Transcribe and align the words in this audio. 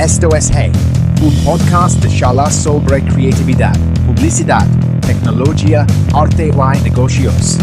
Esto 0.00 0.34
es 0.34 0.50
Hey, 0.50 0.72
un 1.22 1.44
podcast 1.44 2.02
de 2.02 2.08
charlas 2.08 2.54
sobre 2.54 3.04
creatividad, 3.04 3.74
publicidad, 4.06 4.66
tecnología, 5.02 5.86
arte 6.14 6.48
y 6.48 6.82
negocios. 6.82 7.58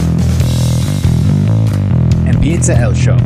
Empieza 2.27 2.85
el 2.85 2.93
show. 2.93 3.17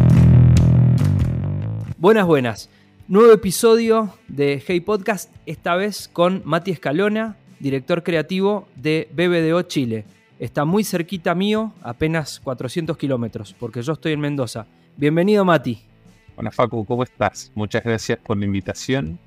Buenas, 1.98 2.26
buenas. 2.26 2.70
Nuevo 3.10 3.34
episodio 3.34 4.14
de 4.30 4.64
Hey 4.66 4.80
Podcast, 4.80 5.30
esta 5.46 5.75
vez 5.75 6.07
con 6.07 6.41
Mati 6.46 6.71
Escalona, 6.71 7.36
director 7.59 8.04
creativo 8.04 8.70
de 8.78 9.09
BBDO 9.12 9.64
Chile. 9.64 10.05
Está 10.39 10.64
muy 10.64 10.86
cerquita 10.86 11.36
mío, 11.36 11.73
apenas 11.82 12.39
400 12.39 12.96
kilómetros, 12.96 13.54
porque 13.59 13.82
yo 13.82 13.91
estoy 13.91 14.14
en 14.14 14.21
Mendoza. 14.21 14.68
Bienvenido, 14.96 15.44
Mati. 15.44 15.91
Hola 16.41 16.50
Facu, 16.50 16.84
¿cómo 16.86 17.04
estás? 17.04 17.52
Muchas 17.54 17.84
gracias 17.84 18.18
por 18.18 18.36
la 18.36 18.45
invitación. 18.45 19.20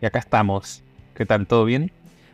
Y 0.00 0.06
acá 0.06 0.20
estamos. 0.20 0.82
¿Qué 1.14 1.26
tal? 1.26 1.46
¿Todo 1.46 1.66
bien? 1.66 1.92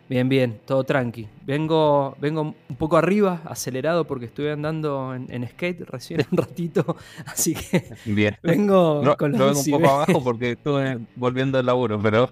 Bien, 0.09 0.29
bien, 0.29 0.61
todo 0.65 0.85
tranqui. 0.85 1.27
Vengo, 1.45 2.17
vengo 2.21 2.43
un 2.43 2.77
poco 2.77 2.99
arriba, 2.99 3.41
acelerado, 3.45 4.05
porque 4.07 4.27
estuve 4.27 4.53
andando 4.53 5.13
en, 5.13 5.49
skate 5.49 5.81
recién 5.91 6.25
un 6.31 6.39
ratito. 6.39 6.97
Así 7.27 7.55
que 7.55 7.83
bien. 8.05 8.37
vengo 8.45 9.03
con 9.17 9.33
los 9.33 9.41
vengo 9.41 9.59
un 9.59 9.83
poco 9.83 9.93
abajo 9.93 10.23
porque 10.23 10.53
estuve 10.53 11.01
volviendo 11.17 11.59
al 11.59 11.67
laburo, 11.67 12.01
pero. 12.01 12.31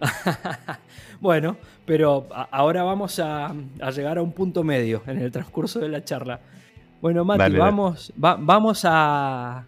bueno, 1.20 1.56
pero 1.84 2.28
ahora 2.52 2.84
vamos 2.84 3.18
a, 3.18 3.52
llegar 3.92 4.18
a 4.18 4.22
un 4.22 4.30
punto 4.30 4.62
medio 4.62 5.02
en 5.08 5.18
el 5.18 5.32
transcurso 5.32 5.80
de 5.80 5.88
la 5.88 6.04
charla. 6.04 6.38
Bueno, 7.00 7.24
Mati, 7.24 7.54
vamos, 7.54 8.12
vamos 8.16 8.82
a, 8.84 9.64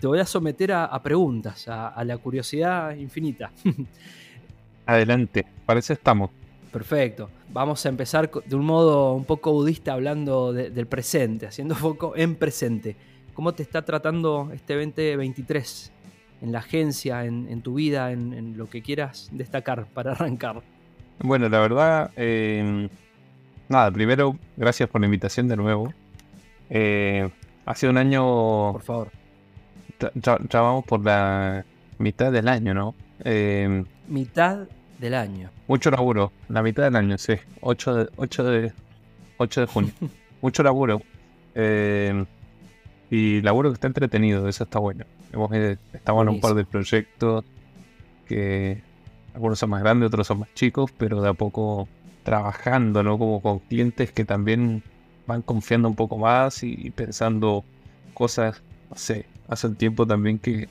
Te 0.00 0.06
voy 0.06 0.20
a 0.20 0.24
someter 0.24 0.72
a, 0.72 1.02
preguntas, 1.02 1.66
a, 1.66 2.04
la 2.04 2.16
curiosidad 2.18 2.94
infinita. 2.94 3.50
Adelante, 4.86 5.44
para 5.66 5.80
eso 5.80 5.92
estamos. 5.92 6.30
Perfecto. 6.72 7.30
Vamos 7.52 7.84
a 7.84 7.88
empezar 7.88 8.30
de 8.30 8.56
un 8.56 8.64
modo 8.64 9.14
un 9.14 9.24
poco 9.24 9.52
budista 9.52 9.94
hablando 9.94 10.52
del 10.52 10.86
presente, 10.86 11.46
haciendo 11.46 11.74
foco 11.74 12.14
en 12.16 12.36
presente. 12.36 12.94
¿Cómo 13.34 13.52
te 13.52 13.62
está 13.62 13.84
tratando 13.84 14.50
este 14.52 14.74
2023 14.74 15.92
en 16.42 16.52
la 16.52 16.60
agencia, 16.60 17.24
en, 17.24 17.60
tu 17.62 17.74
vida, 17.74 18.12
en, 18.12 18.56
lo 18.56 18.70
que 18.70 18.82
quieras 18.82 19.30
destacar 19.32 19.86
para 19.86 20.12
arrancar? 20.12 20.62
Bueno, 21.20 21.48
la 21.48 21.58
verdad, 21.58 22.10
eh, 22.16 22.88
nada, 23.68 23.90
primero, 23.90 24.36
gracias 24.56 24.88
por 24.88 25.00
la 25.00 25.06
invitación 25.06 25.48
de 25.48 25.56
nuevo. 25.56 25.92
Eh, 26.70 27.28
ha 27.66 27.74
sido 27.74 27.90
un 27.90 27.98
año. 27.98 28.72
Por 28.72 28.82
favor. 28.82 29.10
Ya, 30.14 30.38
vamos 30.52 30.84
por 30.84 31.04
la 31.04 31.64
mitad 31.98 32.30
del 32.30 32.48
año, 32.48 32.72
¿no? 32.72 32.94
Eh, 33.24 33.84
mitad 34.06 34.68
del 34.98 35.14
año. 35.14 35.50
Mucho 35.66 35.90
laburo, 35.90 36.32
la 36.48 36.62
mitad 36.62 36.84
del 36.84 36.96
año, 36.96 37.18
sí. 37.18 37.34
8 37.60 37.94
de, 37.94 38.08
8 38.16 38.44
de, 38.44 38.72
8 39.38 39.60
de 39.60 39.66
junio. 39.66 39.92
mucho 40.40 40.62
laburo. 40.62 41.02
Eh, 41.54 42.24
y 43.10 43.40
laburo 43.42 43.70
que 43.70 43.74
está 43.74 43.86
entretenido, 43.86 44.48
eso 44.48 44.64
está 44.64 44.78
bueno. 44.78 45.04
Hemos, 45.32 45.52
estamos 45.52 46.22
en 46.22 46.28
un 46.28 46.40
par 46.40 46.54
de 46.54 46.64
proyectos 46.64 47.44
que 48.26 48.82
algunos 49.34 49.58
son 49.58 49.70
más 49.70 49.82
grandes, 49.82 50.08
otros 50.08 50.26
son 50.26 50.40
más 50.40 50.54
chicos, 50.54 50.92
pero 50.96 51.22
de 51.22 51.28
a 51.30 51.34
poco 51.34 51.88
trabajando, 52.22 53.02
¿no? 53.02 53.18
Como 53.18 53.40
con 53.40 53.60
clientes 53.60 54.12
que 54.12 54.24
también 54.24 54.82
van 55.28 55.42
confiando 55.42 55.88
un 55.88 55.94
poco 55.94 56.16
más 56.16 56.64
y, 56.64 56.90
pensando 56.90 57.62
cosas, 58.14 58.62
no 58.90 58.96
sé, 58.96 59.26
hace 59.46 59.68
un 59.68 59.76
tiempo 59.76 60.06
también 60.06 60.40
que, 60.40 60.68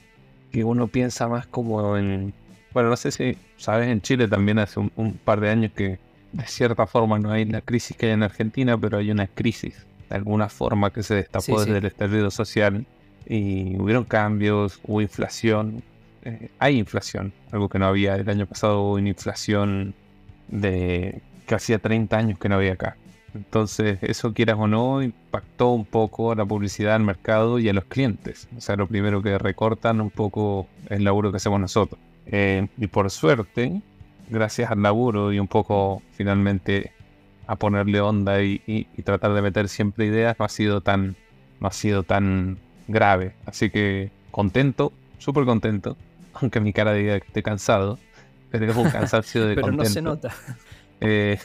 uno 0.64 0.88
piensa 0.88 1.28
más 1.28 1.46
como 1.46 1.98
en, 1.98 2.34
bueno, 2.74 2.90
no 2.90 2.98
sé 2.98 3.12
si 3.12 3.38
sabes, 3.58 3.90
en 3.90 4.02
Chile 4.02 4.28
también 4.28 4.58
hace 4.58 4.80
un, 4.80 5.20
par 5.24 5.40
de 5.40 5.52
años 5.52 5.72
que 5.76 6.00
de 6.32 6.48
cierta 6.48 6.88
forma 6.88 7.20
no 7.20 7.32
hay 7.32 7.46
la 7.46 7.62
crisis 7.62 7.96
que 7.96 8.08
hay 8.08 8.14
en 8.14 8.24
Argentina, 8.24 8.76
pero 8.76 8.98
hay 8.98 9.12
una 9.12 9.28
crisis 9.28 9.86
de 10.10 10.16
alguna 10.16 10.50
forma 10.50 10.92
que 10.92 11.04
se 11.04 11.14
destapó 11.14 11.60
desde 11.60 11.78
el 11.78 11.86
estallido 11.86 12.32
social 12.32 12.88
y 13.28 13.78
hubieron 13.78 14.04
cambios, 14.04 14.80
hubo 14.84 15.00
inflación, 15.00 15.84
eh, 16.24 16.50
hay 16.58 16.80
inflación, 16.80 17.34
algo 17.52 17.70
que 17.70 17.78
no 17.78 17.86
había 17.86 18.16
el 18.16 18.28
año 18.28 18.48
pasado, 18.48 18.82
hubo 18.82 18.94
una 18.96 19.10
inflación 19.10 19.94
de 20.48 21.22
que 21.46 21.54
hacía 21.54 21.78
30 21.78 22.18
años 22.18 22.40
que 22.40 22.50
no 22.50 22.56
había 22.56 22.74
acá. 22.74 22.98
Entonces, 23.38 24.00
eso 24.02 24.34
quieras 24.34 24.58
o 24.60 24.68
no, 24.68 25.02
impactó 25.02 25.70
un 25.70 25.86
poco 25.86 26.32
a 26.32 26.36
la 26.36 26.46
publicidad, 26.46 26.96
al 26.96 27.04
mercado 27.04 27.60
y 27.60 27.70
a 27.70 27.74
los 27.74 27.86
clientes. 27.86 28.48
O 28.58 28.62
sea, 28.62 28.76
lo 28.76 28.88
primero 28.88 29.22
que 29.22 29.38
recortan 29.38 30.02
un 30.02 30.10
poco 30.10 30.68
es 30.86 30.98
el 30.98 31.04
laburo 31.04 31.32
que 31.32 31.38
hacemos 31.38 31.60
nosotros. 31.60 32.00
Eh, 32.26 32.68
y 32.78 32.88
por 32.88 33.10
suerte, 33.12 33.82
gracias 34.30 34.72
al 34.72 34.82
laburo 34.82 35.32
y 35.32 35.40
un 35.40 35.48
poco 35.48 36.02
finalmente 36.12 36.92
a 37.46 37.56
ponerle 37.56 38.02
onda 38.02 38.42
y, 38.42 38.88
tratar 39.06 39.34
de 39.34 39.42
meter 39.42 39.70
siempre 39.70 40.08
ideas, 40.08 40.36
no 40.38 40.46
ha 40.46 40.50
sido 40.50 40.82
tan, 40.82 41.16
no 41.60 41.68
ha 41.68 41.72
sido 41.72 42.04
tan 42.04 42.58
grave. 42.88 43.36
Así 43.46 43.70
que 43.70 44.12
contento, 44.32 44.92
súper 45.20 45.46
contento, 45.46 45.96
aunque 46.34 46.60
mi 46.60 46.74
cara 46.74 46.94
diga 46.94 47.20
que 47.20 47.28
estoy 47.28 47.44
cansado, 47.44 48.00
pero 48.52 48.70
es 48.70 48.76
un 48.76 48.90
cansancio 48.90 49.46
de 49.46 49.56
pero 49.56 49.72
no 49.72 49.86
se 49.86 50.02
nota. 50.02 50.34
Eh, 51.00 51.38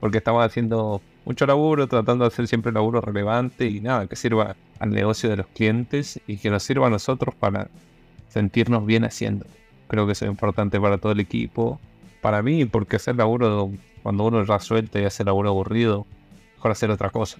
porque 0.00 0.18
estamos 0.18 0.44
haciendo 0.44 1.02
mucho 1.24 1.46
laburo, 1.46 1.86
tratando 1.86 2.24
de 2.24 2.28
hacer 2.28 2.46
siempre 2.48 2.72
laburo 2.72 3.00
relevante 3.00 3.66
y 3.66 3.80
nada, 3.80 4.06
que 4.06 4.16
sirva 4.16 4.56
al 4.78 4.90
negocio 4.90 5.28
de 5.28 5.36
los 5.36 5.46
clientes 5.46 6.20
y 6.26 6.38
que 6.38 6.50
nos 6.50 6.62
sirva 6.62 6.86
a 6.86 6.90
nosotros 6.90 7.34
para 7.34 7.68
sentirnos 8.28 8.86
bien 8.86 9.04
haciendo. 9.04 9.46
Creo 9.88 10.06
que 10.06 10.12
eso 10.12 10.24
es 10.24 10.30
importante 10.30 10.80
para 10.80 10.98
todo 10.98 11.12
el 11.12 11.20
equipo, 11.20 11.80
para 12.20 12.42
mí, 12.42 12.64
porque 12.64 12.96
hacer 12.96 13.16
laburo, 13.16 13.70
cuando 14.02 14.24
uno 14.24 14.44
ya 14.44 14.58
suelta 14.60 15.00
y 15.00 15.04
hace 15.04 15.24
laburo 15.24 15.50
aburrido, 15.50 16.06
mejor 16.56 16.70
hacer 16.70 16.90
otra 16.90 17.10
cosa. 17.10 17.38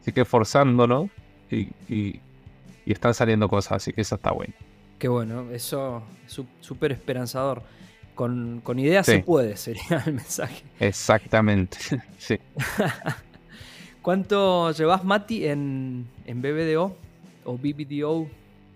Así 0.00 0.12
que 0.12 0.24
forzándonos 0.24 1.08
y, 1.50 1.68
y, 1.88 2.20
están 2.86 3.14
saliendo 3.14 3.48
cosas, 3.48 3.72
así 3.72 3.92
que 3.92 4.02
eso 4.02 4.14
está 4.14 4.30
bueno. 4.30 4.54
Qué 4.98 5.08
bueno, 5.08 5.50
eso 5.50 6.02
es 6.24 6.40
súper 6.60 6.92
esperanzador. 6.92 7.62
Con, 8.16 8.62
ideas 8.78 9.06
se 9.06 9.20
puede, 9.20 9.56
sería 9.56 10.02
el 10.06 10.14
mensaje. 10.14 10.64
Exactamente, 10.80 11.78
sí. 12.18 12.38
¿Cuánto 14.02 14.72
llevas, 14.72 15.04
Mati, 15.04 15.46
en, 15.46 16.06
en 16.24 16.42
BBDO 16.42 16.96
o 17.44 17.56
BBDO? 17.56 18.28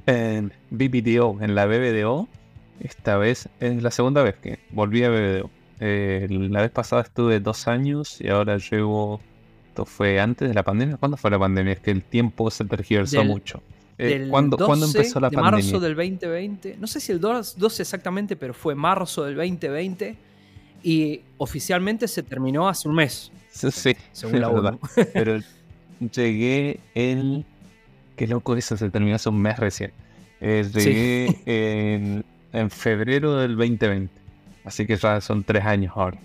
En 0.06 0.53
BBDO, 0.71 1.39
en 1.41 1.55
la 1.56 1.67
BBDO, 1.67 2.28
esta 2.81 3.17
vez 3.17 3.49
es 3.61 3.83
la 3.83 3.91
segunda 3.91 4.23
vez 4.23 4.37
que 4.37 4.59
volví 4.71 5.03
a 5.03 5.11
BBDO. 5.11 5.51
Eh, 5.81 6.27
la 6.28 6.61
vez 6.61 6.71
pasada 6.71 7.03
estuve 7.03 7.41
dos 7.41 7.67
años 7.67 8.21
y 8.21 8.28
ahora 8.28 8.59
llevo. 8.59 9.21
Esto 9.69 9.87
fue 9.87 10.21
antes 10.21 10.49
de 10.49 10.55
la 10.55 10.62
pandemia. 10.62 10.97
¿Cuándo 10.97 11.17
fue 11.17 11.31
la 11.31 11.39
pandemia? 11.39 11.72
Es 11.72 11.81
que 11.81 11.91
el 11.91 12.03
tiempo 12.03 12.51
se 12.51 12.65
tergiversó 12.65 13.25
mucho. 13.25 13.62
Eh, 14.03 14.28
¿cuándo, 14.31 14.56
empezó 14.84 15.21
la 15.21 15.28
de 15.28 15.37
marzo 15.37 15.78
del 15.78 15.94
2020. 15.94 16.77
No 16.78 16.87
sé 16.87 17.00
si 17.00 17.12
el 17.12 17.21
12 17.21 17.83
exactamente, 17.83 18.34
pero 18.34 18.55
fue 18.55 18.75
marzo 18.75 19.25
del 19.25 19.37
2020. 19.37 20.16
Y 20.83 21.21
oficialmente 21.37 22.09
se 22.09 22.22
terminó 22.22 22.66
hace 22.66 22.89
un 22.89 22.94
mes. 22.94 23.31
Sí, 23.50 23.71
sí 23.71 23.97
según 24.12 24.41
la 24.41 24.49
verdad. 24.49 24.78
Pero 25.12 25.39
llegué 26.15 26.81
el. 26.94 27.44
Qué 28.16 28.27
loco 28.27 28.56
eso, 28.56 28.77
se 28.78 28.89
terminó 28.89 29.16
hace 29.16 29.28
un 29.28 29.43
mes 29.43 29.59
recién. 29.59 29.93
Eh, 30.41 30.65
llegué 30.72 32.25
en, 32.55 32.71
febrero 32.71 33.37
del 33.37 33.56
2020. 33.56 34.10
Así 34.65 34.87
que 34.87 34.97
ya 34.97 35.21
son 35.21 35.44
tres 35.44 35.65
años 35.66 35.93
ahora. 35.94 36.19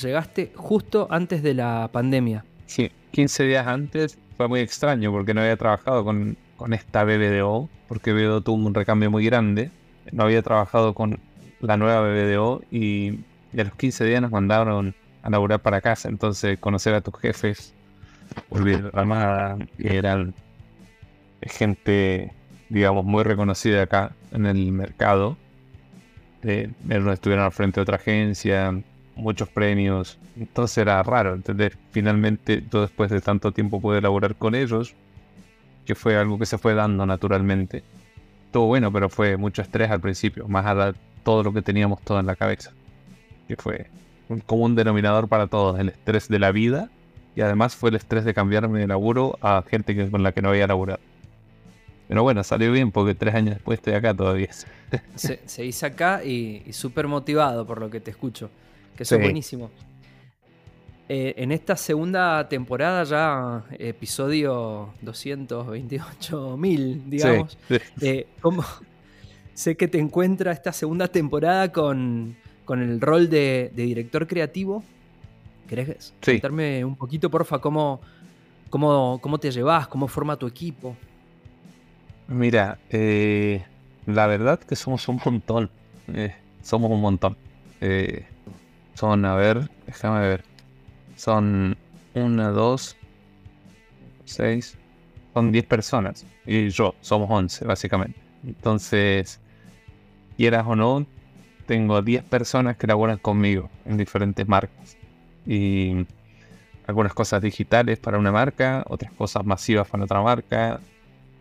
Llegaste 0.00 0.52
justo 0.54 1.08
antes 1.10 1.42
de 1.42 1.54
la 1.54 1.88
pandemia. 1.90 2.44
Sí, 2.66 2.92
15 3.10 3.44
días 3.44 3.66
antes 3.66 4.16
fue 4.36 4.46
muy 4.46 4.60
extraño 4.60 5.10
porque 5.10 5.34
no 5.34 5.40
había 5.40 5.56
trabajado 5.56 6.04
con 6.04 6.36
con 6.58 6.74
esta 6.74 7.04
BBDO, 7.04 7.70
porque 7.86 8.12
BBDO 8.12 8.42
tuvo 8.42 8.66
un 8.66 8.74
recambio 8.74 9.10
muy 9.10 9.24
grande. 9.24 9.70
No 10.12 10.24
había 10.24 10.42
trabajado 10.42 10.92
con 10.92 11.20
la 11.60 11.78
nueva 11.78 12.02
BBDO 12.02 12.62
y, 12.70 13.20
a 13.54 13.64
los 13.64 13.74
15 13.74 14.04
días 14.04 14.20
nos 14.20 14.30
mandaron 14.30 14.94
a 15.22 15.30
laburar 15.30 15.60
para 15.60 15.80
casa. 15.80 16.10
Entonces, 16.10 16.58
conocer 16.58 16.94
a 16.94 17.00
tus 17.00 17.18
jefes, 17.18 17.72
volver 18.50 18.90
a 18.92 19.00
Armada, 19.00 19.56
que 19.78 19.96
eran 19.96 20.34
gente, 21.42 22.32
digamos, 22.68 23.04
muy 23.04 23.22
reconocida 23.22 23.82
acá 23.82 24.12
en 24.32 24.44
el 24.44 24.72
mercado. 24.72 25.38
Eh, 26.42 26.70
estuvieron 27.12 27.44
al 27.44 27.52
frente 27.52 27.76
de 27.76 27.82
otra 27.82 27.96
agencia, 27.96 28.74
muchos 29.14 29.48
premios. 29.48 30.18
Entonces 30.36 30.78
era 30.78 31.02
raro, 31.02 31.34
entender 31.34 31.76
Finalmente, 31.92 32.64
yo 32.70 32.82
después 32.82 33.10
de 33.10 33.20
tanto 33.20 33.52
tiempo 33.52 33.80
pude 33.80 34.00
laburar 34.00 34.34
con 34.36 34.54
ellos, 34.54 34.94
que 35.88 35.94
fue 35.94 36.18
algo 36.18 36.38
que 36.38 36.44
se 36.44 36.58
fue 36.58 36.74
dando 36.74 37.06
naturalmente. 37.06 37.82
Todo 38.52 38.66
bueno, 38.66 38.92
pero 38.92 39.08
fue 39.08 39.38
mucho 39.38 39.62
estrés 39.62 39.90
al 39.90 40.02
principio, 40.02 40.46
más 40.46 40.66
allá 40.66 40.92
de 40.92 40.98
todo 41.24 41.42
lo 41.42 41.54
que 41.54 41.62
teníamos 41.62 42.02
todo 42.02 42.20
en 42.20 42.26
la 42.26 42.36
cabeza. 42.36 42.72
Que 43.48 43.56
fue 43.56 43.86
un 44.28 44.40
común 44.40 44.74
denominador 44.74 45.28
para 45.28 45.46
todos, 45.46 45.80
el 45.80 45.88
estrés 45.88 46.28
de 46.28 46.38
la 46.38 46.52
vida 46.52 46.90
y 47.34 47.40
además 47.40 47.74
fue 47.74 47.88
el 47.88 47.96
estrés 47.96 48.26
de 48.26 48.34
cambiarme 48.34 48.80
de 48.80 48.86
laburo 48.86 49.38
a 49.40 49.64
gente 49.66 50.10
con 50.10 50.22
la 50.22 50.32
que 50.32 50.42
no 50.42 50.50
había 50.50 50.66
laburado. 50.66 51.00
Pero 52.06 52.22
bueno, 52.22 52.44
salió 52.44 52.70
bien 52.70 52.92
porque 52.92 53.14
tres 53.14 53.34
años 53.34 53.54
después 53.54 53.78
estoy 53.78 53.94
acá 53.94 54.12
todavía. 54.12 54.50
Se, 55.14 55.40
se 55.72 55.86
acá 55.86 56.22
y, 56.22 56.70
súper 56.70 57.08
motivado 57.08 57.66
por 57.66 57.80
lo 57.80 57.88
que 57.88 58.00
te 58.00 58.10
escucho. 58.10 58.50
Que 58.94 59.04
eso 59.04 59.14
es 59.14 59.22
buenísimo. 59.22 59.70
Eh, 61.08 61.34
en 61.38 61.52
esta 61.52 61.76
segunda 61.76 62.48
temporada, 62.48 63.04
ya 63.04 63.64
episodio 63.78 64.92
228.000, 65.02 67.02
digamos, 67.06 67.56
eh, 68.02 68.26
¿cómo, 68.40 68.64
sé 69.58 69.76
que 69.76 69.88
te 69.88 69.98
encuentra 69.98 70.52
esta 70.52 70.72
segunda 70.72 71.08
temporada 71.08 71.72
con, 71.72 72.36
el 72.68 73.00
rol 73.00 73.28
de, 73.28 73.72
director 73.74 74.28
creativo. 74.28 74.84
¿Querés 75.66 76.14
contarme 76.24 76.84
un 76.84 76.94
poquito, 76.94 77.28
porfa, 77.28 77.58
cómo, 77.58 78.00
cómo, 78.70 79.18
cómo 79.20 79.38
te 79.38 79.50
llevas, 79.50 79.88
cómo 79.88 80.06
forma 80.06 80.36
tu 80.36 80.46
equipo? 80.46 80.96
Mira, 82.28 82.78
eh, 82.90 83.64
la 84.06 84.28
verdad 84.28 84.60
que 84.60 84.76
somos 84.76 85.08
un 85.08 85.20
montón. 85.24 85.70
Eh, 86.14 86.36
somos 86.62 86.90
un 86.92 87.00
montón. 87.00 87.36
Eh, 87.80 88.26
son, 88.94 89.24
a 89.24 89.34
ver, 89.34 89.68
déjame 89.86 90.20
ver. 90.20 90.44
Son 91.18 91.76
una, 92.14 92.50
dos, 92.50 92.96
seis. 94.24 94.78
Son 95.34 95.50
diez 95.50 95.66
personas. 95.66 96.24
Y 96.46 96.68
yo, 96.68 96.94
somos 97.00 97.28
once, 97.28 97.64
básicamente. 97.64 98.20
Entonces, 98.46 99.40
quieras 100.36 100.64
o 100.64 100.76
no, 100.76 101.04
tengo 101.66 102.00
10 102.02 102.22
personas 102.22 102.76
que 102.76 102.86
laboran 102.86 103.18
conmigo 103.18 103.68
en 103.84 103.96
diferentes 103.96 104.46
marcas. 104.46 104.96
Y 105.44 106.06
algunas 106.86 107.12
cosas 107.14 107.42
digitales 107.42 107.98
para 107.98 108.16
una 108.16 108.30
marca, 108.30 108.84
otras 108.88 109.10
cosas 109.12 109.44
masivas 109.44 109.88
para 109.88 110.04
otra 110.04 110.22
marca. 110.22 110.78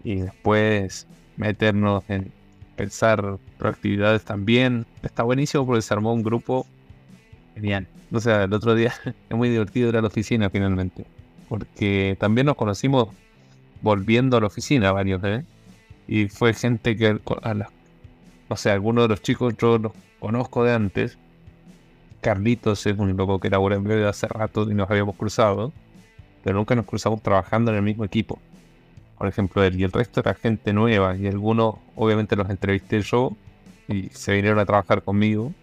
Y 0.04 0.16
después 0.16 1.06
meternos 1.36 2.04
en 2.08 2.32
pensar 2.76 3.38
proactividades 3.60 4.26
también. 4.26 4.88
Está 5.04 5.22
buenísimo 5.22 5.68
porque 5.68 5.84
se 5.84 5.94
armó 5.94 6.14
un 6.14 6.24
grupo 6.24 6.66
genial. 7.58 7.88
O 8.12 8.20
sea, 8.20 8.44
el 8.44 8.54
otro 8.54 8.76
día 8.76 8.94
es 9.30 9.38
muy 9.38 9.50
divertido 9.50 9.90
ir 9.90 9.98
a 9.98 10.02
la 10.02 10.08
oficina 10.08 10.50
finalmente. 10.50 11.06
Porque 11.50 12.18
también 12.20 12.46
nos 12.48 12.56
conocimos 12.56 13.10
volviendo 13.82 14.38
a 14.38 14.42
la 14.42 14.48
oficina 14.48 14.92
varios, 14.92 15.24
¿eh? 15.24 15.46
Y 16.08 16.28
fue 16.28 16.54
gente 16.54 16.96
que 16.96 17.20
a 17.42 17.54
las 17.54 17.70
no 18.50 18.56
sé, 18.56 18.72
algunos 18.72 19.04
de 19.06 19.10
los 19.10 19.22
chicos 19.22 19.56
yo 19.58 19.78
los 19.78 19.92
conozco 20.20 20.64
de 20.64 20.74
antes. 20.74 21.18
Carlitos 22.22 22.86
es 22.86 22.98
un 22.98 23.16
loco 23.16 23.40
que 23.40 23.50
labora 23.50 23.76
en 23.76 23.84
breve 23.84 24.08
hace 24.08 24.28
rato 24.28 24.70
y 24.70 24.74
nos 24.74 24.90
habíamos 24.90 25.16
cruzado, 25.16 25.74
pero 26.44 26.58
nunca 26.58 26.76
nos 26.76 26.86
cruzamos 26.86 27.22
trabajando 27.22 27.72
en 27.72 27.78
el 27.78 27.84
mismo 27.84 28.06
equipo. 28.06 28.40
Por 29.18 29.28
ejemplo, 29.28 29.64
él 29.64 29.80
y 29.80 29.84
el 29.84 29.92
resto 29.92 30.20
era 30.20 30.34
gente 30.34 30.74
nueva 30.74 31.16
y 31.18 31.28
algunos 31.28 31.76
obviamente 31.96 32.36
los 32.36 32.50
entrevisté 32.50 33.02
yo 33.02 33.36
y 33.88 34.10
se 34.10 34.34
vinieron 34.34 34.60
a 34.60 34.66
trabajar 34.66 35.04
conmigo. 35.04 35.54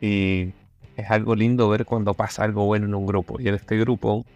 Y 0.00 0.52
es 0.98 1.10
algo 1.10 1.34
lindo 1.34 1.68
ver 1.68 1.86
cuando 1.86 2.12
pasa 2.14 2.44
algo 2.44 2.66
bueno 2.66 2.86
en 2.86 2.94
un 2.94 3.06
grupo. 3.06 3.40
Y 3.40 3.48
en 3.48 3.54
este 3.54 3.78
grupo 3.78 4.26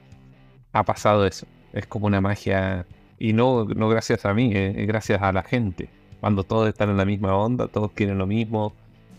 ha 0.72 0.84
pasado 0.84 1.26
eso. 1.26 1.46
Es 1.72 1.86
como 1.86 2.06
una 2.06 2.20
magia. 2.20 2.86
Y 3.18 3.32
no, 3.34 3.64
no 3.64 3.88
gracias 3.88 4.24
a 4.24 4.32
mí, 4.32 4.52
es 4.54 4.86
gracias 4.86 5.20
a 5.22 5.32
la 5.32 5.42
gente 5.42 5.88
cuando 6.22 6.44
todos 6.44 6.68
están 6.68 6.88
en 6.88 6.98
la 6.98 7.04
misma 7.04 7.34
onda, 7.36 7.66
todos 7.66 7.90
quieren 7.90 8.16
lo 8.16 8.28
mismo, 8.28 8.72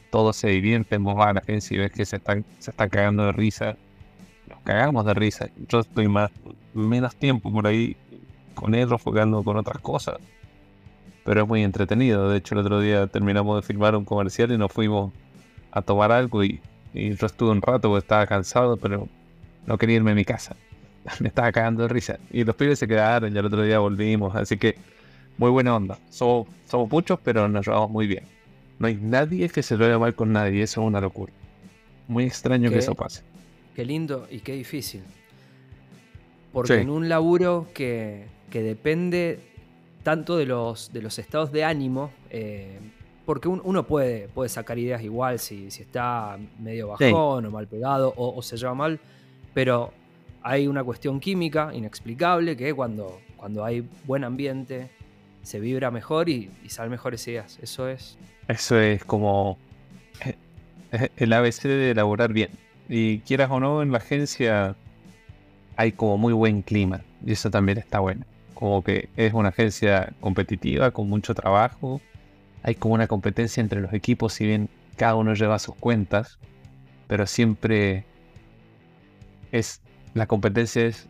todos 0.09 0.37
se 0.37 0.47
divierten, 0.47 1.03
vos 1.03 1.17
vas 1.17 1.27
a 1.27 1.33
la 1.33 1.39
agencia 1.41 1.75
y 1.75 1.79
ves 1.79 1.91
que 1.91 2.05
se 2.05 2.15
están, 2.15 2.45
se 2.59 2.71
están 2.71 2.87
cagando 2.87 3.25
de 3.25 3.33
risa, 3.33 3.75
nos 4.49 4.61
cagamos 4.61 5.05
de 5.05 5.13
risa. 5.13 5.49
Yo 5.67 5.81
estoy 5.81 6.07
más, 6.07 6.31
menos 6.73 7.13
tiempo 7.17 7.51
por 7.51 7.67
ahí 7.67 7.97
con 8.55 8.73
ellos 8.73 9.01
jugando 9.01 9.43
con 9.43 9.57
otras 9.57 9.79
cosas, 9.79 10.15
pero 11.25 11.41
es 11.41 11.47
muy 11.49 11.61
entretenido. 11.61 12.29
De 12.29 12.37
hecho, 12.37 12.55
el 12.55 12.61
otro 12.61 12.79
día 12.79 13.05
terminamos 13.07 13.57
de 13.57 13.67
filmar 13.67 13.97
un 13.97 14.05
comercial 14.05 14.53
y 14.53 14.57
nos 14.57 14.71
fuimos 14.71 15.11
a 15.71 15.81
tomar 15.81 16.13
algo 16.13 16.41
y, 16.41 16.61
y 16.93 17.15
yo 17.15 17.25
estuve 17.25 17.51
un 17.51 17.61
rato 17.61 17.89
porque 17.89 18.03
estaba 18.03 18.27
cansado, 18.27 18.77
pero 18.77 19.07
no 19.65 19.77
quería 19.77 19.97
irme 19.97 20.11
a 20.11 20.15
mi 20.15 20.25
casa. 20.25 20.55
Me 21.19 21.29
estaba 21.29 21.51
cagando 21.51 21.83
de 21.83 21.89
risa. 21.89 22.19
Y 22.31 22.43
los 22.43 22.55
pibes 22.55 22.79
se 22.79 22.87
quedaron 22.87 23.33
y 23.33 23.37
el 23.37 23.45
otro 23.45 23.63
día 23.63 23.79
volvimos, 23.79 24.35
así 24.35 24.57
que 24.57 24.77
muy 25.37 25.49
buena 25.49 25.75
onda. 25.75 25.97
Somos, 26.09 26.47
somos 26.65 26.89
muchos, 26.89 27.19
pero 27.23 27.47
nos 27.47 27.65
llevamos 27.65 27.89
muy 27.89 28.07
bien. 28.07 28.23
No 28.79 28.87
hay 28.87 28.95
nadie 28.95 29.49
que 29.49 29.63
se 29.63 29.77
lo 29.77 29.87
vea 29.87 29.97
mal 29.97 30.15
con 30.15 30.31
nadie, 30.31 30.61
eso 30.63 30.81
es 30.81 30.87
una 30.87 31.01
locura. 31.01 31.33
Muy 32.07 32.25
extraño 32.25 32.69
que 32.69 32.79
eso 32.79 32.95
pase. 32.95 33.23
Qué 33.75 33.85
lindo 33.85 34.27
y 34.29 34.39
qué 34.39 34.53
difícil. 34.53 35.01
Porque 36.51 36.75
en 36.75 36.89
un 36.89 37.09
laburo 37.09 37.67
que, 37.73 38.25
depende 38.51 39.39
tanto 40.03 40.37
de 40.37 40.45
los, 40.45 40.93
de 40.93 41.01
los 41.01 41.17
estados 41.17 41.51
de 41.51 41.63
ánimo, 41.63 42.11
eh, 42.29 42.77
porque 43.25 43.47
uno 43.47 43.83
puede, 43.83 44.27
puede 44.27 44.49
sacar 44.49 44.77
ideas 44.77 45.01
igual 45.01 45.39
si, 45.39 45.71
si 45.71 45.83
está 45.83 46.37
medio 46.59 46.89
bajón 46.89 47.45
o 47.45 47.51
mal 47.51 47.67
pegado 47.67 48.13
o, 48.17 48.35
o, 48.35 48.41
se 48.41 48.57
lleva 48.57 48.73
mal, 48.73 48.99
pero 49.53 49.93
hay 50.41 50.67
una 50.67 50.83
cuestión 50.83 51.19
química 51.19 51.71
inexplicable 51.73 52.57
que 52.57 52.73
cuando, 52.73 53.19
cuando 53.37 53.63
hay 53.63 53.87
buen 54.05 54.23
ambiente, 54.23 54.89
se 55.43 55.59
vibra 55.59 55.91
mejor 55.91 56.29
y, 56.29 56.49
salen 56.67 56.91
mejores 56.91 57.27
ideas. 57.27 57.59
Eso 57.61 57.87
es. 57.87 58.17
Eso 58.47 58.79
es 58.79 59.03
como 59.05 59.57
eh, 60.25 61.09
el 61.17 61.33
ABC 61.33 61.63
de 61.63 61.91
elaborar 61.91 62.33
bien. 62.33 62.49
Y 62.89 63.19
quieras 63.19 63.51
o 63.51 63.59
no, 63.59 63.81
en 63.81 63.91
la 63.91 63.99
agencia 63.99 64.75
hay 65.75 65.91
como 65.91 66.17
muy 66.17 66.33
buen 66.33 66.61
clima. 66.61 67.01
Y 67.25 67.33
eso 67.33 67.51
también 67.51 67.77
está 67.77 67.99
bueno. 67.99 68.25
Como 68.53 68.83
que 68.83 69.09
es 69.15 69.33
una 69.33 69.49
agencia 69.49 70.13
competitiva, 70.19 70.91
con 70.91 71.09
mucho 71.09 71.33
trabajo. 71.35 72.01
Hay 72.63 72.75
como 72.75 72.95
una 72.95 73.07
competencia 73.07 73.61
entre 73.61 73.81
los 73.81 73.93
equipos, 73.93 74.33
si 74.33 74.45
bien 74.45 74.69
cada 74.95 75.15
uno 75.15 75.33
lleva 75.33 75.59
sus 75.59 75.75
cuentas. 75.75 76.39
Pero 77.07 77.27
siempre 77.27 78.05
es. 79.51 79.81
La 80.13 80.27
competencia 80.27 80.85
es 80.85 81.07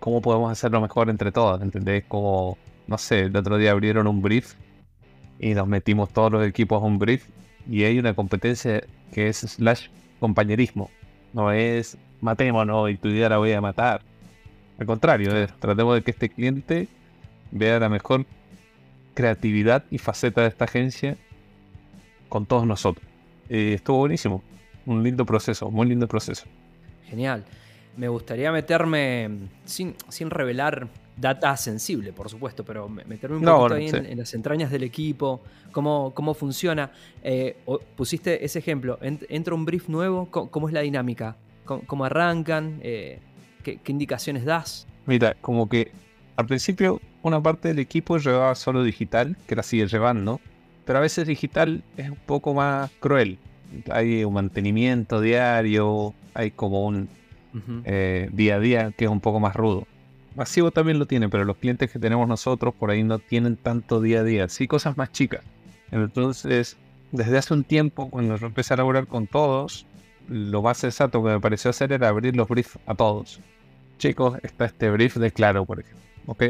cómo 0.00 0.20
podemos 0.20 0.50
hacerlo 0.50 0.80
mejor 0.80 1.10
entre 1.10 1.32
todos. 1.32 1.60
¿Entendés? 1.62 2.04
Como 2.06 2.58
no 2.86 2.98
sé, 2.98 3.20
el 3.20 3.36
otro 3.36 3.56
día 3.56 3.70
abrieron 3.70 4.06
un 4.06 4.20
brief 4.20 4.54
y 5.38 5.54
nos 5.54 5.66
metimos 5.66 6.12
todos 6.12 6.32
los 6.32 6.46
equipos 6.46 6.82
a 6.82 6.86
un 6.86 6.98
brief 6.98 7.26
y 7.68 7.84
hay 7.84 7.98
una 7.98 8.14
competencia 8.14 8.84
que 9.12 9.28
es 9.28 9.38
slash 9.38 9.88
compañerismo. 10.20 10.90
No 11.32 11.50
es 11.50 11.96
matémonos 12.20 12.90
y 12.90 12.96
tu 12.96 13.08
idea 13.08 13.28
la 13.28 13.38
voy 13.38 13.52
a 13.52 13.60
matar. 13.60 14.02
Al 14.78 14.86
contrario, 14.86 15.30
tratemos 15.58 15.94
de 15.94 16.02
que 16.02 16.10
este 16.10 16.28
cliente 16.28 16.88
vea 17.50 17.78
la 17.78 17.88
mejor 17.88 18.26
creatividad 19.14 19.84
y 19.90 19.98
faceta 19.98 20.42
de 20.42 20.48
esta 20.48 20.64
agencia 20.64 21.16
con 22.28 22.46
todos 22.46 22.66
nosotros. 22.66 23.06
estuvo 23.48 23.98
buenísimo. 23.98 24.42
Un 24.86 25.02
lindo 25.02 25.24
proceso, 25.24 25.70
muy 25.70 25.86
lindo 25.86 26.06
proceso. 26.06 26.44
Genial. 27.06 27.44
Me 27.96 28.08
gustaría 28.08 28.50
meterme, 28.50 29.30
sin, 29.64 29.94
sin 30.08 30.28
revelar 30.28 30.88
data 31.16 31.56
sensible, 31.56 32.12
por 32.12 32.28
supuesto, 32.28 32.64
pero 32.64 32.88
meterme 32.88 33.36
un 33.36 33.44
poquito 33.44 33.74
ahí 33.74 33.88
en, 33.88 34.18
las 34.18 34.34
entrañas 34.34 34.70
del 34.70 34.82
equipo, 34.82 35.42
cómo, 35.72 36.12
cómo 36.14 36.34
funciona. 36.34 36.90
Eh, 37.22 37.56
pusiste 37.96 38.44
ese 38.44 38.58
ejemplo, 38.58 38.98
entra 39.00 39.54
un 39.54 39.64
brief 39.64 39.88
nuevo, 39.88 40.28
¿cómo, 40.30 40.68
es 40.68 40.74
la 40.74 40.80
dinámica? 40.80 41.36
¿Cómo, 41.64 42.04
arrancan? 42.04 42.80
Eh, 42.82 43.20
¿qué, 43.62 43.80
indicaciones 43.86 44.44
das? 44.44 44.86
Mira, 45.06 45.34
como 45.40 45.68
que 45.68 45.92
al 46.36 46.46
principio 46.46 47.00
una 47.24 47.42
parte 47.42 47.68
del 47.68 47.78
equipo 47.78 48.18
llevaba 48.18 48.54
solo 48.54 48.82
digital, 48.82 49.36
que 49.46 49.56
la 49.56 49.62
sigue 49.62 49.86
llevando, 49.86 50.40
pero 50.84 50.98
a 50.98 51.02
veces 51.02 51.26
digital 51.26 51.82
es 51.96 52.10
un 52.10 52.18
poco 52.26 52.54
más 52.54 52.90
cruel. 53.00 53.38
Hay 53.90 54.24
un 54.24 54.34
mantenimiento 54.34 55.20
diario, 55.20 56.14
hay 56.34 56.50
como 56.50 56.84
un 56.84 57.08
eh, 57.84 58.28
día 58.32 58.56
a 58.56 58.60
día 58.60 58.92
que 58.92 59.06
es 59.06 59.10
un 59.10 59.20
poco 59.20 59.40
más 59.40 59.56
rudo. 59.56 59.86
Masivo 60.36 60.70
también 60.70 60.98
lo 60.98 61.06
tiene, 61.06 61.28
pero 61.28 61.44
los 61.44 61.56
clientes 61.56 61.90
que 61.90 61.98
tenemos 61.98 62.28
nosotros 62.28 62.74
por 62.74 62.90
ahí 62.90 63.02
no 63.02 63.18
tienen 63.18 63.56
tanto 63.56 64.00
día 64.00 64.20
a 64.20 64.24
día, 64.24 64.48
sí 64.48 64.66
cosas 64.66 64.96
más 64.96 65.10
chicas. 65.12 65.42
Entonces, 65.90 66.76
desde 67.10 67.38
hace 67.38 67.54
un 67.54 67.64
tiempo, 67.64 68.10
cuando 68.10 68.36
yo 68.36 68.46
empecé 68.46 68.74
a 68.74 68.76
laburar 68.76 69.06
con 69.06 69.26
todos, 69.26 69.86
lo 70.28 70.60
más 70.60 70.78
sensato 70.78 71.22
que 71.22 71.30
me 71.30 71.40
pareció 71.40 71.70
hacer 71.70 71.92
era 71.92 72.08
abrir 72.08 72.36
los 72.36 72.48
briefs 72.48 72.78
a 72.86 72.94
todos. 72.94 73.40
Chicos, 73.98 74.38
está 74.42 74.66
este 74.66 74.90
brief 74.90 75.16
de 75.16 75.30
Claro, 75.30 75.64
por 75.64 75.80
ejemplo. 75.80 76.02
¿Ok? 76.26 76.44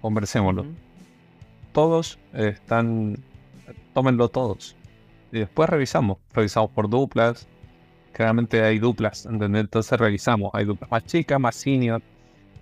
Conversémoslo. 0.00 0.66
Todos 1.72 2.18
están... 2.32 3.16
Tómenlo 3.94 4.28
todos. 4.28 4.76
Y 5.32 5.40
después 5.40 5.68
revisamos. 5.68 6.18
Revisamos 6.32 6.70
por 6.70 6.88
duplas. 6.88 7.48
Claramente 8.12 8.62
hay 8.62 8.78
duplas, 8.78 9.26
Entonces 9.26 9.98
revisamos. 9.98 10.50
Hay 10.54 10.64
duplas 10.64 10.90
más 10.90 11.04
chicas, 11.06 11.38
más 11.38 11.54
senior 11.56 12.02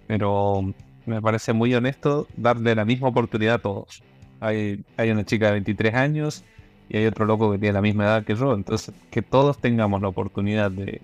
pero 0.08 0.74
me 1.06 1.22
parece 1.22 1.52
muy 1.52 1.72
honesto 1.74 2.26
darle 2.36 2.74
la 2.74 2.84
misma 2.84 3.08
oportunidad 3.08 3.56
a 3.56 3.58
todos. 3.58 4.02
Hay, 4.40 4.84
hay 4.96 5.10
una 5.10 5.24
chica 5.24 5.46
de 5.46 5.52
23 5.52 5.94
años 5.94 6.44
y 6.88 6.96
hay 6.96 7.06
otro 7.06 7.26
loco 7.26 7.52
que 7.52 7.58
tiene 7.58 7.74
la 7.74 7.82
misma 7.82 8.04
edad 8.04 8.24
que 8.24 8.34
yo, 8.34 8.54
entonces 8.54 8.94
que 9.10 9.20
todos 9.20 9.58
tengamos 9.58 10.00
la 10.00 10.08
oportunidad 10.08 10.70
de, 10.70 11.02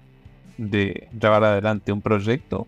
de 0.57 1.09
llevar 1.13 1.45
adelante 1.45 1.93
un 1.93 2.01
proyecto, 2.01 2.67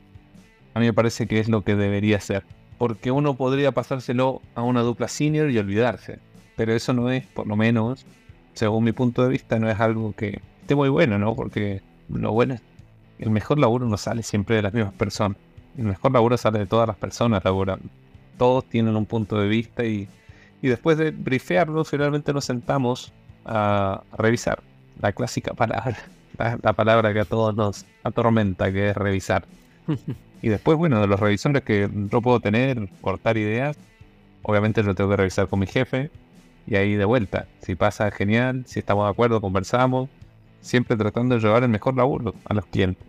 a 0.74 0.80
mí 0.80 0.86
me 0.86 0.92
parece 0.92 1.26
que 1.26 1.40
es 1.40 1.48
lo 1.48 1.62
que 1.62 1.74
debería 1.74 2.20
ser. 2.20 2.44
Porque 2.78 3.10
uno 3.10 3.34
podría 3.34 3.72
pasárselo 3.72 4.42
a 4.54 4.62
una 4.62 4.82
dupla 4.82 5.08
senior 5.08 5.50
y 5.50 5.58
olvidarse. 5.58 6.18
Pero 6.56 6.72
eso 6.74 6.92
no 6.92 7.10
es, 7.10 7.26
por 7.26 7.46
lo 7.46 7.56
menos, 7.56 8.06
según 8.54 8.84
mi 8.84 8.92
punto 8.92 9.22
de 9.22 9.28
vista, 9.28 9.58
no 9.58 9.70
es 9.70 9.78
algo 9.80 10.12
que 10.14 10.40
esté 10.60 10.74
muy 10.74 10.88
bueno, 10.88 11.18
¿no? 11.18 11.34
Porque 11.34 11.82
lo 12.08 12.32
bueno 12.32 12.54
es 12.54 12.62
el 13.18 13.30
mejor 13.30 13.58
laburo 13.58 13.86
no 13.86 13.96
sale 13.96 14.22
siempre 14.22 14.56
de 14.56 14.62
las 14.62 14.74
mismas 14.74 14.94
personas. 14.94 15.38
El 15.76 15.84
mejor 15.84 16.12
laburo 16.12 16.36
sale 16.36 16.58
de 16.58 16.66
todas 16.66 16.86
las 16.86 16.96
personas 16.96 17.44
laborando. 17.44 17.88
Todos 18.38 18.64
tienen 18.66 18.96
un 18.96 19.06
punto 19.06 19.38
de 19.40 19.48
vista 19.48 19.84
y, 19.84 20.08
y 20.62 20.68
después 20.68 20.98
de 20.98 21.10
brifearlo, 21.10 21.84
finalmente 21.84 22.32
nos 22.32 22.44
sentamos 22.44 23.12
a, 23.44 24.02
revisar. 24.16 24.62
La 25.00 25.12
clásica 25.12 25.52
palabra, 25.54 25.96
la, 26.62 26.72
palabra 26.72 27.12
que 27.12 27.20
a 27.20 27.24
todos 27.24 27.54
nos 27.54 27.86
atormenta, 28.02 28.72
que 28.72 28.90
es 28.90 28.96
revisar. 28.96 29.44
y 30.42 30.48
después, 30.48 30.78
bueno, 30.78 31.00
de 31.00 31.06
los 31.06 31.18
revisores 31.20 31.62
que 31.62 31.88
yo 32.10 32.22
puedo 32.22 32.40
tener, 32.40 32.88
cortar 33.00 33.36
ideas, 33.36 33.76
obviamente 34.42 34.82
lo 34.82 34.94
tengo 34.94 35.10
que 35.10 35.16
revisar 35.16 35.48
con 35.48 35.60
mi 35.60 35.66
jefe 35.66 36.10
y 36.66 36.76
ahí 36.76 36.94
de 36.94 37.04
vuelta. 37.04 37.46
Si 37.62 37.74
pasa, 37.74 38.10
genial. 38.10 38.64
Si 38.66 38.78
estamos 38.78 39.06
de 39.06 39.10
acuerdo, 39.10 39.40
conversamos 39.40 40.08
siempre 40.60 40.96
tratando 40.96 41.36
de 41.36 41.40
llevar 41.40 41.62
el 41.62 41.68
mejor 41.68 41.96
laburo 41.96 42.34
a 42.44 42.54
los 42.54 42.66
clientes. 42.66 43.04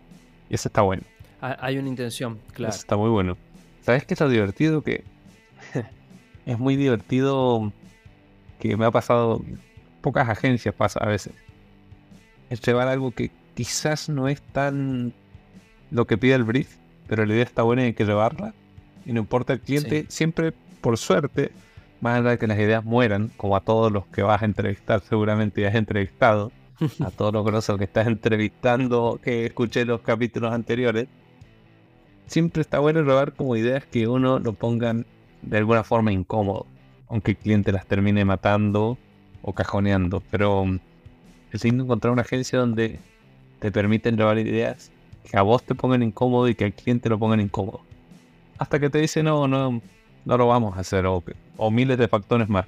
Y 0.50 0.55
eso 0.55 0.69
está 0.69 0.81
bueno. 0.81 1.03
Hay 1.41 1.77
una 1.77 1.88
intención, 1.88 2.39
claro. 2.53 2.69
Eso 2.72 2.81
está 2.81 2.98
muy 2.98 3.10
bueno. 3.10 3.38
¿Sabes 3.81 4.05
qué 4.05 4.13
es 4.13 4.19
lo 4.19 4.29
divertido? 4.29 4.81
Que 4.84 5.03
es 6.46 6.60
muy 6.60 6.75
divertido 6.75 7.72
que 8.60 8.75
me 8.77 8.86
ha 8.86 8.91
pasado, 8.91 9.43
pocas 10.01 10.29
agencias 10.29 10.74
pasa 10.74 11.00
a 11.00 11.07
veces. 11.07 11.34
Es 12.50 12.62
llevar 12.62 12.88
algo 12.88 13.12
que 13.12 13.31
quizás 13.53 14.10
no 14.10 14.27
es 14.27 14.41
tan 14.41 15.13
lo 15.91 16.06
que 16.06 16.17
pide 16.17 16.36
el 16.36 16.44
brief, 16.44 16.75
pero 17.08 17.25
la 17.25 17.34
idea 17.34 17.44
está 17.44 17.63
buena 17.63 17.84
y 17.84 17.86
hay 17.88 17.94
que 17.94 18.06
llevarla. 18.06 18.53
Y 19.06 19.13
no 19.13 19.20
importa 19.20 19.53
el 19.53 19.62
cliente, 19.62 20.06
siempre, 20.10 20.53
por 20.82 20.98
suerte, 20.98 21.51
más 22.01 22.20
allá 22.20 22.32
de 22.32 22.38
que 22.38 22.48
las 22.48 22.60
ideas 22.60 22.84
mueran, 22.84 23.32
como 23.38 23.56
a 23.56 23.62
todos 23.62 23.91
los 23.91 24.06
que 24.08 24.22
vas 24.22 24.41
a 24.41 24.46
entrevistar 24.46 25.01
seguramente 25.01 25.62
ya 25.62 25.70
has 25.70 25.75
entrevistado, 25.75 26.51
a 27.03 27.10
todos 27.12 27.34
los 27.34 27.46
grosos 27.46 27.77
que 27.77 27.86
estás 27.86 28.08
entrevistando, 28.08 29.20
que 29.24 29.46
escuché 29.46 29.86
los 29.86 30.01
capítulos 30.01 30.53
anteriores, 30.53 31.08
siempre 32.27 32.62
está 32.62 32.79
bueno 32.79 33.01
robar 33.03 33.34
como 33.34 33.56
ideas 33.56 33.86
que 33.86 34.08
uno 34.08 34.39
lo 34.39 34.53
pongan 34.53 35.06
de 35.41 35.58
alguna 35.58 35.84
forma 35.84 36.12
incómodo, 36.12 36.67
aunque 37.08 37.32
el 37.32 37.38
cliente 37.38 37.72
las 37.72 37.86
termine 37.86 38.25
matando 38.25 38.98
o 39.41 39.53
cajoneando. 39.53 40.22
Pero 40.29 40.65
mm, 40.65 40.79
es 41.53 41.63
lindo 41.63 41.84
encontrar 41.86 42.12
una 42.12 42.24
agencia 42.24 42.60
donde 42.60 43.00
te 43.60 43.72
permiten 43.72 44.17
robar 44.17 44.38
ideas 44.38 44.91
que 45.29 45.38
a 45.38 45.41
vos 45.41 45.63
te 45.63 45.75
pongan 45.75 46.03
incómodo 46.03 46.48
y 46.48 46.55
que 46.55 46.65
al 46.65 46.74
cliente 46.74 47.10
lo 47.10 47.19
pongan 47.19 47.41
incómodo. 47.41 47.81
Hasta 48.57 48.79
que 48.79 48.89
te 48.89 49.00
dice 49.00 49.24
no, 49.24 49.48
no, 49.48 49.81
no 50.25 50.38
lo 50.38 50.48
vamos 50.48 50.77
a 50.77 50.81
hacer 50.81 51.05
o, 51.05 51.24
o 51.57 51.72
miles 51.72 51.98
de 51.98 52.07
factores 52.07 52.48
más. 52.48 52.65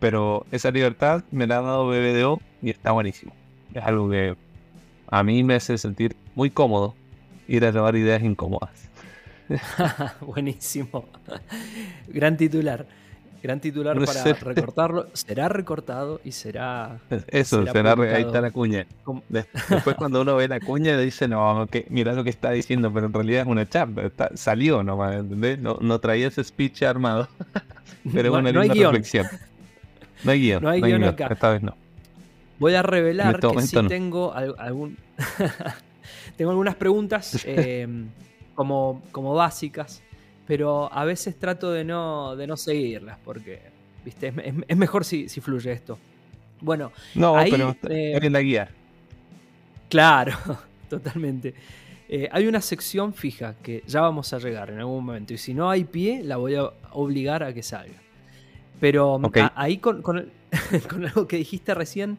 Pero 0.00 0.44
esa 0.50 0.70
libertad 0.70 1.22
me 1.30 1.46
la 1.46 1.58
ha 1.58 1.62
dado 1.62 1.86
BBDO 1.86 2.40
y 2.60 2.70
está 2.70 2.90
buenísimo. 2.90 3.32
Es 3.72 3.84
algo 3.84 4.10
que 4.10 4.36
a 5.06 5.22
mí 5.22 5.44
me 5.44 5.54
hace 5.54 5.78
sentir 5.78 6.16
muy 6.34 6.50
cómodo 6.50 6.94
ir 7.46 7.64
a 7.64 7.70
llevar 7.70 7.94
ideas 7.94 8.22
incómodas. 8.22 8.88
buenísimo. 10.20 11.04
Gran 12.08 12.36
titular. 12.36 12.86
Gran 13.42 13.58
titular 13.60 13.98
para 14.04 14.24
recortarlo. 14.34 15.08
Será 15.14 15.48
recortado 15.48 16.20
y 16.24 16.32
será. 16.32 17.00
Eso, 17.26 17.66
será, 17.66 17.94
ahí 17.94 18.22
está 18.22 18.40
la 18.40 18.52
cuña. 18.52 18.86
Después, 19.28 19.96
cuando 19.96 20.20
uno 20.20 20.36
ve 20.36 20.46
la 20.46 20.60
cuña, 20.60 20.96
le 20.96 21.04
dice, 21.04 21.26
no, 21.26 21.66
que, 21.68 21.86
mira 21.90 22.12
lo 22.12 22.22
que 22.22 22.30
está 22.30 22.52
diciendo, 22.52 22.92
pero 22.92 23.06
en 23.06 23.12
realidad 23.12 23.42
es 23.42 23.48
una 23.48 23.68
chapa. 23.68 24.02
salió 24.34 24.84
nomás, 24.84 25.16
¿entendés? 25.16 25.58
No, 25.58 25.78
no 25.80 25.98
traía 25.98 26.28
ese 26.28 26.44
speech 26.44 26.82
armado. 26.84 27.28
pero 28.12 28.28
es 28.28 28.40
una 28.40 28.52
linda 28.52 28.74
reflexión. 28.74 29.26
No 30.22 30.30
hay 30.30 30.40
guion. 30.40 30.62
No 30.62 30.68
hay, 30.68 30.80
guion, 30.80 31.02
acá. 31.04 31.26
Esta 31.26 31.50
vez 31.50 31.62
no. 31.62 31.76
Voy 32.58 32.74
a 32.74 32.82
revelar 32.82 33.34
este 33.34 33.48
que 33.50 33.62
sí 33.62 33.76
tengo 33.88 34.32
algún. 34.32 34.96
tengo 36.36 36.52
algunas 36.52 36.76
preguntas 36.76 37.42
eh, 37.46 37.88
como, 38.54 39.02
como 39.10 39.34
básicas, 39.34 40.00
pero 40.46 40.92
a 40.92 41.04
veces 41.04 41.38
trato 41.38 41.70
de 41.70 41.84
no, 41.84 42.36
de 42.36 42.46
no 42.46 42.56
seguirlas 42.56 43.18
porque, 43.24 43.60
viste, 44.04 44.32
es, 44.68 44.76
mejor 44.76 45.04
si, 45.04 45.28
fluye 45.28 45.72
esto. 45.72 45.98
Bueno, 46.60 46.92
no, 47.14 47.36
pero 47.50 47.76
eh, 47.88 48.18
en 48.20 48.32
la 48.32 48.40
guía. 48.40 48.70
Claro, 49.88 50.36
totalmente. 50.88 51.54
Eh, 52.08 52.28
hay 52.30 52.46
una 52.46 52.60
sección 52.60 53.14
fija 53.14 53.54
que 53.62 53.82
ya 53.86 54.02
vamos 54.02 54.32
a 54.32 54.38
llegar 54.38 54.70
en 54.70 54.78
algún 54.78 55.04
momento 55.04 55.32
y 55.32 55.38
si 55.38 55.54
no 55.54 55.70
hay 55.70 55.84
pie 55.84 56.22
la 56.22 56.36
voy 56.36 56.56
a 56.56 56.64
obligar 56.92 57.42
a 57.42 57.54
que 57.54 57.62
salga. 57.62 58.02
Pero 58.78 59.20
ahí 59.54 59.78
con, 59.78 60.02
con, 60.02 60.30
con, 60.90 61.06
algo 61.06 61.26
que 61.26 61.36
dijiste 61.36 61.72
recién, 61.72 62.18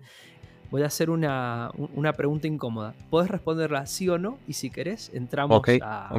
voy 0.72 0.82
a 0.82 0.88
hacer 0.88 1.10
una, 1.10 1.72
pregunta 2.18 2.48
incómoda. 2.48 2.96
Podés 3.10 3.30
responderla 3.30 3.86
sí 3.86 4.10
o 4.10 4.18
no 4.18 4.39
y 4.48 4.53
si 4.53 4.70
querés 4.70 5.12
entramos 5.13 5.62
a, 5.82 6.12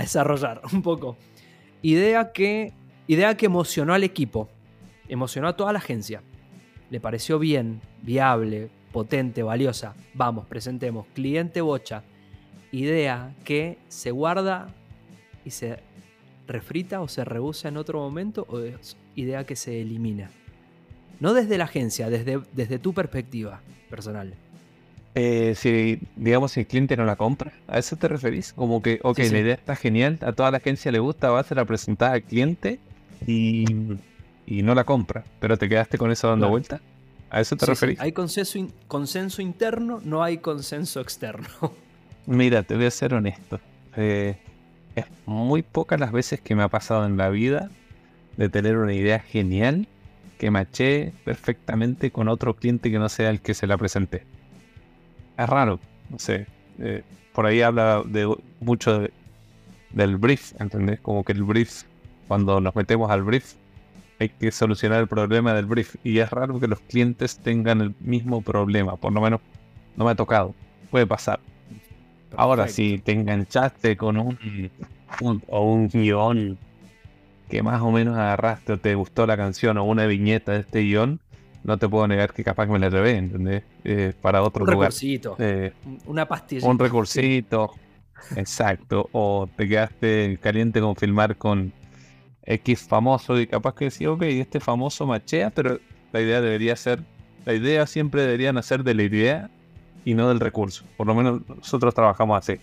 desarrollar 0.00 0.62
un 0.72 0.82
poco. 0.82 1.16
Idea 1.82 2.32
que, 2.32 2.72
idea 3.06 3.36
que 3.36 3.46
emocionó 3.46 3.94
al 3.94 4.04
equipo, 4.04 4.48
emocionó 5.08 5.48
a 5.48 5.56
toda 5.56 5.72
la 5.72 5.78
agencia. 5.78 6.22
Le 6.90 7.00
pareció 7.00 7.38
bien, 7.38 7.80
viable, 8.02 8.70
potente, 8.92 9.42
valiosa. 9.42 9.94
Vamos, 10.14 10.46
presentemos. 10.46 11.06
Cliente 11.14 11.60
bocha. 11.60 12.04
Idea 12.72 13.34
que 13.44 13.78
se 13.88 14.10
guarda 14.10 14.68
y 15.44 15.50
se 15.50 15.80
refrita 16.46 17.00
o 17.00 17.08
se 17.08 17.24
rehúsa 17.24 17.68
en 17.68 17.76
otro 17.76 18.00
momento 18.00 18.46
o 18.48 18.60
idea 19.14 19.44
que 19.44 19.56
se 19.56 19.80
elimina. 19.80 20.30
No 21.20 21.34
desde 21.34 21.58
la 21.58 21.64
agencia, 21.64 22.10
desde, 22.10 22.40
desde 22.52 22.78
tu 22.78 22.92
perspectiva 22.92 23.60
personal. 23.88 24.34
Eh, 25.18 25.54
si, 25.56 25.98
digamos, 26.14 26.52
si 26.52 26.60
el 26.60 26.66
cliente 26.66 26.94
no 26.94 27.06
la 27.06 27.16
compra, 27.16 27.50
¿a 27.68 27.78
eso 27.78 27.96
te 27.96 28.06
referís? 28.06 28.52
Como 28.52 28.82
que, 28.82 29.00
ok, 29.02 29.18
la 29.18 29.38
idea 29.38 29.54
está 29.54 29.74
genial, 29.74 30.18
a 30.20 30.32
toda 30.32 30.50
la 30.50 30.58
agencia 30.58 30.92
le 30.92 30.98
gusta, 30.98 31.30
va 31.30 31.40
a 31.40 31.42
ser 31.42 31.64
presentada 31.64 32.12
al 32.12 32.22
cliente 32.22 32.78
y, 33.26 33.64
no 34.46 34.74
la 34.74 34.84
compra, 34.84 35.24
pero 35.40 35.56
te 35.56 35.70
quedaste 35.70 35.96
con 35.96 36.10
eso 36.10 36.28
dando 36.28 36.50
vuelta. 36.50 36.82
¿A 37.30 37.40
eso 37.40 37.56
te 37.56 37.64
referís? 37.64 37.98
Hay 37.98 38.12
consenso, 38.12 38.58
consenso 38.88 39.40
interno, 39.40 40.02
no 40.04 40.22
hay 40.22 40.36
consenso 40.36 41.00
externo. 41.00 41.48
Mira, 42.26 42.62
te 42.62 42.76
voy 42.76 42.84
a 42.84 42.90
ser 42.90 43.14
honesto. 43.14 43.58
Eh, 43.96 44.36
es 44.96 45.06
muy 45.24 45.62
pocas 45.62 45.98
las 45.98 46.12
veces 46.12 46.42
que 46.42 46.54
me 46.54 46.62
ha 46.62 46.68
pasado 46.68 47.06
en 47.06 47.16
la 47.16 47.30
vida 47.30 47.70
de 48.36 48.50
tener 48.50 48.76
una 48.76 48.92
idea 48.92 49.20
genial 49.20 49.88
que 50.36 50.50
maché 50.50 51.14
perfectamente 51.24 52.10
con 52.10 52.28
otro 52.28 52.54
cliente 52.54 52.90
que 52.90 52.98
no 52.98 53.08
sea 53.08 53.30
el 53.30 53.40
que 53.40 53.54
se 53.54 53.66
la 53.66 53.78
presenté. 53.78 54.35
Es 55.36 55.48
raro, 55.48 55.80
no 56.10 56.18
sé. 56.18 56.46
Eh, 56.78 57.02
por 57.32 57.46
ahí 57.46 57.62
habla 57.62 58.02
de 58.04 58.34
mucho 58.60 59.06
del 59.90 60.16
brief, 60.16 60.58
¿entendés? 60.60 61.00
Como 61.00 61.24
que 61.24 61.32
el 61.32 61.42
brief, 61.42 61.82
cuando 62.28 62.60
nos 62.60 62.74
metemos 62.74 63.10
al 63.10 63.22
brief, 63.22 63.54
hay 64.18 64.30
que 64.30 64.50
solucionar 64.50 65.00
el 65.00 65.08
problema 65.08 65.52
del 65.54 65.66
brief. 65.66 65.96
Y 66.04 66.18
es 66.18 66.30
raro 66.30 66.58
que 66.58 66.68
los 66.68 66.80
clientes 66.80 67.38
tengan 67.38 67.80
el 67.80 67.94
mismo 68.00 68.40
problema, 68.40 68.96
por 68.96 69.12
lo 69.12 69.20
menos 69.20 69.40
no 69.96 70.04
me 70.04 70.12
ha 70.12 70.14
tocado. 70.14 70.54
Puede 70.90 71.06
pasar. 71.06 71.40
Ahora, 72.36 72.68
si 72.68 72.98
te 72.98 73.12
enganchaste 73.12 73.96
con 73.96 74.18
un, 74.18 74.38
un 75.20 75.42
o 75.48 75.72
un 75.72 75.88
guion 75.88 76.58
que 77.48 77.62
más 77.62 77.80
o 77.80 77.90
menos 77.90 78.16
agarraste 78.16 78.72
o 78.72 78.78
te 78.78 78.94
gustó 78.94 79.26
la 79.26 79.36
canción 79.36 79.78
o 79.78 79.84
una 79.84 80.06
viñeta 80.06 80.52
de 80.52 80.60
este 80.60 80.80
guion, 80.80 81.20
no 81.66 81.76
te 81.78 81.88
puedo 81.88 82.06
negar 82.06 82.32
que 82.32 82.44
capaz 82.44 82.66
que 82.66 82.72
me 82.72 82.78
la 82.78 82.88
llevé, 82.88 83.16
¿entendés? 83.16 83.64
Eh, 83.82 84.12
para 84.20 84.40
otro 84.42 84.64
un 84.64 84.70
lugar. 84.70 84.90
Recursito, 84.90 85.34
eh, 85.40 85.72
una 86.06 86.26
pastilla. 86.26 86.66
Un 86.66 86.78
recursito, 86.78 87.72
exacto. 88.36 89.08
O 89.10 89.48
te 89.56 89.68
quedaste 89.68 90.38
caliente 90.40 90.80
con 90.80 90.94
filmar 90.94 91.36
con 91.36 91.72
X 92.44 92.86
famoso 92.86 93.40
y 93.40 93.48
capaz 93.48 93.74
que 93.74 93.86
decís, 93.86 94.06
ok, 94.06 94.22
este 94.22 94.60
famoso 94.60 95.06
machea, 95.06 95.50
pero 95.50 95.80
la 96.12 96.20
idea 96.20 96.40
debería 96.40 96.76
ser, 96.76 97.02
la 97.44 97.52
idea 97.52 97.84
siempre 97.88 98.22
debería 98.22 98.52
nacer 98.52 98.84
de 98.84 98.94
la 98.94 99.02
idea 99.02 99.50
y 100.04 100.14
no 100.14 100.28
del 100.28 100.38
recurso. 100.38 100.84
Por 100.96 101.08
lo 101.08 101.16
menos 101.16 101.40
nosotros 101.48 101.92
trabajamos 101.92 102.38
así. 102.38 102.60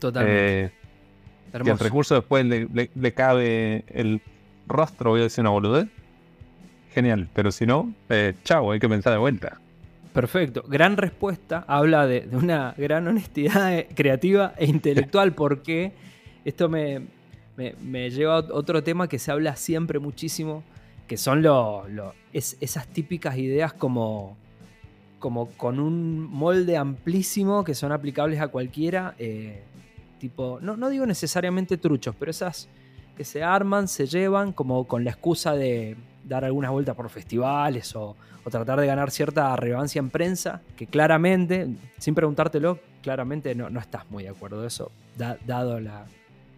Totalmente. 0.00 0.64
Eh, 0.64 0.72
y 1.64 1.68
el 1.68 1.78
recurso 1.78 2.16
después 2.16 2.44
le, 2.44 3.12
cabe 3.12 3.84
el 3.86 4.20
rostro, 4.66 5.10
voy 5.10 5.20
a 5.20 5.24
decir 5.24 5.42
una 5.42 5.50
boludez. 5.50 5.86
Genial, 6.94 7.28
pero 7.32 7.50
si 7.50 7.64
no, 7.64 7.92
eh, 8.10 8.34
chao, 8.44 8.70
hay 8.72 8.78
que 8.78 8.88
pensar 8.88 9.12
de 9.12 9.18
vuelta. 9.18 9.58
Perfecto, 10.12 10.62
gran 10.68 10.98
respuesta, 10.98 11.64
habla 11.66 12.06
de, 12.06 12.28
una 12.32 12.74
gran 12.76 13.08
honestidad 13.08 13.78
eh, 13.78 13.88
creativa 13.94 14.52
e 14.58 14.66
intelectual 14.66 15.32
porque 15.34 15.92
esto 16.44 16.68
me, 16.68 17.00
lleva 18.10 18.36
a 18.36 18.38
otro 18.52 18.82
tema 18.82 19.08
que 19.08 19.18
se 19.18 19.30
habla 19.32 19.56
siempre 19.56 19.98
muchísimo, 19.98 20.62
que 21.06 21.16
son 21.16 21.42
lo, 21.42 21.86
esas 22.32 22.86
típicas 22.88 23.38
ideas 23.38 23.72
como, 23.72 24.36
como 25.18 25.48
con 25.50 25.80
un 25.80 26.20
molde 26.20 26.76
amplísimo 26.76 27.64
que 27.64 27.74
son 27.74 27.90
aplicables 27.90 28.40
a 28.40 28.48
cualquiera. 28.48 29.14
Eh, 29.18 29.62
tipo, 30.18 30.58
no, 30.60 30.76
no 30.76 30.90
digo 30.90 31.06
necesariamente 31.06 31.78
truchos, 31.78 32.14
pero 32.18 32.30
esas, 32.30 32.68
que 33.16 33.24
se 33.24 33.42
arman, 33.42 33.88
se 33.88 34.06
llevan 34.06 34.52
como 34.52 34.86
con 34.86 35.04
la 35.04 35.10
excusa 35.10 35.54
de 35.54 35.96
dar 36.24 36.44
algunas 36.44 36.70
vueltas 36.70 36.94
por 36.94 37.08
festivales 37.08 37.94
o, 37.96 38.16
tratar 38.50 38.80
de 38.80 38.86
ganar 38.86 39.10
cierta 39.12 39.54
relevancia 39.54 40.00
en 40.00 40.10
prensa, 40.10 40.62
que 40.76 40.88
claramente, 40.88 41.68
sin 41.98 42.14
preguntártelo, 42.14 42.80
claramente 43.00 43.54
no, 43.54 43.70
no 43.70 43.78
estás 43.78 44.10
muy 44.10 44.24
de 44.24 44.30
acuerdo 44.30 44.62
de 44.62 44.66
eso, 44.66 44.90
dado 45.16 45.78
la, 45.78 46.06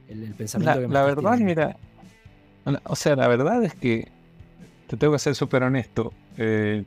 el, 0.09 0.35
pensamiento 0.35 0.75
la, 0.75 0.81
que 0.81 0.89
me 0.89 0.95
La 0.95 1.03
verdad, 1.03 1.39
mira, 1.39 1.77
o 2.85 2.97
sea, 2.97 3.17
la 3.17 3.29
verdad 3.29 3.63
es 3.65 3.75
que 3.75 4.09
te 4.87 4.97
tengo 4.97 5.13
que 5.13 5.19
ser 5.19 5.35
súper 5.35 5.63
honesto. 5.63 6.13
Eh, 6.37 6.85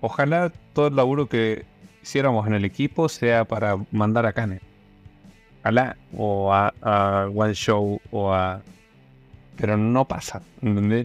ojalá 0.00 0.50
todo 0.72 0.88
el 0.88 0.96
laburo 0.96 1.28
que 1.28 1.64
hiciéramos 2.02 2.46
en 2.46 2.54
el 2.54 2.64
equipo 2.64 3.08
sea 3.08 3.44
para 3.44 3.76
mandar 3.90 4.26
a 4.26 4.32
Kane. 4.32 4.60
Ojalá, 5.60 5.96
o 6.16 6.52
a, 6.52 7.28
One 7.34 7.54
Show, 7.54 8.00
o 8.10 8.32
a. 8.32 8.62
Pero 9.56 9.76
no 9.76 10.06
pasa. 10.06 10.42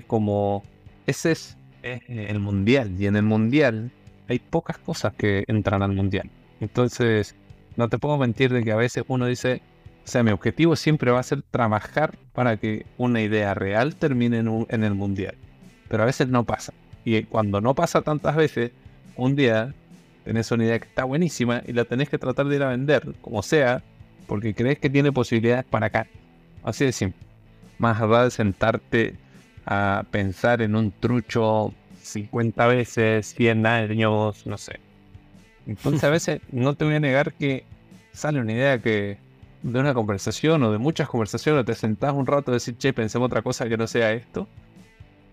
Como. 0.08 0.64
Ese 1.06 1.32
es, 1.32 1.58
el 1.84 2.40
mundial, 2.40 2.92
y 3.00 3.06
en 3.06 3.16
el 3.16 3.24
mundial 3.24 3.92
hay 4.28 4.40
pocas 4.40 4.78
cosas 4.78 5.14
que 5.14 5.46
entran 5.48 5.82
al 5.82 5.94
mundial. 5.94 6.30
Entonces, 6.60 7.36
no 7.78 7.88
te 7.88 7.98
puedo 7.98 8.18
mentir 8.18 8.52
de 8.52 8.64
que 8.64 8.72
a 8.74 8.76
veces 8.76 9.06
uno 9.08 9.26
dice, 9.26 9.62
o 10.04 10.08
sea, 10.08 10.24
mi 10.24 10.32
objetivo 10.32 10.76
siempre 10.76 11.12
va 11.12 11.20
a 11.20 11.24
ser 11.24 11.44
trabajar 11.44 12.18
para 12.34 12.58
que 12.58 12.86
una 12.98 13.22
idea 13.22 13.54
real 13.54 13.96
termine 13.96 14.40
en, 14.40 14.66
en 14.70 14.84
el 14.84 14.96
mundial. 14.96 15.36
Pero 15.88 16.04
a 16.04 16.06
veces 16.06 16.28
no 16.28 16.44
pasa. 16.44 16.74
Y 17.06 17.24
cuando 17.24 17.62
no 17.62 17.74
pasa 17.74 18.02
tantas 18.02 18.36
veces, 18.36 18.72
un 19.16 19.36
día 19.36 19.74
tenés 20.26 20.52
una 20.52 20.66
idea 20.66 20.80
que 20.80 20.88
está 20.88 21.06
buenísima 21.06 21.62
y 21.66 21.72
la 21.72 21.86
tenés 21.86 22.10
que 22.10 22.18
tratar 22.18 22.48
de 22.48 22.58
ir 22.58 22.64
a 22.64 22.70
vender, 22.70 23.16
como 23.22 23.42
sea, 23.42 23.82
porque 24.28 24.54
crees 24.54 24.80
que 24.80 24.90
tiene 24.90 25.14
posibilidades 25.14 25.64
para 25.64 25.88
acá. 25.88 26.08
Así 26.64 26.84
de 26.84 26.92
simple. 26.92 27.27
Más 27.78 28.02
allá 28.02 28.24
de 28.24 28.32
sentarte 28.32 29.16
a 29.66 30.06
pensar 30.12 30.62
en 30.62 30.76
un 30.76 30.92
trucho 30.92 31.74
50 32.02 32.68
veces, 32.68 33.34
100 33.36 33.66
años, 33.66 34.46
no 34.46 34.58
sé. 34.58 34.80
Entonces 35.68 36.04
a 36.04 36.10
veces 36.10 36.42
no 36.52 36.76
te 36.76 36.86
voy 36.86 36.96
a 36.96 37.00
negar 37.00 37.34
que 37.34 37.66
sale 38.14 38.40
una 38.40 38.54
idea 38.54 38.80
que 38.80 39.18
de 39.64 39.80
una 39.80 39.94
conversación 39.94 40.64
o 40.64 40.72
de 40.72 40.78
muchas 40.78 41.10
conversaciones 41.10 41.66
te 41.66 41.76
sentás 41.76 42.14
un 42.14 42.26
rato 42.26 42.52
y 42.52 42.60
decís, 42.60 42.78
che, 42.78 42.94
pensemos 42.94 43.28
otra 43.28 43.42
cosa 43.42 43.68
que 43.68 43.78
no 43.78 43.88
sea 43.88 44.14
esto. 44.14 44.48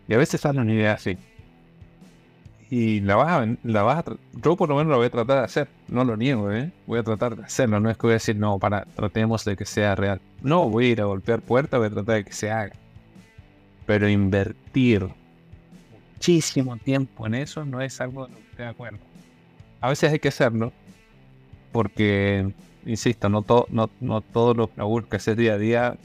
Y 0.08 0.14
a 0.14 0.18
veces 0.18 0.40
sale 0.40 0.60
una 0.60 0.72
idea 0.72 0.94
así 0.94 1.16
y 2.74 3.00
la 3.02 3.14
vas 3.14 3.28
a, 3.30 3.56
la 3.62 3.84
vas 3.84 4.04
yo 4.32 4.56
por 4.56 4.68
lo 4.68 4.74
menos 4.74 4.90
lo 4.90 4.96
voy 4.96 5.06
a 5.06 5.10
tratar 5.10 5.38
de 5.38 5.44
hacer, 5.44 5.68
no 5.86 6.04
lo 6.04 6.16
niego, 6.16 6.50
¿eh? 6.50 6.72
voy 6.88 6.98
a 6.98 7.04
tratar 7.04 7.36
de 7.36 7.44
hacerlo, 7.44 7.78
no 7.78 7.88
es 7.88 7.96
que 7.96 8.02
voy 8.08 8.10
a 8.10 8.14
decir, 8.14 8.34
no, 8.34 8.58
para, 8.58 8.84
tratemos 8.96 9.44
de 9.44 9.54
que 9.56 9.64
sea 9.64 9.94
real. 9.94 10.20
No, 10.42 10.68
voy 10.68 10.86
a 10.86 10.88
ir 10.88 11.00
a 11.00 11.04
golpear 11.04 11.40
puertas, 11.40 11.78
voy 11.78 11.86
a 11.86 11.90
tratar 11.90 12.16
de 12.16 12.24
que 12.24 12.32
se 12.32 12.50
haga. 12.50 12.72
Pero 13.86 14.08
invertir 14.08 15.08
muchísimo 16.14 16.76
tiempo 16.78 17.28
en 17.28 17.36
eso 17.36 17.64
no 17.64 17.80
es 17.80 18.00
algo 18.00 18.26
de 18.26 18.32
lo 18.32 18.38
que 18.38 18.44
estoy 18.50 18.64
de 18.64 18.70
acuerdo. 18.72 18.98
A 19.80 19.90
veces 19.90 20.10
hay 20.10 20.18
que 20.18 20.28
hacerlo, 20.28 20.72
porque, 21.70 22.52
insisto, 22.86 23.28
no, 23.28 23.44
no, 23.68 23.88
no 24.00 24.20
todos 24.20 24.56
los 24.56 24.70
laburos 24.76 25.08
que 25.08 25.14
haces 25.14 25.36
día 25.36 25.52
a 25.52 25.58
día 25.58 25.96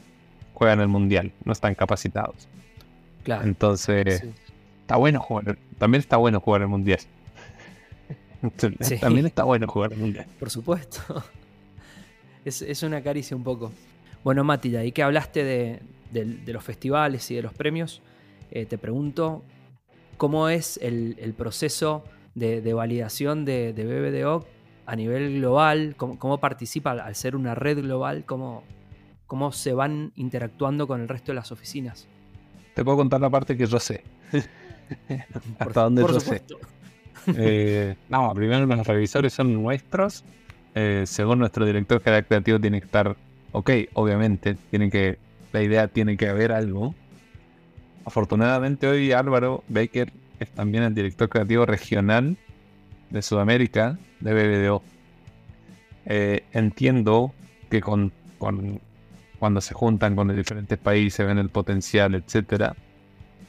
juegan 0.54 0.80
el 0.80 0.88
mundial, 0.88 1.32
no 1.44 1.52
están 1.52 1.74
capacitados. 1.74 2.46
Claro. 3.24 3.42
Entonces, 3.42 4.22
está 4.90 4.96
bueno 4.96 5.20
jugar. 5.20 5.56
También 5.78 6.00
está 6.00 6.16
bueno 6.16 6.40
jugar 6.40 6.62
el 6.62 6.66
mundial. 6.66 6.98
También 9.00 9.26
está 9.26 9.44
bueno 9.44 9.68
jugar 9.68 9.92
el 9.92 9.98
mundial. 10.00 10.26
Por 10.38 10.50
supuesto. 10.50 11.00
Es, 12.42 12.82
una 12.82 13.02
caricia 13.02 13.36
un 13.36 13.44
poco. 13.44 13.70
Bueno, 14.24 14.42
Mati, 14.44 14.74
y 14.74 14.92
que 14.92 15.02
hablaste 15.02 15.44
de, 15.44 15.82
los 16.46 16.64
festivales 16.64 17.30
y 17.30 17.34
de 17.34 17.42
los 17.42 17.52
premios, 17.52 18.00
eh, 18.50 18.64
te 18.64 18.78
pregunto, 18.78 19.44
¿cómo 20.16 20.48
es 20.48 20.80
el, 20.82 21.34
proceso 21.36 22.02
de, 22.34 22.72
validación 22.72 23.44
de, 23.44 23.72
BBDO 23.72 24.46
a 24.86 24.96
nivel 24.96 25.34
global? 25.34 25.94
¿Cómo, 25.98 26.40
participa 26.40 26.92
al 26.92 27.14
ser 27.14 27.36
una 27.36 27.54
red 27.54 27.82
global? 27.82 28.24
¿Cómo, 28.24 28.64
¿Cómo 29.26 29.52
se 29.52 29.74
van 29.74 30.12
interactuando 30.16 30.88
con 30.88 31.02
el 31.02 31.08
resto 31.08 31.32
de 31.32 31.36
las 31.36 31.52
oficinas? 31.52 32.08
Te 32.74 32.82
puedo 32.82 32.96
contar 32.96 33.20
la 33.20 33.28
parte 33.28 33.54
que 33.54 33.66
yo 33.66 33.78
sé. 33.78 34.02
Hasta 35.58 35.82
donde 35.82 36.02
yo 36.02 36.20
sé. 36.20 36.42
Eh, 37.36 37.96
no, 38.08 38.32
primero 38.34 38.66
los 38.66 38.86
revisores 38.86 39.32
son 39.32 39.52
nuestros. 39.52 40.24
Eh, 40.74 41.04
según 41.06 41.40
nuestro 41.40 41.66
director 41.66 42.00
general 42.00 42.24
creativo 42.26 42.60
tiene 42.60 42.80
que 42.80 42.86
estar 42.86 43.16
ok, 43.52 43.70
obviamente. 43.94 44.56
Tiene 44.70 44.90
que, 44.90 45.18
la 45.52 45.62
idea 45.62 45.88
tiene 45.88 46.16
que 46.16 46.28
haber 46.28 46.52
algo. 46.52 46.94
Afortunadamente 48.04 48.86
hoy 48.86 49.12
Álvaro 49.12 49.62
Baker 49.68 50.12
es 50.38 50.50
también 50.50 50.84
el 50.84 50.94
director 50.94 51.28
creativo 51.28 51.66
regional 51.66 52.36
de 53.10 53.22
Sudamérica 53.22 53.98
de 54.20 54.32
BBDO. 54.32 54.82
Eh, 56.06 56.44
entiendo 56.52 57.32
que 57.68 57.80
con, 57.80 58.12
con, 58.38 58.80
cuando 59.38 59.60
se 59.60 59.74
juntan 59.74 60.16
con 60.16 60.28
los 60.28 60.36
diferentes 60.36 60.78
países, 60.78 61.26
ven 61.26 61.38
el 61.38 61.50
potencial, 61.50 62.14
etcétera, 62.14 62.74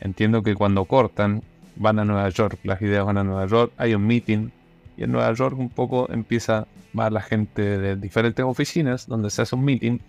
Entiendo 0.01 0.41
que 0.41 0.55
cuando 0.55 0.85
cortan, 0.85 1.43
van 1.75 1.99
a 1.99 2.05
Nueva 2.05 2.27
York, 2.29 2.59
las 2.63 2.81
ideas 2.81 3.05
van 3.05 3.17
a 3.17 3.23
Nueva 3.23 3.45
York, 3.45 3.71
hay 3.77 3.93
un 3.93 4.05
meeting 4.05 4.49
y 4.97 5.03
en 5.03 5.11
Nueva 5.11 5.31
York 5.33 5.57
un 5.57 5.69
poco 5.69 6.11
empieza, 6.11 6.67
va 6.97 7.09
la 7.09 7.21
gente 7.21 7.61
de 7.61 7.95
diferentes 7.95 8.43
oficinas 8.43 9.07
donde 9.07 9.29
se 9.29 9.43
hace 9.43 9.55
un 9.55 9.63
meeting 9.63 9.99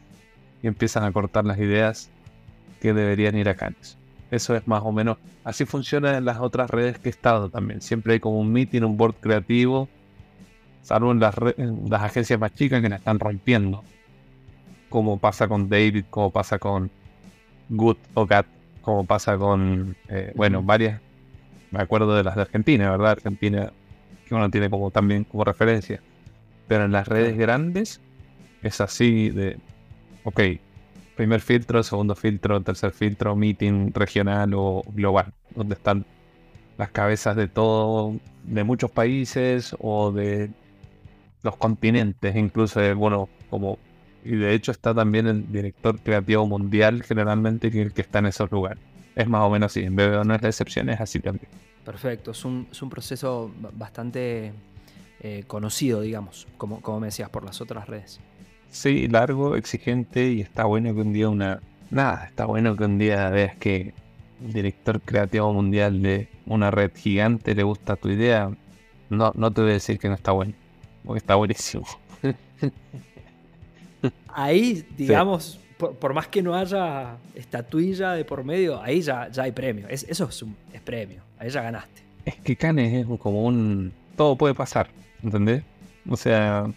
y 0.63 0.67
empiezan 0.67 1.05
a 1.05 1.13
cortar 1.13 1.45
las 1.45 1.59
ideas 1.59 2.11
que 2.81 2.95
deberían 2.95 3.37
ir 3.37 3.49
a 3.51 3.55
Cannes. 3.55 3.99
Eso 4.31 4.57
es 4.57 4.67
más 4.67 4.83
o 4.83 4.93
menos, 4.93 5.19
así 5.45 5.67
funciona 5.67 6.17
en 6.17 6.25
las 6.25 6.39
otras 6.39 6.71
redes 6.71 6.99
que 6.99 7.11
he 7.11 7.13
estado 7.13 7.51
también. 7.51 7.83
Siempre 7.83 8.15
hay 8.15 8.21
como 8.21 8.41
un 8.41 8.51
meeting, 8.51 8.83
un 8.83 8.97
board 8.97 9.17
creativo, 9.21 9.91
salvo 10.81 11.13
en 11.13 11.21
las, 11.21 11.35
en 11.59 11.91
las 11.91 12.03
agencias 12.03 12.41
más 12.41 12.55
chicas 12.55 12.81
que 12.81 12.89
la 12.89 12.97
están 12.97 13.21
rompiendo. 13.21 13.85
Como 14.89 15.19
pasa 15.19 15.49
con 15.49 15.69
David, 15.69 16.07
como 16.09 16.31
pasa 16.31 16.59
con 16.59 16.91
Good 17.69 17.99
o 18.15 18.27
Gat 18.27 18.47
como 18.83 19.05
pasa 19.05 19.39
con, 19.39 19.97
eh, 20.09 20.33
bueno, 20.35 20.63
varias, 20.63 21.01
me 21.71 21.81
acuerdo 21.81 22.15
de 22.15 22.25
las 22.25 22.37
de 22.37 22.43
Argentina, 22.43 22.91
¿verdad? 22.91 23.13
Argentina, 23.13 23.73
que 24.27 24.35
uno 24.35 24.51
tiene 24.51 24.69
como 24.69 24.91
también 24.91 25.25
como 25.25 25.45
referencia. 25.45 26.01
Pero 26.69 26.85
en 26.85 26.93
las 26.93 27.09
redes 27.09 27.37
grandes 27.37 28.01
es 28.63 28.81
así 28.81 29.31
de, 29.31 29.59
ok, 30.25 30.41
primer 31.17 31.41
filtro, 31.41 31.83
segundo 31.83 32.15
filtro, 32.15 32.61
tercer 32.61 32.93
filtro, 32.93 33.37
meeting 33.37 33.93
regional 33.95 34.53
o 34.55 34.83
global, 34.93 35.33
donde 35.55 35.75
están 35.75 36.05
las 36.79 36.91
cabezas 36.91 37.37
de 37.37 37.49
todo, 37.49 38.17
de 38.45 38.65
muchos 38.65 38.91
países 38.91 39.77
o 39.79 40.13
de 40.13 40.51
los 41.43 41.57
continentes, 41.57 42.35
incluso, 42.37 42.81
bueno, 42.97 43.29
como 43.51 43.79
y 44.25 44.37
de 44.37 44.55
hecho 44.55 44.73
está 44.73 44.95
también 44.95 45.27
el 45.27 45.51
director 45.51 45.99
creativo 45.99 46.47
mundial 46.47 47.03
generalmente 47.03 47.71
que, 47.71 47.91
que 47.91 48.01
está 48.03 48.21
en 48.21 48.27
esos 48.27 48.51
lugares. 48.51 48.83
Es 49.15 49.29
más 49.29 49.43
o 49.43 49.51
menos 49.51 49.73
así, 49.73 49.81
en 49.85 49.95
BBO 49.95 50.25
no 50.25 50.35
es 50.35 50.43
la 50.43 50.49
excepción, 50.49 50.89
es 50.89 51.01
así 51.01 51.21
también. 51.21 51.49
Perfecto, 51.85 52.31
es 52.31 52.45
un, 52.45 52.69
es 52.71 52.81
un 52.81 52.89
proceso 52.89 53.51
bastante 53.75 54.53
eh, 55.21 55.45
conocido, 55.47 56.01
digamos, 56.01 56.47
como, 56.57 56.81
como 56.81 57.01
me 57.01 57.09
decías, 57.09 57.29
por 57.29 57.45
las 57.45 57.61
otras 57.61 57.89
redes. 57.89 58.21
Sí, 58.71 59.09
largo, 59.09 59.57
exigente 59.57 60.31
y 60.31 60.41
está 60.41 60.65
bueno 60.65 60.95
que 60.95 61.01
un 61.01 61.13
día 61.13 61.29
una... 61.29 61.61
Nada, 61.91 62.25
está 62.27 62.47
bueno 62.47 62.75
que 62.77 62.85
un 62.85 62.99
día 62.99 63.29
veas 63.29 63.57
que 63.57 63.93
el 64.43 64.53
director 64.53 65.01
creativo 65.01 65.53
mundial 65.53 66.01
de 66.01 66.29
una 66.47 66.71
red 66.71 66.91
gigante 66.95 67.55
le 67.55 67.65
gusta 67.65 67.97
tu 67.97 68.09
idea. 68.09 68.51
No, 69.11 69.33
no 69.35 69.51
te 69.51 69.61
voy 69.61 69.71
a 69.71 69.75
decir 69.75 69.99
que 69.99 70.09
no 70.09 70.15
está 70.15 70.33
bueno, 70.33 70.55
porque 71.05 71.19
está 71.19 71.35
buenísimo. 71.35 71.85
ahí, 74.29 74.87
digamos, 74.97 75.59
por, 75.77 76.15
más 76.15 76.29
que 76.29 76.43
no 76.43 76.55
haya 76.55 77.17
estatuilla 77.35 78.13
de 78.13 78.25
por 78.25 78.45
medio, 78.45 78.81
ahí 78.83 79.03
ya, 79.03 79.29
ya 79.31 79.45
hay 79.45 79.53
premio. 79.53 79.89
eso 79.89 80.29
es, 80.29 80.43
un, 80.43 80.57
es 80.73 80.81
premio, 80.81 81.23
ahí 81.39 81.51
ya 81.51 81.63
ganaste. 81.63 82.03
Es 82.25 82.37
que 82.37 82.57
Canes 82.57 82.93
es 82.93 83.19
como 83.19 83.45
un... 83.45 83.93
Todo 84.17 84.37
puede 84.37 84.55
pasar, 84.55 84.89
¿entendés? 85.23 85.63
O 86.09 86.17
sea, 86.17 86.71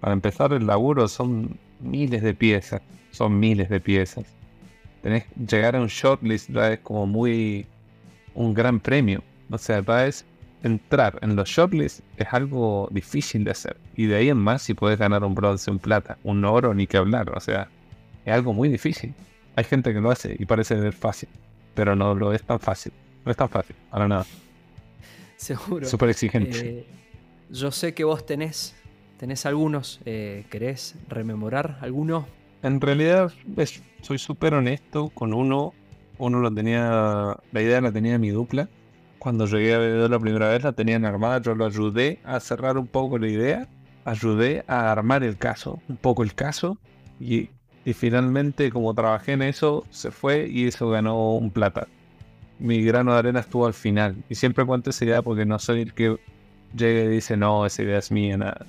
para 0.00 0.12
empezar 0.12 0.52
el 0.52 0.66
laburo 0.66 1.08
son 1.08 1.58
miles 1.80 2.22
de 2.22 2.34
piezas, 2.34 2.82
son 3.10 3.38
miles 3.38 3.68
de 3.68 3.80
piezas. 3.80 4.24
Tenés 5.02 5.24
llegar 5.34 5.74
a 5.74 5.80
un 5.80 5.88
shortlist 5.88 6.50
ya 6.50 6.72
es 6.72 6.80
como 6.80 7.06
muy... 7.06 7.66
un 8.34 8.54
gran 8.54 8.78
premio. 8.78 9.22
O 9.50 9.58
sea, 9.58 9.80
ya 9.80 10.06
es 10.06 10.24
entrar 10.62 11.18
en 11.22 11.36
los 11.36 11.48
shortlists 11.48 12.02
es 12.16 12.26
algo 12.32 12.88
difícil 12.90 13.44
de 13.44 13.50
hacer. 13.50 13.76
Y 13.96 14.06
de 14.06 14.16
ahí 14.16 14.28
en 14.28 14.38
más, 14.38 14.62
si 14.62 14.74
puedes 14.74 14.98
ganar 14.98 15.24
un 15.24 15.34
bronce, 15.34 15.70
un 15.70 15.78
plata, 15.78 16.18
un 16.22 16.44
oro, 16.44 16.74
ni 16.74 16.86
que 16.86 16.96
hablar. 16.96 17.30
O 17.36 17.40
sea, 17.40 17.68
es 18.24 18.32
algo 18.32 18.52
muy 18.52 18.68
difícil. 18.68 19.14
Hay 19.56 19.64
gente 19.64 19.92
que 19.92 20.00
lo 20.00 20.10
hace 20.10 20.36
y 20.38 20.46
parece 20.46 20.80
ser 20.80 20.92
fácil, 20.92 21.28
pero 21.74 21.94
no 21.94 22.14
lo 22.14 22.32
es 22.32 22.42
tan 22.42 22.58
fácil. 22.58 22.92
No 23.24 23.30
es 23.30 23.36
tan 23.36 23.48
fácil, 23.48 23.76
para 23.90 24.08
nada. 24.08 24.26
Seguro. 25.36 25.86
Súper 25.86 26.10
exigente. 26.10 26.68
Eh, 26.68 26.86
yo 27.50 27.70
sé 27.70 27.94
que 27.94 28.04
vos 28.04 28.24
tenés, 28.24 28.74
tenés 29.18 29.44
algunos. 29.46 30.00
Eh, 30.04 30.44
¿Querés 30.50 30.94
rememorar 31.08 31.78
alguno? 31.80 32.26
En 32.62 32.80
realidad, 32.80 33.32
soy 34.00 34.18
súper 34.18 34.54
honesto 34.54 35.10
con 35.10 35.34
uno. 35.34 35.74
Uno 36.18 36.38
lo 36.40 36.52
tenía, 36.52 37.36
la 37.50 37.62
idea 37.62 37.80
la 37.80 37.90
tenía 37.90 38.18
mi 38.18 38.30
dupla. 38.30 38.68
Cuando 39.22 39.46
llegué 39.46 39.72
a 39.72 39.78
BBDO 39.78 40.08
la 40.08 40.18
primera 40.18 40.48
vez 40.48 40.64
la 40.64 40.72
tenían 40.72 41.04
armada, 41.04 41.40
yo 41.40 41.54
lo 41.54 41.64
ayudé 41.64 42.18
a 42.24 42.40
cerrar 42.40 42.76
un 42.76 42.88
poco 42.88 43.18
la 43.18 43.28
idea, 43.28 43.68
ayudé 44.04 44.64
a 44.66 44.90
armar 44.90 45.22
el 45.22 45.38
caso, 45.38 45.80
un 45.88 45.96
poco 45.96 46.24
el 46.24 46.34
caso, 46.34 46.76
y, 47.20 47.48
y 47.84 47.92
finalmente 47.92 48.72
como 48.72 48.92
trabajé 48.94 49.34
en 49.34 49.42
eso, 49.42 49.86
se 49.90 50.10
fue 50.10 50.48
y 50.48 50.66
eso 50.66 50.90
ganó 50.90 51.36
un 51.36 51.52
plata. 51.52 51.86
Mi 52.58 52.82
grano 52.82 53.12
de 53.12 53.20
arena 53.20 53.38
estuvo 53.38 53.64
al 53.64 53.74
final, 53.74 54.16
y 54.28 54.34
siempre 54.34 54.66
cuento 54.66 54.90
esa 54.90 55.04
idea 55.04 55.22
porque 55.22 55.46
no 55.46 55.60
soy 55.60 55.82
el 55.82 55.94
que 55.94 56.16
llegue 56.76 57.04
y 57.04 57.08
dice, 57.08 57.36
no, 57.36 57.64
esa 57.64 57.84
idea 57.84 57.98
es 57.98 58.10
mía, 58.10 58.36
nada. 58.36 58.66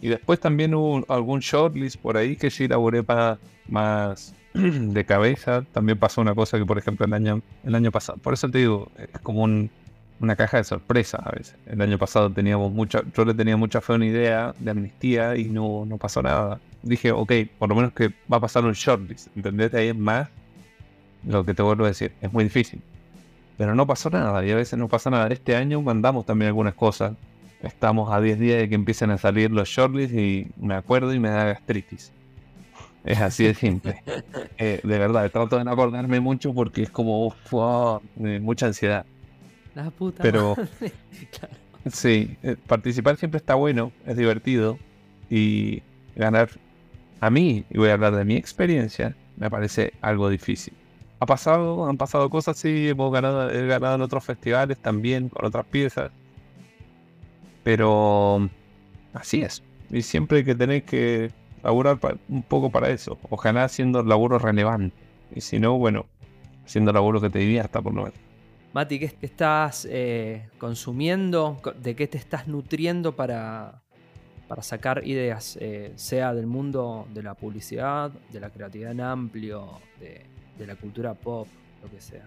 Y 0.00 0.06
después 0.06 0.38
también 0.38 0.72
hubo 0.76 1.04
algún 1.12 1.40
shortlist 1.40 2.00
por 2.00 2.16
ahí 2.16 2.36
que 2.36 2.48
sí 2.48 2.66
elaboré 2.66 3.02
para 3.02 3.40
más 3.68 4.34
de 4.54 5.04
cabeza. 5.04 5.64
También 5.72 5.98
pasó 5.98 6.20
una 6.20 6.34
cosa 6.34 6.58
que, 6.58 6.66
por 6.66 6.78
ejemplo, 6.78 7.06
el 7.06 7.12
año, 7.12 7.42
el 7.64 7.74
año 7.74 7.90
pasado, 7.90 8.18
por 8.18 8.34
eso 8.34 8.48
te 8.48 8.58
digo, 8.58 8.90
es 8.96 9.20
como 9.20 9.44
una 9.44 10.36
caja 10.36 10.58
de 10.58 10.64
sorpresas 10.64 11.20
a 11.24 11.30
veces. 11.30 11.56
El 11.66 11.80
año 11.80 11.98
pasado 11.98 12.30
teníamos 12.30 12.72
mucha, 12.72 13.02
yo 13.14 13.24
le 13.24 13.34
tenía 13.34 13.56
mucha 13.56 13.80
fe 13.80 13.92
a 13.92 13.96
una 13.96 14.06
idea 14.06 14.54
de 14.58 14.70
amnistía 14.70 15.36
y 15.36 15.44
no, 15.46 15.84
no 15.86 15.98
pasó 15.98 16.22
nada. 16.22 16.60
Dije, 16.82 17.12
ok, 17.12 17.32
por 17.58 17.68
lo 17.68 17.74
menos 17.74 17.92
que 17.92 18.08
va 18.32 18.36
a 18.36 18.40
pasar 18.40 18.64
un 18.64 18.72
shortlist, 18.72 19.28
¿entendés? 19.36 19.72
Ahí 19.74 19.88
es 19.88 19.96
más 19.96 20.28
lo 21.26 21.44
que 21.44 21.54
te 21.54 21.62
vuelvo 21.62 21.84
a 21.84 21.88
decir, 21.88 22.12
es 22.20 22.32
muy 22.32 22.44
difícil. 22.44 22.82
Pero 23.56 23.74
no 23.74 23.86
pasó 23.86 24.10
nada 24.10 24.44
y 24.44 24.50
a 24.50 24.56
veces 24.56 24.78
no 24.78 24.88
pasa 24.88 25.10
nada. 25.10 25.28
Este 25.28 25.56
año 25.56 25.80
mandamos 25.80 26.26
también 26.26 26.48
algunas 26.48 26.74
cosas. 26.74 27.12
Estamos 27.62 28.12
a 28.12 28.20
10 28.20 28.38
días 28.38 28.58
de 28.58 28.68
que 28.68 28.74
empiecen 28.74 29.10
a 29.10 29.18
salir 29.18 29.50
los 29.50 29.68
shortlists 29.68 30.14
y 30.14 30.48
me 30.60 30.74
acuerdo 30.74 31.14
y 31.14 31.20
me 31.20 31.30
da 31.30 31.44
gastritis. 31.44 32.12
Es 33.04 33.20
así 33.20 33.44
de 33.44 33.54
simple. 33.54 34.02
Eh, 34.56 34.80
de 34.82 34.98
verdad, 34.98 35.30
trato 35.30 35.58
de 35.58 35.64
no 35.64 35.72
acordarme 35.72 36.20
mucho 36.20 36.54
porque 36.54 36.84
es 36.84 36.90
como 36.90 37.34
mucha 38.16 38.66
ansiedad. 38.66 39.04
La 39.74 39.90
puta 39.90 40.22
Pero 40.22 40.56
sí, 41.92 42.36
eh, 42.42 42.56
participar 42.66 43.16
siempre 43.16 43.38
está 43.38 43.56
bueno, 43.56 43.92
es 44.06 44.16
divertido 44.16 44.78
y 45.28 45.82
ganar 46.16 46.48
a 47.20 47.30
mí, 47.30 47.64
y 47.70 47.78
voy 47.78 47.88
a 47.88 47.94
hablar 47.94 48.14
de 48.14 48.24
mi 48.24 48.36
experiencia, 48.36 49.16
me 49.36 49.50
parece 49.50 49.92
algo 50.00 50.28
difícil. 50.28 50.74
Ha 51.20 51.26
pasado, 51.26 51.88
han 51.88 51.96
pasado 51.96 52.30
cosas, 52.30 52.56
sí, 52.56 52.88
hemos 52.88 53.12
ganado, 53.12 53.50
he 53.50 53.66
ganado 53.66 53.96
en 53.96 54.02
otros 54.02 54.24
festivales 54.24 54.78
también, 54.78 55.28
con 55.28 55.44
otras 55.44 55.64
piezas. 55.66 56.10
Pero 57.62 58.48
así 59.14 59.42
es. 59.42 59.62
Y 59.90 60.02
siempre 60.02 60.38
hay 60.38 60.44
que 60.44 60.54
tener 60.54 60.84
que 60.84 61.30
laburar 61.64 61.98
un 62.28 62.42
poco 62.42 62.70
para 62.70 62.90
eso. 62.90 63.18
Ojalá 63.30 63.64
haciendo 63.64 64.02
laburo 64.02 64.38
relevante. 64.38 64.94
Y 65.34 65.40
si 65.40 65.58
no, 65.58 65.78
bueno, 65.78 66.06
haciendo 66.64 66.92
laburo 66.92 67.20
que 67.20 67.30
te 67.30 67.38
divierta 67.38 67.80
por 67.80 67.94
lo 67.94 68.02
menos. 68.04 68.18
Mati, 68.72 68.98
¿qué 68.98 69.16
estás 69.22 69.86
eh, 69.90 70.48
consumiendo? 70.58 71.60
¿De 71.80 71.96
qué 71.96 72.06
te 72.06 72.18
estás 72.18 72.48
nutriendo 72.48 73.16
para, 73.16 73.82
para 74.46 74.62
sacar 74.62 75.06
ideas? 75.06 75.56
Eh, 75.60 75.92
sea 75.94 76.34
del 76.34 76.46
mundo 76.46 77.06
de 77.14 77.22
la 77.22 77.34
publicidad, 77.34 78.10
de 78.32 78.40
la 78.40 78.50
creatividad 78.50 78.90
en 78.90 79.00
amplio, 79.00 79.80
de, 80.00 80.66
la 80.66 80.76
cultura 80.76 81.14
pop, 81.14 81.48
lo 81.82 81.90
que 81.90 82.00
sea. 82.00 82.24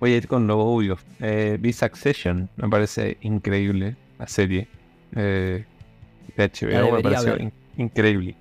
Voy 0.00 0.12
a 0.12 0.16
ir 0.16 0.28
con 0.28 0.46
lo 0.46 0.58
obvio. 0.58 0.98
Eh, 1.20 1.58
Succession 1.72 2.48
me 2.56 2.68
parece 2.68 3.18
increíble 3.20 3.96
la 4.18 4.26
serie. 4.26 4.68
Eh, 5.14 5.64
de 6.36 6.48
HBO 6.48 6.96
me 6.96 7.02
pareció 7.02 7.36
increíble 7.76 8.36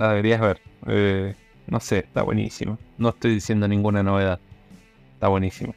la 0.00 0.08
deberías 0.08 0.40
ver. 0.40 0.60
Eh, 0.86 1.34
no 1.66 1.78
sé, 1.78 1.98
está 1.98 2.22
buenísimo. 2.22 2.78
No 2.96 3.10
estoy 3.10 3.34
diciendo 3.34 3.68
ninguna 3.68 4.02
novedad. 4.02 4.40
Está 5.14 5.28
buenísimo. 5.28 5.74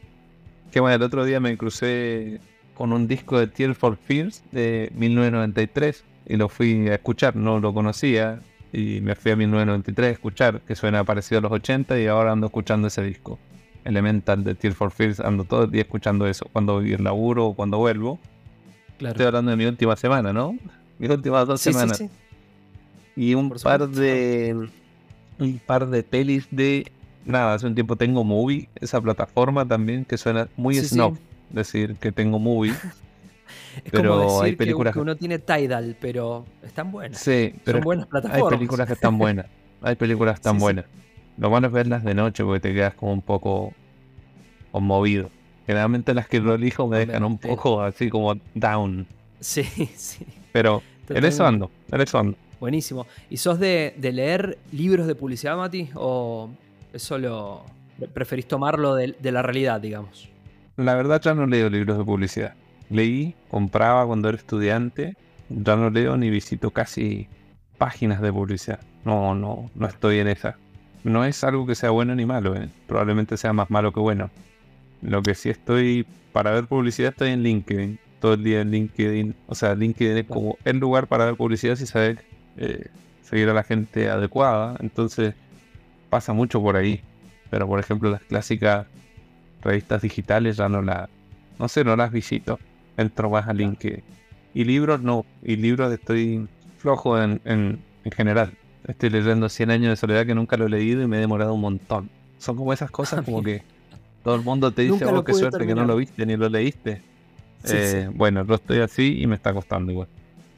Que 0.72 0.80
bueno, 0.80 0.96
el 0.96 1.04
otro 1.04 1.26
día 1.26 1.42
me 1.42 1.58
crucé 1.58 2.40
con 2.74 2.94
un 2.94 3.08
disco 3.08 3.38
de 3.38 3.48
Tears 3.48 3.78
for 3.78 3.98
Fears 3.98 4.44
de 4.52 4.92
1993 4.96 6.06
y 6.28 6.38
lo 6.38 6.48
fui 6.48 6.88
a 6.88 6.96
escuchar, 6.96 7.36
no 7.36 7.60
lo 7.60 7.74
conocía 7.74 8.40
y 8.72 9.02
me 9.02 9.14
fui 9.16 9.32
a 9.32 9.36
1993 9.36 10.08
a 10.08 10.12
escuchar, 10.12 10.62
que 10.62 10.76
suena 10.76 11.04
parecido 11.04 11.40
a 11.40 11.42
los 11.42 11.52
80 11.52 12.00
y 12.00 12.08
ahora 12.08 12.32
ando 12.32 12.48
escuchando 12.48 12.88
ese 12.88 13.04
disco. 13.04 13.38
Elemental 13.84 14.46
de 14.46 14.56
Tears 14.56 14.78
for 14.78 14.90
Fears, 14.90 15.20
ando 15.20 15.44
todo 15.44 15.66
el 15.66 15.72
día 15.72 15.82
escuchando 15.82 16.26
eso, 16.28 16.48
cuando 16.54 16.76
voy 16.76 16.94
al 16.94 17.04
laburo 17.04 17.48
o 17.48 17.56
cuando 17.56 17.78
vuelvo. 17.78 18.20
Claro. 18.98 19.12
Estoy 19.12 19.26
hablando 19.26 19.52
de 19.52 19.58
mi 19.58 19.66
última 19.66 19.98
semana, 19.98 20.32
¿no? 20.32 20.58
Mis 20.98 21.10
últimas 21.10 21.46
dos 21.46 21.60
semanas. 21.60 21.98
Sí, 21.98 22.08
sí 22.08 22.23
y 23.16 23.34
un 23.36 23.50
par 23.50 23.88
de 23.90 24.70
un 25.40 25.60
par 25.66 25.88
de 25.88 26.04
pelis 26.04 26.48
de 26.52 26.92
nada, 27.26 27.54
hace 27.54 27.68
un 27.68 27.76
tiempo 27.76 27.96
tengo 27.96 28.24
Movie, 28.24 28.70
esa 28.80 29.02
plataforma 29.02 29.68
también 29.68 30.06
que 30.06 30.18
suena 30.18 30.48
muy 30.58 30.76
snob, 30.76 31.18
decir 31.50 31.96
que 31.96 32.12
tengo 32.12 32.40
Movie. 32.40 32.72
es 33.86 33.92
pero 33.92 34.18
como 34.18 34.32
decir 34.32 34.46
hay 34.46 34.56
películas 34.56 34.94
que, 34.94 35.00
uno 35.00 35.16
tiene 35.16 35.40
Tidal, 35.40 35.96
pero 36.00 36.46
están 36.64 36.92
buenas. 36.92 37.20
Sí, 37.20 37.56
pero 37.64 37.80
Son 37.80 37.86
buenas 37.86 38.08
plataformas. 38.08 38.44
Hay 38.52 38.58
películas 38.58 38.88
que 38.88 38.94
están 38.94 39.18
buenas. 39.18 39.46
Hay 39.82 39.96
películas 39.96 40.36
que 40.36 40.40
están 40.40 40.60
buenas. 40.60 40.86
Lo 41.38 41.50
malo 41.50 41.68
es 41.68 41.74
verlas 41.74 42.04
de 42.04 42.14
noche 42.14 42.44
porque 42.44 42.60
te 42.60 42.74
quedas 42.74 42.94
como 42.94 43.14
un 43.14 43.22
poco 43.22 43.74
conmovido. 44.72 45.30
Generalmente 45.66 46.14
las 46.14 46.28
que 46.28 46.40
lo 46.40 46.56
elijo 46.56 46.88
me 46.88 47.06
dejan 47.06 47.24
un 47.24 47.38
poco 47.38 47.82
así 47.82 48.10
como 48.10 48.36
down. 48.54 49.08
Sí, 49.40 49.64
sí. 49.96 50.26
Pero 50.52 50.82
en 51.10 51.26
eso 51.26 51.46
ando, 51.46 51.72
en 51.92 52.02
eso 52.02 52.20
ando. 52.20 52.38
Buenísimo. 52.64 53.08
¿Y 53.30 53.36
sos 53.36 53.60
de, 53.60 53.94
leer 54.00 54.58
libros 54.72 55.06
de 55.06 55.16
publicidad, 55.16 55.58
Mati? 55.58 55.90
¿O 55.96 56.50
eso 56.94 57.18
lo 57.18 57.66
preferís 58.14 58.48
tomarlo 58.48 58.96
de, 58.96 59.18
la 59.22 59.42
realidad, 59.42 59.82
digamos? 59.82 60.30
La 60.78 60.96
verdad 60.96 61.20
ya 61.22 61.34
no 61.34 61.46
leo 61.46 61.70
libros 61.70 61.98
de 61.98 62.06
publicidad. 62.06 62.54
Leí, 62.90 63.36
compraba 63.50 64.08
cuando 64.08 64.30
era 64.30 64.38
estudiante. 64.38 65.18
Ya 65.50 65.76
no 65.76 65.90
leo 65.90 66.16
ni 66.16 66.30
visito 66.30 66.72
casi 66.72 67.28
páginas 67.78 68.22
de 68.22 68.32
publicidad. 68.32 68.80
No, 69.04 69.36
no, 69.36 69.70
no 69.76 69.86
estoy 69.86 70.20
en 70.20 70.30
esa. 70.30 70.56
No 71.04 71.26
es 71.26 71.44
algo 71.44 71.66
que 71.68 71.76
sea 71.76 71.90
bueno 71.90 72.16
ni 72.16 72.26
malo. 72.26 72.56
Eh. 72.56 72.70
Probablemente 72.88 73.36
sea 73.36 73.52
más 73.52 73.70
malo 73.72 73.92
que 73.92 74.00
bueno. 74.00 74.30
Lo 75.02 75.22
que 75.22 75.36
sí 75.36 75.50
estoy 75.50 76.08
para 76.32 76.52
ver 76.52 76.68
publicidad 76.68 77.12
estoy 77.12 77.32
en 77.32 77.44
LinkedIn. 77.44 78.00
Todo 78.22 78.36
el 78.36 78.44
día 78.46 78.62
en 78.62 78.72
LinkedIn. 78.72 79.36
O 79.48 79.54
sea, 79.54 79.76
LinkedIn 79.76 80.20
es 80.20 80.28
como 80.28 80.58
el 80.64 80.78
lugar 80.78 81.08
para 81.08 81.26
ver 81.26 81.36
publicidad 81.36 81.76
si 81.76 81.86
sabes 81.86 82.20
eh, 82.58 82.88
seguir 83.22 83.50
a 83.50 83.54
la 83.54 83.64
gente 83.64 84.10
adecuada. 84.10 84.76
Entonces 84.80 85.36
pasa 86.10 86.34
mucho 86.34 86.62
por 86.62 86.76
ahí. 86.76 87.02
Pero 87.50 87.68
por 87.68 87.80
ejemplo 87.80 88.10
las 88.10 88.22
clásicas 88.22 88.88
revistas 89.62 90.02
digitales 90.02 90.58
ya 90.58 90.68
no 90.70 90.82
las, 90.82 91.10
no 91.60 91.68
sé, 91.68 91.84
no 91.84 91.96
las 91.96 92.12
visito. 92.12 92.60
Entro 92.98 93.30
más 93.30 93.48
a 93.48 93.54
LinkedIn. 93.54 94.04
Y 94.54 94.64
libros 94.66 95.02
no. 95.02 95.26
Y 95.42 95.56
libros 95.56 95.92
estoy 95.92 96.48
flojo 96.78 97.22
en, 97.22 97.42
en, 97.46 97.80
general. 98.12 98.54
Estoy 98.88 99.10
leyendo 99.10 99.50
100 99.50 99.72
años 99.72 99.90
de 99.90 99.96
soledad 99.96 100.26
que 100.26 100.36
nunca 100.36 100.58
lo 100.58 100.66
he 100.66 100.70
leído 100.70 101.02
y 101.02 101.08
me 101.08 101.18
he 101.18 101.20
demorado 101.20 101.54
un 101.54 101.62
montón. 101.62 102.10
Son 102.38 102.58
como 102.58 102.74
esas 102.74 102.92
cosas 102.92 103.24
como 103.24 103.42
que 103.42 103.64
todo 104.24 104.36
el 104.36 104.42
mundo 104.42 104.72
te 104.72 104.84
dice, 104.84 105.06
oh, 105.06 105.24
qué 105.24 105.34
suerte 105.34 105.66
que 105.66 105.74
no 105.74 105.86
lo 105.86 105.96
viste 105.96 106.26
ni 106.26 106.36
lo 106.36 106.50
leíste. 106.50 107.02
Eh, 107.66 108.10
bueno, 108.14 108.46
yo 108.46 108.56
estoy 108.56 108.80
así 108.80 109.22
y 109.22 109.28
me 109.28 109.36
está 109.36 109.54
costando 109.54 109.92
igual. 109.92 110.08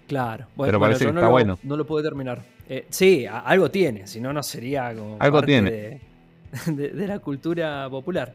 Claro, 0.07 0.47
bueno, 0.55 0.69
pero 0.69 0.79
parece 0.79 1.05
que 1.05 1.11
no 1.11 1.19
está 1.19 1.25
lo, 1.25 1.31
bueno. 1.31 1.59
No 1.63 1.77
lo 1.77 1.85
puedo 1.85 2.03
terminar. 2.03 2.41
Eh, 2.69 2.85
sí, 2.89 3.25
algo 3.25 3.69
tiene, 3.69 4.07
si 4.07 4.19
no, 4.19 4.33
no 4.33 4.43
sería 4.43 4.93
como 4.93 5.17
algo 5.19 5.41
tiene. 5.41 6.01
De, 6.67 7.07
la 7.07 7.19
cultura 7.19 7.89
popular. 7.89 8.33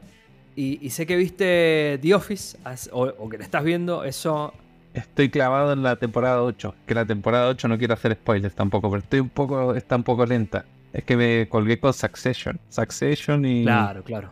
Y, 0.55 0.89
sé 0.89 1.05
que 1.07 1.15
viste 1.15 1.97
The 2.01 2.13
Office, 2.13 2.57
o, 2.91 3.29
que 3.29 3.37
la 3.37 3.43
estás 3.43 3.63
viendo, 3.63 4.03
eso. 4.03 4.53
Estoy 4.93 5.29
clavado 5.29 5.73
en 5.73 5.81
la 5.81 5.95
temporada 5.95 6.43
8. 6.43 6.75
Que 6.85 6.93
la 6.93 7.05
temporada 7.05 7.47
8 7.47 7.67
no 7.69 7.77
quiero 7.77 7.93
hacer 7.93 8.13
spoilers 8.13 8.53
tampoco, 8.53 8.89
pero 8.89 9.01
estoy 9.01 9.21
un 9.21 9.29
poco, 9.29 9.73
está 9.73 9.95
un 9.95 10.03
poco 10.03 10.25
lenta. 10.25 10.65
Es 10.91 11.05
que 11.05 11.15
me 11.15 11.47
colgué 11.47 11.79
con 11.79 11.93
Succession. 11.93 12.59
Succession 12.69 13.45
y. 13.45 13.63
Claro, 13.63 14.03
claro. 14.03 14.31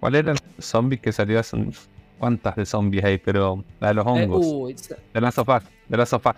¿Cuál 0.00 0.14
era 0.16 0.32
el 0.32 0.38
zombie 0.58 0.98
que 0.98 1.12
salió 1.12 1.38
hace 1.38 1.56
¿Cuántas 2.18 2.56
de 2.56 2.66
zombies 2.66 3.04
hay? 3.04 3.18
Pero 3.18 3.62
la 3.78 3.88
de 3.88 3.94
los 3.94 4.06
eh, 4.06 4.08
hongos. 4.08 4.86
de 5.12 5.20
la 5.20 5.30
sofá. 5.30 5.62
De 5.88 5.96
la 5.96 6.06
sofá. 6.06 6.36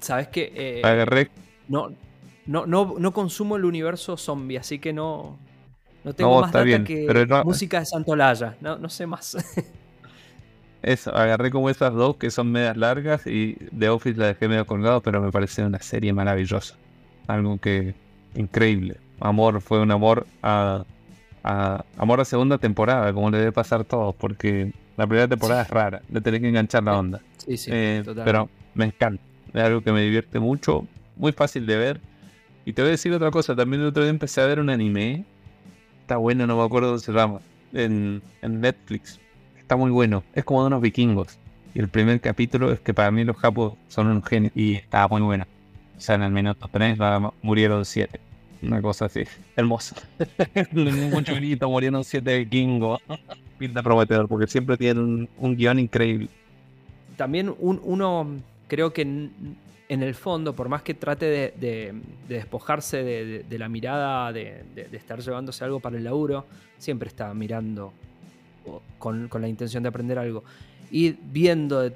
Sabes 0.00 0.28
que. 0.28 0.52
Eh, 0.54 0.82
Agarré. 0.84 1.30
No, 1.68 1.90
no, 2.46 2.66
no, 2.66 2.94
no 2.98 3.12
consumo 3.12 3.56
el 3.56 3.64
universo 3.64 4.16
zombie, 4.16 4.58
así 4.58 4.78
que 4.78 4.92
no. 4.92 5.38
No 6.04 6.14
tengo 6.14 6.40
más 6.40 6.52
data 6.52 6.84
que 6.84 7.26
música 7.44 7.80
de 7.80 7.86
Santolaya. 7.86 8.56
No, 8.60 8.78
no 8.78 8.88
sé 8.88 9.06
más. 9.06 9.36
Eso, 10.82 11.12
agarré 11.16 11.50
como 11.50 11.68
esas 11.68 11.92
dos 11.94 12.16
que 12.16 12.30
son 12.30 12.52
medias 12.52 12.76
largas 12.76 13.26
y 13.26 13.54
The 13.76 13.88
Office 13.88 14.16
la 14.16 14.26
dejé 14.28 14.46
medio 14.46 14.66
colgado, 14.66 15.00
pero 15.00 15.20
me 15.20 15.32
pareció 15.32 15.66
una 15.66 15.80
serie 15.80 16.12
maravillosa. 16.12 16.76
Algo 17.26 17.58
que. 17.58 17.94
increíble. 18.36 18.98
Amor, 19.18 19.60
fue 19.60 19.80
un 19.80 19.90
amor 19.90 20.26
a, 20.42 20.84
amor 21.42 22.20
a 22.20 22.24
segunda 22.24 22.58
temporada, 22.58 23.12
como 23.12 23.30
le 23.30 23.38
debe 23.38 23.52
pasar 23.52 23.80
a 23.80 23.84
todos, 23.84 24.14
porque 24.14 24.72
la 24.96 25.06
primera 25.06 25.26
temporada 25.26 25.62
es 25.62 25.70
rara, 25.70 26.02
le 26.08 26.20
tenés 26.20 26.40
que 26.40 26.48
enganchar 26.50 26.84
la 26.84 26.98
onda. 26.98 27.20
Sí, 27.38 27.56
sí, 27.56 27.70
eh, 27.72 28.04
Pero 28.24 28.48
me 28.74 28.84
encanta 28.84 29.22
es 29.60 29.66
algo 29.66 29.80
que 29.80 29.92
me 29.92 30.02
divierte 30.02 30.38
mucho, 30.38 30.86
muy 31.16 31.32
fácil 31.32 31.66
de 31.66 31.76
ver. 31.76 32.00
Y 32.64 32.72
te 32.72 32.82
voy 32.82 32.88
a 32.88 32.92
decir 32.92 33.12
otra 33.12 33.30
cosa, 33.30 33.54
también 33.54 33.82
el 33.82 33.88
otro 33.88 34.02
día 34.02 34.10
empecé 34.10 34.40
a 34.40 34.46
ver 34.46 34.60
un 34.60 34.70
anime. 34.70 35.24
Está 36.00 36.16
bueno, 36.16 36.46
no 36.46 36.56
me 36.56 36.64
acuerdo 36.64 36.88
cómo 36.88 36.98
se 36.98 37.12
llama. 37.12 37.40
En, 37.72 38.22
en 38.42 38.60
Netflix. 38.60 39.20
Está 39.58 39.76
muy 39.76 39.90
bueno. 39.90 40.22
Es 40.34 40.44
como 40.44 40.62
de 40.62 40.68
unos 40.68 40.80
vikingos. 40.80 41.38
Y 41.74 41.80
el 41.80 41.88
primer 41.88 42.20
capítulo 42.20 42.72
es 42.72 42.80
que 42.80 42.94
para 42.94 43.10
mí 43.10 43.24
los 43.24 43.36
japos 43.36 43.74
son 43.88 44.06
un 44.06 44.22
genio. 44.22 44.50
Y 44.54 44.74
está 44.74 45.06
muy 45.08 45.20
bueno. 45.20 45.46
O 45.96 46.00
sea, 46.00 46.14
en 46.14 46.22
el 46.22 46.32
minuto 46.32 46.68
3 46.70 46.98
murieron 47.42 47.84
7. 47.84 48.20
Una 48.62 48.82
cosa 48.82 49.06
así. 49.06 49.24
Hermoso. 49.54 49.94
un 50.72 51.24
chulito 51.24 51.68
murieron 51.68 52.04
7 52.04 52.38
vikingos. 52.38 53.00
Pinta 53.58 53.82
prometedor, 53.82 54.28
porque 54.28 54.46
siempre 54.46 54.76
tienen 54.76 55.28
un, 55.38 55.56
guion 55.56 55.78
increíble. 55.78 56.28
También 57.16 57.54
uno, 57.58 58.26
creo 58.66 58.92
que 58.92 59.02
en, 59.02 59.56
el 59.88 60.14
fondo, 60.14 60.54
por 60.54 60.68
más 60.68 60.82
que 60.82 60.94
trate 60.94 61.52
de, 61.56 61.94
despojarse 62.28 63.02
de, 63.02 63.58
la 63.58 63.68
mirada 63.68 64.32
de, 64.32 64.64
estar 64.92 65.20
llevándose 65.20 65.64
algo 65.64 65.80
para 65.80 65.96
el 65.96 66.04
laburo, 66.04 66.46
siempre 66.78 67.08
está 67.08 67.32
mirando 67.34 67.92
con, 68.98 69.28
la 69.32 69.48
intención 69.48 69.82
de 69.82 69.88
aprender 69.88 70.18
algo. 70.18 70.44
Y 70.90 71.10
viendo 71.10 71.90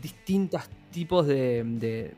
distintos 0.00 0.68
tipos 0.90 1.26
de, 1.26 2.14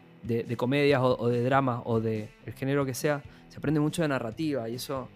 comedias 0.57 1.01
o, 1.03 1.29
de 1.29 1.43
dramas 1.43 1.83
o 1.85 2.01
de 2.01 2.29
el 2.47 2.53
género 2.55 2.85
que 2.85 2.95
sea, 2.95 3.23
se 3.49 3.59
aprende 3.59 3.81
mucho 3.81 4.03
de 4.03 4.09
narrativa 4.09 4.69
y 4.69 4.77
eso 4.77 5.09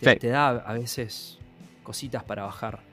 te 0.00 0.28
da 0.28 0.48
a 0.48 0.72
veces 0.74 1.38
cositas 1.82 2.24
para 2.24 2.44
bajar. 2.44 2.91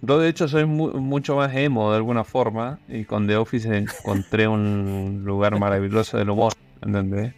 Yo 0.00 0.18
de 0.18 0.28
hecho 0.28 0.46
soy 0.46 0.64
mucho 0.64 1.36
más 1.36 1.54
emo 1.54 1.90
de 1.90 1.96
alguna 1.96 2.24
forma 2.24 2.78
y 2.88 3.04
con 3.04 3.26
The 3.26 3.36
Office 3.36 3.76
encontré 3.76 4.46
un 4.46 5.22
lugar 5.24 5.58
maravilloso 5.58 6.18
del 6.18 6.30
humor, 6.30 6.52
¿entendés? 6.80 7.34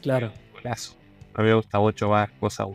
claro. 0.00 0.32
A 1.34 1.42
mí 1.42 1.48
me 1.48 1.54
gusta 1.54 1.78
mucho 1.78 2.08
más 2.08 2.30
cosas 2.40 2.68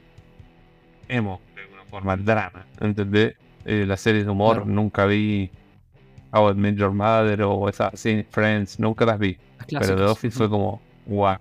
emo, 1.08 1.42
de 1.56 1.62
alguna 1.64 1.84
forma, 1.86 2.18
drama, 2.18 2.66
¿entendés? 2.80 3.36
Eh, 3.66 3.86
las 3.88 4.00
series 4.00 4.26
de 4.26 4.32
humor 4.32 4.68
nunca 4.68 5.06
vi 5.06 5.50
How 6.32 6.52
I 6.52 6.54
Met 6.54 6.76
Your 6.76 6.92
Mother 6.92 7.42
o 7.44 7.68
esas 7.68 7.92
Friends, 8.30 8.80
nunca 8.80 9.06
las 9.06 9.18
vi. 9.18 9.38
pero 9.68 9.96
The 9.96 10.04
Office 10.04 10.38
fue 10.38 10.50
como, 10.50 10.82
wow, 11.08 11.38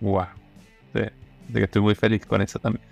wow. 0.00 0.26
de 0.92 1.12
que 1.52 1.64
estoy 1.64 1.82
muy 1.82 1.94
feliz 1.94 2.26
con 2.26 2.42
eso 2.42 2.58
también. 2.58 2.84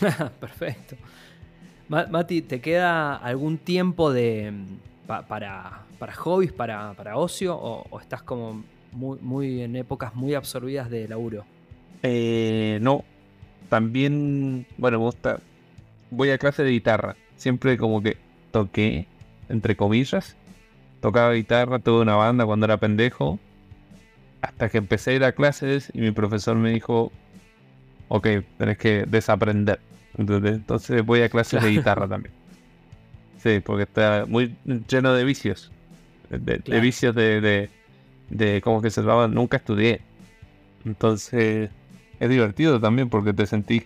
Perfecto. 0.40 0.96
Mati, 1.88 2.42
¿te 2.42 2.60
queda 2.60 3.16
algún 3.16 3.56
tiempo 3.56 4.12
de, 4.12 4.52
para, 5.06 5.86
hobbies, 6.16 6.52
para, 6.52 7.16
ocio? 7.16 7.56
O, 7.56 7.98
estás 7.98 8.22
como 8.22 8.62
muy, 8.92 9.62
en 9.62 9.74
épocas 9.74 10.14
muy 10.14 10.34
absorbidas 10.34 10.90
de 10.90 11.08
laburo? 11.08 11.46
Eh, 12.02 12.78
no. 12.82 13.04
También, 13.70 14.66
bueno, 14.76 14.98
me 14.98 15.04
gusta. 15.04 15.40
Voy 16.10 16.30
a 16.30 16.38
clase 16.38 16.62
de 16.62 16.70
guitarra. 16.70 17.16
Siempre 17.36 17.78
como 17.78 18.02
que 18.02 18.18
toqué, 18.50 19.06
entre 19.48 19.76
comillas. 19.76 20.36
Tocaba 21.00 21.32
guitarra, 21.32 21.78
tuve 21.78 22.02
una 22.02 22.16
banda 22.16 22.44
cuando 22.44 22.66
era 22.66 22.76
pendejo. 22.76 23.38
Hasta 24.42 24.68
que 24.68 24.78
empecé 24.78 25.12
a 25.12 25.14
ir 25.14 25.24
a 25.24 25.32
clases 25.32 25.90
y 25.94 26.00
mi 26.00 26.10
profesor 26.10 26.56
me 26.56 26.70
dijo: 26.70 27.12
Ok, 28.08 28.26
tenés 28.58 28.78
que 28.78 29.04
desaprender 29.06 29.80
entonces 30.16 31.04
voy 31.04 31.22
a 31.22 31.28
clases 31.28 31.62
de 31.62 31.70
guitarra 31.70 32.08
también. 32.08 32.32
Sí, 33.38 33.60
porque 33.64 33.84
está 33.84 34.24
muy 34.26 34.56
lleno 34.88 35.12
de 35.14 35.24
vicios. 35.24 35.70
De, 36.30 36.80
vicios 36.80 37.14
de, 37.14 37.40
de, 37.40 37.70
de 38.30 38.60
cómo 38.62 38.82
que 38.82 38.90
se 38.90 39.00
llamaban. 39.00 39.32
Nunca 39.32 39.58
estudié. 39.58 40.00
Entonces 40.84 41.70
es 42.20 42.28
divertido 42.28 42.80
también 42.80 43.08
porque 43.08 43.32
te 43.32 43.46
sentís. 43.46 43.84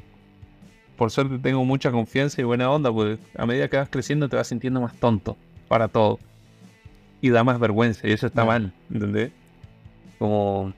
Por 0.97 1.11
suerte 1.11 1.39
tengo 1.39 1.65
mucha 1.65 1.91
confianza 1.91 2.41
y 2.41 2.45
buena 2.45 2.71
onda, 2.71 2.93
porque 2.93 3.19
a 3.37 3.47
medida 3.47 3.69
que 3.69 3.77
vas 3.77 3.89
creciendo 3.89 4.29
te 4.29 4.37
vas 4.37 4.47
sintiendo 4.47 4.81
más 4.81 4.95
tonto 4.95 5.37
para 5.69 5.89
todo. 5.89 6.19
Y 7.21 7.31
da 7.31 7.45
más 7.45 7.61
vergüenza, 7.61 8.09
y 8.09 8.13
eso 8.13 8.27
está 8.27 8.45
mal, 8.45 8.73
¿entendés? 8.93 9.31
Como 10.19 10.73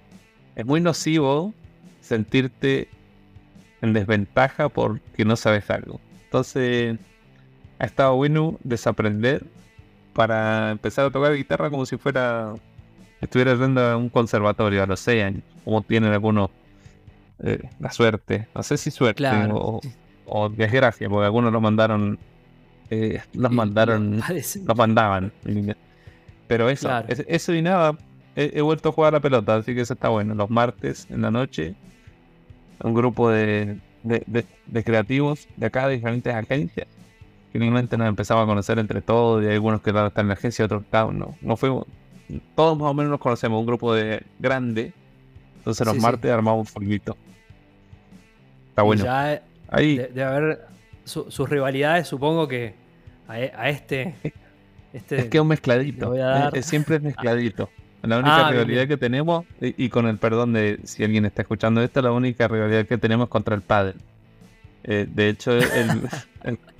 es 0.56 0.66
muy 0.66 0.80
nocivo 0.80 1.54
sentirte 2.00 2.88
en 3.84 3.92
desventaja 3.92 4.68
porque 4.68 5.24
no 5.24 5.36
sabes 5.36 5.70
algo. 5.70 6.00
Entonces, 6.24 6.98
ha 7.78 7.84
estado 7.84 8.16
bueno 8.16 8.58
desaprender 8.64 9.44
para 10.12 10.70
empezar 10.70 11.06
a 11.06 11.10
tocar 11.10 11.34
guitarra 11.34 11.70
como 11.70 11.86
si 11.86 11.96
fuera 11.96 12.54
estuviera 13.20 13.54
yendo 13.54 13.80
a 13.80 13.96
un 13.96 14.08
conservatorio 14.08 14.82
a 14.82 14.86
los 14.86 15.00
6 15.00 15.24
años, 15.24 15.42
como 15.64 15.82
tienen 15.82 16.12
algunos 16.12 16.50
eh, 17.42 17.68
la 17.80 17.90
suerte, 17.90 18.48
no 18.54 18.62
sé 18.62 18.76
si 18.76 18.90
suerte 18.90 19.26
o, 20.26 20.48
desgracia, 20.48 21.08
porque 21.08 21.26
algunos 21.26 21.52
lo 21.52 21.60
mandaron, 21.60 22.18
eh, 22.90 23.20
los 23.34 23.52
mandaron, 23.52 24.20
los 24.66 24.76
mandaban. 24.76 25.32
Pero 26.46 26.68
eso, 26.68 26.90
eso 27.08 27.54
y 27.54 27.62
nada, 27.62 27.96
he, 28.36 28.52
he, 28.54 28.60
vuelto 28.62 28.90
a 28.90 28.92
jugar 28.92 29.14
a 29.14 29.18
la 29.18 29.20
pelota, 29.20 29.56
así 29.56 29.74
que 29.74 29.82
eso 29.82 29.94
está 29.94 30.08
bueno. 30.08 30.34
Los 30.34 30.50
martes 30.50 31.06
en 31.10 31.22
la 31.22 31.30
noche 31.30 31.74
un 32.84 32.94
grupo 32.94 33.30
de, 33.30 33.78
creativos 34.84 35.48
de 35.56 35.66
acá, 35.66 35.88
de 35.88 35.96
diferentes 35.96 36.32
agencias. 36.32 36.86
Finalmente 37.52 37.96
nos 37.96 38.08
empezamos 38.08 38.44
a 38.44 38.46
conocer 38.46 38.78
entre 38.78 39.00
todos, 39.00 39.42
y 39.42 39.46
hay 39.46 39.54
algunos 39.54 39.80
que 39.80 39.90
están 39.90 40.10
en 40.16 40.28
la 40.28 40.34
agencia, 40.34 40.64
otros 40.64 40.82
no, 40.92 41.36
no 41.40 41.56
fuimos, 41.56 41.86
todos 42.54 42.78
más 42.78 42.90
o 42.90 42.94
menos 42.94 43.10
nos 43.10 43.20
conocemos, 43.20 43.58
un 43.58 43.66
grupo 43.66 43.94
de 43.94 44.22
grande. 44.38 44.92
Entonces 45.58 45.86
los 45.86 45.96
martes 45.96 46.30
armamos 46.30 46.60
un 46.60 46.66
folguito. 46.66 47.16
Está 48.68 48.82
bueno. 48.82 49.04
Ya 49.04 49.42
Ahí. 49.68 49.96
De, 49.96 50.22
haber 50.22 50.66
sus 51.04 51.48
rivalidades, 51.48 52.06
supongo 52.06 52.46
que 52.46 52.74
a, 53.28 53.32
a 53.32 53.68
este, 53.70 54.14
este, 54.92 55.20
Es 55.20 55.24
que 55.26 55.38
es 55.38 55.40
un 55.40 55.48
mezcladito. 55.48 56.14
siempre 56.62 56.96
es 56.96 57.02
mezcladito. 57.02 57.70
La 58.06 58.18
única 58.18 58.48
ah, 58.48 58.50
rivalidad 58.50 58.86
que 58.86 58.96
tenemos, 58.96 59.46
y, 59.60 59.88
con 59.88 60.06
el 60.06 60.18
perdón 60.18 60.52
de 60.52 60.80
si 60.84 61.04
alguien 61.04 61.24
está 61.24 61.42
escuchando 61.42 61.82
esto, 61.82 62.02
la 62.02 62.12
única 62.12 62.48
rivalidad 62.48 62.86
que 62.86 62.98
tenemos 62.98 63.28
contra 63.28 63.54
el 63.54 63.62
padre. 63.62 63.94
Eh, 64.82 65.06
de 65.08 65.28
hecho, 65.30 65.52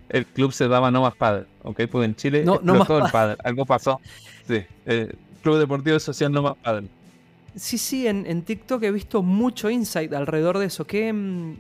el, 0.09 0.27
club 0.27 0.53
se 0.53 0.69
daba 0.69 0.91
No 0.91 1.03
Más 1.03 1.15
Padre, 1.15 1.47
¿ok? 1.63 1.83
Porque 1.91 2.05
en 2.05 2.15
Chile 2.15 2.45
no, 2.45 2.61
no 2.63 2.83
el 2.83 3.11
padre. 3.11 3.37
Algo 3.43 3.65
pasó. 3.65 4.01
Sí, 4.47 4.63
eh, 4.85 5.13
Club 5.43 5.59
Deportivo 5.59 5.99
Social 5.99 6.31
No 6.31 6.43
Más 6.43 6.57
Padre. 6.63 6.87
Sí, 7.57 7.79
sí, 7.79 8.07
en, 8.07 8.27
en, 8.27 8.43
TikTok 8.43 8.83
he 8.83 8.91
visto 8.91 9.23
mucho 9.23 9.71
insight 9.71 10.13
alrededor 10.13 10.59
de 10.59 10.67
eso. 10.67 10.87
Qué, 10.87 11.13
mm, 11.13 11.55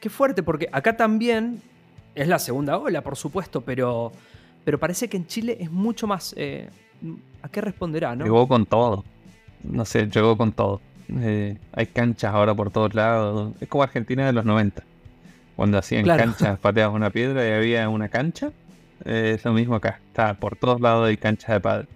qué 0.00 0.08
fuerte, 0.08 0.42
porque 0.42 0.68
acá 0.72 0.96
también 0.96 1.60
es 2.14 2.28
la 2.28 2.38
segunda 2.38 2.78
ola, 2.78 3.02
por 3.02 3.16
supuesto, 3.16 3.60
pero, 3.60 4.12
pero 4.64 4.78
parece 4.78 5.08
que 5.08 5.18
en 5.18 5.26
Chile 5.26 5.58
es 5.60 5.70
mucho 5.70 6.06
más... 6.06 6.34
Eh, 6.38 6.70
¿A 7.42 7.48
qué 7.48 7.60
responderá, 7.60 8.16
no? 8.16 8.24
Llegó 8.24 8.48
con 8.48 8.66
todo. 8.66 9.04
No 9.62 9.84
sé, 9.84 10.08
llegó 10.08 10.36
con 10.36 10.52
todo. 10.52 10.80
Eh, 11.20 11.56
hay 11.72 11.86
canchas 11.86 12.34
ahora 12.34 12.54
por 12.54 12.70
todos 12.70 12.94
lados. 12.94 13.54
Es 13.60 13.68
como 13.68 13.82
Argentina 13.82 14.26
de 14.26 14.32
los 14.32 14.44
90. 14.44 14.82
Cuando 15.56 15.78
hacían 15.78 16.04
canchas, 16.04 16.58
pateadas 16.60 16.94
una 16.94 17.10
piedra 17.10 17.46
y 17.46 17.52
había 17.52 17.88
una 17.88 18.08
cancha. 18.08 18.50
Eh, 19.04 19.32
es 19.36 19.44
lo 19.44 19.52
mismo 19.52 19.76
acá. 19.76 20.00
Está 20.08 20.34
por 20.34 20.56
todos 20.56 20.80
lados 20.80 21.08
hay 21.08 21.16
canchas 21.16 21.50
de 21.50 21.60
padre. 21.60 21.88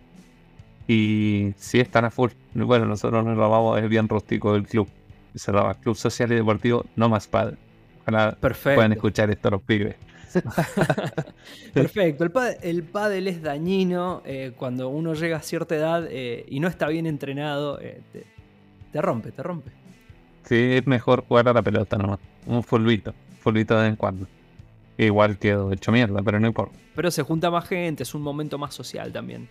Y 0.89 1.55
sí 1.57 1.81
están 1.81 2.05
a 2.05 2.11
full. 2.11 2.31
Bueno, 2.55 2.87
nosotros 2.87 3.25
nos 3.25 3.37
robamos, 3.37 3.81
es 3.81 3.89
bien 3.89 4.09
rústico 4.09 4.55
el 4.57 4.67
club. 4.67 4.89
Se 5.35 5.53
llama 5.53 5.75
Club 5.75 5.97
Social 5.97 6.31
y 6.33 6.35
Deportivo 6.35 6.85
No 6.97 7.09
Más 7.09 7.27
Padre. 7.27 7.57
Ojalá 8.03 8.37
puedan 8.41 8.93
escuchar 8.93 9.31
esto 9.31 9.51
los 9.51 9.63
pibes. 9.63 9.97
Perfecto. 11.75 12.25
El, 12.63 12.83
pádel, 12.85 13.29
es 13.29 13.43
dañino 13.43 14.23
eh, 14.25 14.53
cuando 14.57 14.89
uno 14.89 15.15
llega 15.15 15.37
a 15.37 15.43
cierta 15.43 15.75
edad 15.75 16.07
eh, 16.11 16.45
y 16.49 16.61
no 16.61 16.69
está 16.69 16.89
bien 16.89 17.07
entrenado. 17.07 17.81
Eh, 17.81 18.01
te, 18.93 19.03
rompe, 19.03 19.33
te 19.33 19.43
rompe. 19.43 19.71
Sí, 20.45 20.57
es 20.57 20.87
mejor 20.87 21.25
jugar 21.27 21.49
a 21.49 21.53
la 21.53 21.63
pelota 21.63 21.97
nomás. 21.97 22.21
Un 22.47 22.63
fulbito. 22.63 23.15
Fulbito 23.41 23.75
de 23.77 23.83
vez 23.83 23.91
en 23.91 23.97
cuando. 23.97 24.27
Igual 24.99 25.39
quedo 25.39 25.73
hecho 25.73 25.91
mierda, 25.91 26.23
pero 26.23 26.39
no 26.39 26.47
importa. 26.47 26.79
Pero 26.95 27.11
se 27.11 27.23
junta 27.23 27.51
más 27.51 27.67
gente, 27.67 28.03
es 28.03 28.15
un 28.15 28.23
momento 28.23 28.59
más 28.59 28.75
social 28.75 29.13
también. 29.13 29.49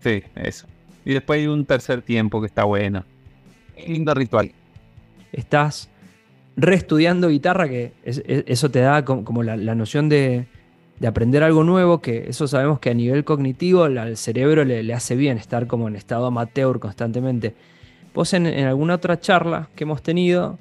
Sí, 0.00 0.22
eso. 0.34 0.66
Y 1.04 1.14
después 1.14 1.40
hay 1.40 1.46
un 1.46 1.64
tercer 1.64 2.02
tiempo 2.02 2.40
que 2.40 2.46
está 2.46 2.64
bueno. 2.64 3.04
Lindo 3.86 4.14
ritual. 4.14 4.52
Estás 5.32 5.90
reestudiando 6.56 7.28
guitarra, 7.28 7.68
que 7.68 7.92
eso 8.04 8.70
te 8.70 8.80
da 8.80 9.04
como, 9.04 9.42
la, 9.42 9.74
noción 9.74 10.08
de, 10.08 10.46
aprender 11.06 11.42
algo 11.42 11.64
nuevo, 11.64 12.00
que 12.00 12.28
eso 12.28 12.46
sabemos 12.46 12.80
que 12.80 12.90
a 12.90 12.94
nivel 12.94 13.24
cognitivo 13.24 13.84
al 13.84 14.16
cerebro 14.16 14.64
le, 14.64 14.92
hace 14.92 15.16
bien 15.16 15.38
estar 15.38 15.66
como 15.66 15.88
en 15.88 15.96
estado 15.96 16.26
amateur 16.26 16.78
constantemente. 16.78 17.54
Vos 18.14 18.34
en, 18.34 18.46
alguna 18.46 18.96
otra 18.96 19.20
charla 19.20 19.68
que 19.74 19.84
hemos 19.84 20.02
tenido 20.02 20.58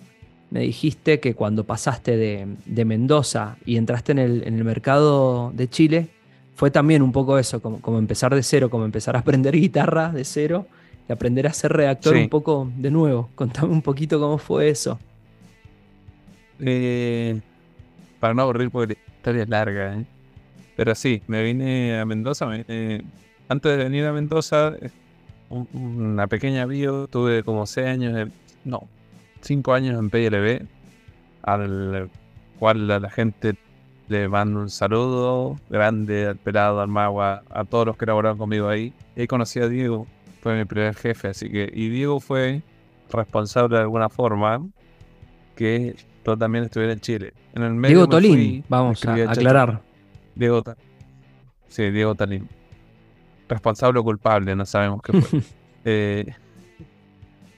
me 0.51 0.61
dijiste 0.61 1.19
que 1.19 1.35
cuando 1.35 1.63
pasaste 1.63 2.17
de, 2.17 2.85
Mendoza 2.85 3.57
y 3.65 3.77
entraste 3.77 4.13
en 4.13 4.19
el, 4.19 4.63
mercado 4.63 5.51
de 5.53 5.69
Chile, 5.69 6.07
fue 6.55 6.71
también 6.71 7.01
un 7.01 7.11
poco 7.11 7.37
eso, 7.37 7.61
como, 7.61 7.81
como, 7.81 7.99
empezar 7.99 8.33
de 8.33 8.43
cero, 8.43 8.69
como 8.69 8.85
empezar 8.85 9.15
a 9.15 9.19
aprender 9.19 9.53
guitarra 9.55 10.11
de 10.11 10.25
cero 10.25 10.65
y 11.07 11.11
aprender 11.11 11.47
a 11.47 11.53
ser 11.53 11.73
redactor 11.73 12.15
un 12.15 12.29
poco 12.29 12.71
de 12.75 12.91
nuevo. 12.91 13.29
Contame 13.35 13.71
un 13.71 13.81
poquito 13.81 14.19
cómo 14.19 14.37
fue 14.37 14.69
eso. 14.69 14.99
Eh, 16.59 17.39
para 18.19 18.33
no 18.33 18.43
aburrir 18.43 18.69
porque 18.69 18.95
la 18.95 19.15
historia 19.15 19.43
es 19.43 19.49
larga, 19.49 19.95
¿eh? 19.95 20.05
Pero 20.75 20.95
sí, 20.95 21.21
me 21.27 21.43
vine 21.43 21.99
a 21.99 22.05
Mendoza. 22.05 22.45
antes 22.47 23.77
de 23.77 23.83
venir 23.83 24.05
a 24.05 24.13
Mendoza, 24.13 24.73
una 25.49 26.27
pequeña 26.27 26.65
bio, 26.65 27.07
tuve 27.07 27.43
como 27.43 27.65
6 27.65 27.87
años, 27.87 28.29
no, 28.63 28.87
5 29.41 29.73
años 29.73 29.99
en 29.99 30.09
PLB, 30.09 30.65
al 31.43 32.09
cual 32.59 32.89
a 32.91 32.99
la 32.99 33.09
gente 33.09 33.55
le 34.07 34.27
mando 34.27 34.59
un 34.59 34.69
saludo 34.69 35.57
grande 35.69 36.27
al 36.27 36.37
pelado, 36.37 36.81
al 36.81 36.87
magua, 36.87 37.43
a 37.49 37.63
todos 37.63 37.87
los 37.87 37.97
que 37.97 38.05
laboraron 38.05 38.37
conmigo 38.37 38.67
ahí. 38.67 38.93
Ahí 39.15 39.27
conocí 39.27 39.59
a 39.59 39.67
Diego, 39.67 40.07
fue 40.41 40.57
mi 40.57 40.65
primer 40.65 40.95
jefe, 40.95 41.29
así 41.29 41.49
que, 41.49 41.69
y 41.73 41.89
Diego 41.89 42.19
fue 42.19 42.61
responsable 43.11 43.77
de 43.77 43.83
alguna 43.83 44.09
forma 44.09 44.65
que 45.55 45.95
yo 46.31 46.37
también 46.37 46.65
estuviera 46.65 46.93
en 46.93 46.99
Chile. 46.99 47.33
En 47.53 47.63
el 47.63 47.73
medio 47.73 47.97
Diego 47.97 48.09
Tolín, 48.09 48.63
vamos 48.69 49.03
a 49.05 49.13
aclarar. 49.13 49.81
Diego 50.35 50.63
Sí, 51.67 51.89
Diego 51.91 52.15
Tolín. 52.15 52.47
Responsable 53.47 53.99
o 53.99 54.03
culpable, 54.03 54.55
no 54.55 54.65
sabemos 54.65 55.01
qué 55.01 55.21
fue. 55.21 55.41
Eh, 55.85 56.25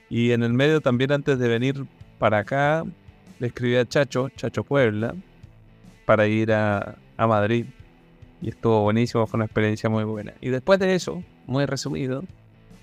y 0.08 0.30
en 0.30 0.44
el 0.44 0.52
medio 0.52 0.80
también 0.80 1.10
antes 1.10 1.40
de 1.40 1.48
venir 1.48 1.84
para 2.20 2.38
acá, 2.38 2.84
le 3.40 3.48
escribí 3.48 3.74
a 3.74 3.84
Chacho, 3.84 4.28
Chacho 4.28 4.62
Puebla, 4.62 5.12
para 6.06 6.28
ir 6.28 6.52
a, 6.52 6.94
a 7.16 7.26
Madrid. 7.26 7.66
Y 8.40 8.50
estuvo 8.50 8.82
buenísimo, 8.82 9.26
fue 9.26 9.38
una 9.38 9.46
experiencia 9.46 9.90
muy 9.90 10.04
buena. 10.04 10.34
Y 10.40 10.50
después 10.50 10.78
de 10.78 10.94
eso, 10.94 11.24
muy 11.46 11.66
resumido, 11.66 12.22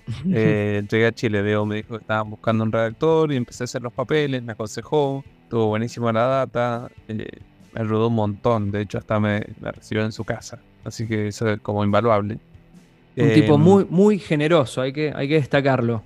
eh, 0.32 0.82
llegué 0.90 1.06
a 1.06 1.12
Chile. 1.12 1.42
Diego 1.42 1.64
me 1.66 1.76
dijo 1.76 1.90
que 1.90 2.02
estaban 2.02 2.30
buscando 2.30 2.64
un 2.64 2.72
redactor 2.72 3.32
y 3.32 3.36
empecé 3.36 3.62
a 3.62 3.66
hacer 3.66 3.82
los 3.82 3.92
papeles, 3.92 4.42
me 4.42 4.52
aconsejó, 4.52 5.24
estuvo 5.50 5.66
buenísimo 5.66 6.12
la 6.12 6.26
data, 6.26 6.88
eh, 7.08 7.26
me 7.72 7.80
ayudó 7.80 8.06
un 8.06 8.14
montón. 8.14 8.70
De 8.70 8.82
hecho, 8.82 8.98
hasta 8.98 9.18
me, 9.18 9.40
recibió 9.60 10.04
en 10.04 10.12
su 10.12 10.22
casa. 10.22 10.60
Así 10.84 11.08
que 11.08 11.26
eso 11.26 11.50
es 11.50 11.60
como 11.60 11.82
invaluable. 11.82 12.38
Un 13.16 13.32
tipo 13.32 13.56
em, 13.56 13.60
muy, 13.60 13.84
muy 13.90 14.20
generoso, 14.20 14.80
hay 14.80 14.92
que, 14.92 15.12
hay 15.12 15.26
que 15.26 15.34
destacarlo. 15.34 16.04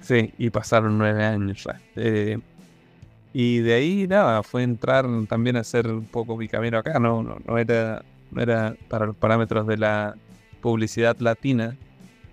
Sí, 0.00 0.32
y 0.38 0.48
pasaron 0.48 0.96
nueve 0.96 1.22
años 1.26 1.62
ya. 1.62 1.78
Eh, 1.96 2.38
y 3.34 3.58
de 3.58 3.74
ahí, 3.74 4.06
nada, 4.08 4.42
fue 4.42 4.62
entrar 4.62 5.04
también 5.28 5.56
a 5.56 5.60
hacer 5.60 5.86
un 5.86 6.06
poco 6.06 6.34
mi 6.38 6.48
camino 6.48 6.78
acá. 6.78 6.98
No, 6.98 7.22
no, 7.22 7.36
no, 7.46 7.58
era, 7.58 8.02
no 8.30 8.40
era 8.40 8.74
para 8.88 9.04
los 9.04 9.16
parámetros 9.16 9.66
de 9.66 9.76
la 9.76 10.14
publicidad 10.62 11.18
latina, 11.18 11.76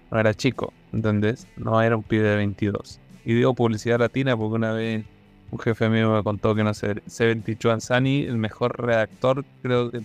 no 0.10 0.18
era 0.18 0.34
chico, 0.34 0.72
¿entendés? 0.94 1.46
No 1.58 1.82
era 1.82 1.98
un 1.98 2.04
pibe 2.04 2.30
de 2.30 2.38
22. 2.38 3.02
Y 3.26 3.34
digo 3.34 3.54
publicidad 3.54 4.00
latina 4.00 4.38
porque 4.38 4.56
una 4.56 4.72
vez 4.72 5.04
un 5.52 5.60
jefe 5.60 5.90
mío 5.90 6.14
me 6.16 6.24
contó 6.24 6.56
que, 6.56 6.64
no 6.64 6.74
sé, 6.74 7.02
Seventy 7.06 7.58
Ansani, 7.70 8.24
el 8.24 8.38
mejor 8.38 8.82
redactor, 8.82 9.46
creo 9.62 9.92
que 9.92 10.02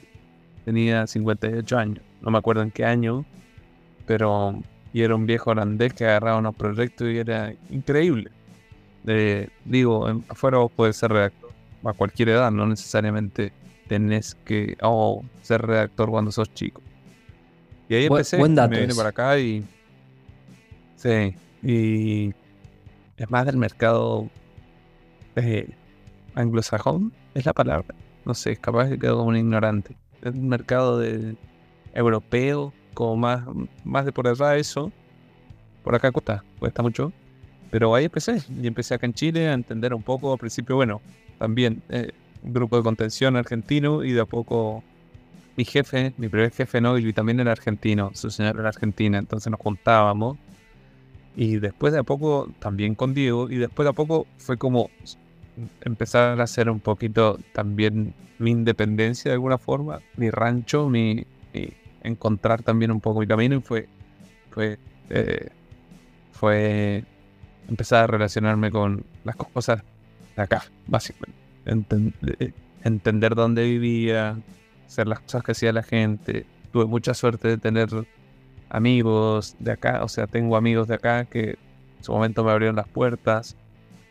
tenía 0.64 1.07
58 1.07 1.79
años. 1.79 2.00
No 2.20 2.31
me 2.31 2.38
acuerdo 2.38 2.62
en 2.62 2.70
qué 2.70 2.85
año, 2.85 3.24
pero 4.07 4.61
y 4.92 5.03
era 5.03 5.14
un 5.14 5.26
viejo 5.26 5.50
holandés 5.50 5.92
que 5.94 6.05
agarraba 6.05 6.38
unos 6.38 6.55
proyectos 6.57 7.09
y 7.09 7.18
era 7.18 7.53
increíble. 7.70 8.31
digo, 9.64 10.07
afuera 10.29 10.59
vos 10.59 10.72
podés 10.72 10.96
ser 10.96 11.12
redactor 11.12 11.50
a 11.85 11.92
cualquier 11.92 12.31
edad, 12.31 12.50
no 12.50 12.66
necesariamente 12.66 13.53
tenés 13.88 14.35
que 14.44 14.76
oh, 14.83 15.24
ser 15.42 15.62
redactor 15.62 16.11
cuando 16.11 16.33
sos 16.33 16.53
chico. 16.55 16.83
Y 17.88 17.94
ahí 17.94 18.07
empecé, 18.07 18.37
me 18.38 18.68
vine 18.68 18.94
para 18.94 19.09
acá 19.09 19.38
y 19.38 19.64
sí, 20.96 21.35
y 21.62 22.33
es 23.16 23.31
más 23.31 23.46
del 23.46 23.57
mercado 23.57 24.29
eh, 25.36 25.70
anglosajón, 26.34 27.12
es 27.34 27.46
la 27.46 27.52
palabra. 27.52 27.94
No 28.24 28.34
sé, 28.34 28.56
capaz 28.56 28.88
que 28.88 28.98
quedo 28.98 29.18
como 29.18 29.28
un 29.30 29.36
ignorante. 29.36 29.96
Es 30.22 30.34
un 30.34 30.48
mercado 30.48 30.98
de 30.98 31.36
europeo 31.94 32.72
como 32.94 33.16
más, 33.16 33.44
más 33.84 34.04
de 34.04 34.12
por 34.12 34.28
allá 34.28 34.56
eso. 34.56 34.92
Por 35.82 35.94
acá 35.94 36.12
cuesta, 36.12 36.44
cuesta 36.58 36.82
mucho. 36.82 37.12
Pero 37.70 37.94
ahí 37.94 38.06
empecé, 38.06 38.42
y 38.60 38.66
empecé 38.66 38.94
acá 38.94 39.06
en 39.06 39.14
Chile 39.14 39.48
a 39.48 39.54
entender 39.54 39.94
un 39.94 40.02
poco. 40.02 40.32
Al 40.32 40.38
principio, 40.38 40.76
bueno, 40.76 41.00
también 41.38 41.82
eh, 41.88 42.10
grupo 42.42 42.76
de 42.76 42.82
contención 42.82 43.36
argentino 43.36 44.04
y 44.04 44.12
de 44.12 44.20
a 44.20 44.26
poco 44.26 44.82
mi 45.56 45.64
jefe, 45.64 46.14
mi 46.16 46.28
primer 46.28 46.50
jefe 46.52 46.80
no, 46.80 46.98
y 46.98 47.12
también 47.12 47.40
era 47.40 47.52
argentino, 47.52 48.10
su 48.14 48.30
señor 48.30 48.58
era 48.58 48.68
argentina, 48.68 49.18
entonces 49.18 49.50
nos 49.50 49.60
juntábamos. 49.60 50.38
Y 51.36 51.58
después 51.58 51.92
de 51.92 52.00
a 52.00 52.02
poco, 52.02 52.50
también 52.58 52.94
con 52.94 53.14
Diego, 53.14 53.50
y 53.50 53.56
después 53.56 53.84
de 53.84 53.90
a 53.90 53.92
poco 53.92 54.26
fue 54.36 54.56
como 54.56 54.90
empezar 55.83 56.40
a 56.40 56.44
hacer 56.44 56.70
un 56.70 56.81
poquito 56.81 57.38
también 57.53 58.14
mi 58.38 58.51
independencia 58.51 59.31
de 59.31 59.35
alguna 59.35 59.59
forma, 59.59 60.01
mi 60.16 60.31
rancho, 60.31 60.88
mi, 60.88 61.27
encontrar 62.03 62.62
también 62.62 62.90
un 62.90 63.01
poco 63.01 63.20
mi 63.20 63.27
camino 63.27 63.57
y 63.57 63.61
fue, 63.61 63.88
fue, 64.51 64.79
eh, 65.11 65.51
fue 66.33 67.05
empezar 67.68 68.05
a 68.05 68.07
relacionarme 68.07 68.70
con 68.70 69.05
las 69.25 69.37
cosas 69.37 69.83
de 70.37 70.42
acá, 70.42 70.64
básicamente. 70.87 71.38
Eh, 71.66 72.53
entender 72.83 73.35
dónde 73.35 73.64
vivía, 73.64 74.38
hacer 74.87 75.07
las 75.07 75.20
cosas 75.20 75.44
que 75.44 75.53
hacía 75.53 75.73
la 75.73 75.83
gente. 75.83 76.46
Tuve 76.73 76.87
mucha 76.87 77.14
suerte 77.14 77.49
de 77.49 77.59
tener 77.59 77.88
amigos 78.68 79.57
de 79.59 79.73
acá, 79.73 80.03
o 80.03 80.09
sea, 80.09 80.27
tengo 80.27 80.57
amigos 80.57 80.88
de 80.88 80.94
acá 80.94 81.25
que 81.25 81.51
en 81.51 82.05
su 82.05 82.12
momento 82.12 82.44
me 82.44 82.53
abrieron 82.53 82.77
las 82.77 82.88
puertas, 82.88 83.57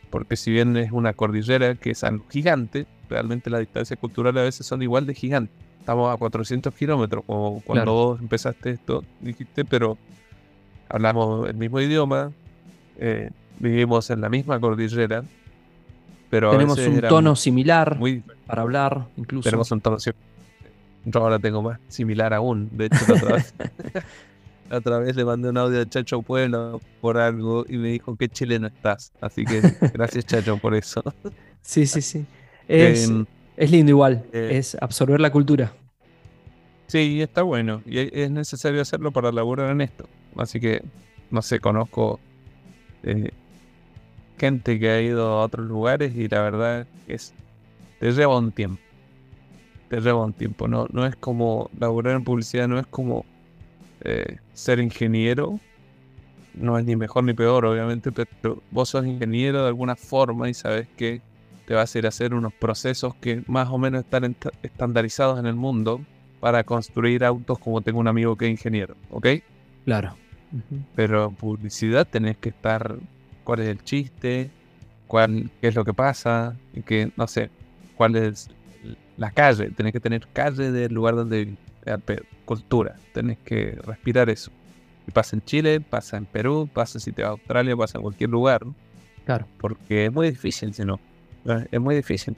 porque 0.09 0.35
si 0.35 0.51
bien 0.51 0.75
es 0.77 0.91
una 0.91 1.13
cordillera 1.13 1.75
que 1.75 1.91
es 1.91 2.03
algo 2.03 2.25
gigante, 2.29 2.85
realmente 3.09 3.49
las 3.49 3.61
distancias 3.61 3.99
culturales 3.99 4.41
a 4.41 4.43
veces 4.45 4.65
son 4.65 4.81
igual 4.81 5.05
de 5.05 5.13
gigantes 5.13 5.69
estamos 5.89 6.13
a 6.13 6.17
400 6.17 6.71
kilómetros, 6.75 7.23
como 7.25 7.61
cuando 7.61 7.93
vos 7.93 8.19
empezaste 8.19 8.69
esto, 8.69 9.03
dijiste, 9.21 9.65
pero 9.65 9.97
hablamos 10.87 11.49
el 11.49 11.55
mismo 11.55 11.79
idioma, 11.79 12.31
eh, 12.99 13.31
vivimos 13.57 14.09
en 14.11 14.21
la 14.21 14.29
misma 14.29 14.59
cordillera, 14.59 15.23
pero 16.29 16.51
tenemos 16.51 16.77
un 16.77 17.01
tono 17.01 17.35
similar 17.35 17.97
para 18.45 18.61
hablar, 18.61 19.07
incluso. 19.17 19.49
Tenemos 19.49 19.71
un 19.71 19.81
tono 19.81 19.97
Yo 19.97 20.13
ahora 21.15 21.39
tengo 21.39 21.63
más 21.63 21.79
similar 21.87 22.35
aún, 22.35 22.69
de 22.71 22.85
hecho, 22.85 23.11
otra 23.11 23.37
vez. 23.37 23.55
otra 24.71 24.99
vez 24.99 25.15
le 25.15 25.25
mandé 25.25 25.49
un 25.49 25.57
audio 25.57 25.81
a 25.81 25.85
Chacho 25.89 26.21
Pueblo 26.21 26.79
por 27.01 27.17
algo 27.17 27.65
y 27.67 27.77
me 27.77 27.89
dijo 27.89 28.15
que 28.15 28.29
chileno 28.29 28.67
estás. 28.67 29.11
Así 29.21 29.45
que 29.45 29.61
gracias 29.93 30.25
Chacho 30.25 30.57
por 30.57 30.75
eso. 30.75 31.03
Sí, 31.61 31.85
sí, 31.85 32.01
sí. 32.01 32.25
Es, 32.67 33.09
em, 33.09 33.25
es 33.57 33.71
lindo 33.71 33.89
igual, 33.91 34.23
eh, 34.31 34.51
es 34.53 34.77
absorber 34.79 35.19
la 35.19 35.31
cultura. 35.31 35.73
Sí, 36.87 37.21
está 37.21 37.43
bueno. 37.43 37.83
Y 37.85 37.99
es 38.19 38.31
necesario 38.31 38.81
hacerlo 38.81 39.11
para 39.11 39.31
laburar 39.31 39.69
en 39.69 39.81
esto. 39.81 40.05
Así 40.35 40.59
que, 40.59 40.81
no 41.29 41.41
sé, 41.41 41.59
conozco 41.59 42.19
eh, 43.03 43.31
gente 44.39 44.79
que 44.79 44.89
ha 44.89 45.01
ido 45.01 45.27
a 45.27 45.43
otros 45.43 45.67
lugares 45.67 46.15
y 46.15 46.27
la 46.27 46.41
verdad 46.41 46.87
es. 47.07 47.33
Te 47.99 48.11
lleva 48.11 48.37
un 48.37 48.51
tiempo. 48.51 48.81
Te 49.89 49.99
lleva 49.99 50.23
un 50.23 50.33
tiempo. 50.33 50.67
No, 50.67 50.87
no 50.91 51.05
es 51.05 51.15
como 51.15 51.69
laburar 51.77 52.15
en 52.15 52.23
publicidad, 52.23 52.67
no 52.67 52.79
es 52.79 52.87
como 52.87 53.25
eh, 54.01 54.37
ser 54.53 54.79
ingeniero. 54.79 55.59
No 56.53 56.77
es 56.77 56.85
ni 56.85 56.95
mejor 56.95 57.23
ni 57.23 57.33
peor, 57.33 57.65
obviamente, 57.65 58.11
pero 58.11 58.61
vos 58.71 58.89
sos 58.89 59.05
ingeniero 59.05 59.61
de 59.61 59.67
alguna 59.67 59.95
forma 59.95 60.49
y 60.49 60.53
sabes 60.53 60.87
que 60.97 61.21
te 61.65 61.75
vas 61.75 61.93
a 61.93 61.99
ir 61.99 62.05
a 62.05 62.09
hacer 62.09 62.33
unos 62.33 62.53
procesos 62.53 63.13
que 63.15 63.43
más 63.47 63.69
o 63.69 63.77
menos 63.77 64.03
están 64.03 64.35
estandarizados 64.63 65.39
en 65.39 65.45
el 65.45 65.53
mundo 65.53 66.01
para 66.39 66.63
construir 66.63 67.23
autos 67.23 67.59
como 67.59 67.81
tengo 67.81 67.99
un 67.99 68.07
amigo 68.07 68.35
que 68.35 68.45
es 68.45 68.51
ingeniero, 68.51 68.95
¿ok? 69.11 69.27
Claro. 69.85 70.15
Pero 70.95 71.29
publicidad 71.29 72.07
tenés 72.07 72.37
que 72.37 72.49
estar, 72.49 72.95
cuál 73.43 73.59
es 73.59 73.67
el 73.67 73.83
chiste, 73.83 74.49
cuál, 75.05 75.51
qué 75.61 75.67
es 75.67 75.75
lo 75.75 75.85
que 75.85 75.93
pasa, 75.93 76.55
y 76.73 76.81
que, 76.81 77.11
no 77.15 77.27
sé, 77.27 77.51
cuál 77.95 78.15
es 78.15 78.49
la 79.17 79.31
calle, 79.31 79.69
tenés 79.69 79.93
que 79.93 79.99
tener 79.99 80.27
calle 80.33 80.71
del 80.71 80.93
lugar 80.93 81.15
donde 81.15 81.55
cultura, 82.49 82.95
tenés 83.13 83.37
que 83.45 83.77
respirar 83.85 84.27
eso. 84.27 84.49
Y 85.07 85.11
pasa 85.11 85.35
en 85.35 85.43
Chile, 85.43 85.79
pasa 85.81 86.17
en 86.17 86.25
Perú, 86.25 86.67
pasa 86.73 86.99
si 86.99 87.11
te 87.11 87.21
vas 87.21 87.29
a 87.29 87.31
Australia, 87.33 87.77
pasa 87.77 87.99
en 87.99 88.01
cualquier 88.01 88.31
lugar. 88.31 88.65
Claro. 89.23 89.45
Porque 89.59 90.05
es 90.05 90.11
muy 90.11 90.31
difícil, 90.31 90.73
si 90.73 90.83
no. 90.83 90.99
Es 91.71 91.79
muy 91.79 91.93
difícil. 91.93 92.35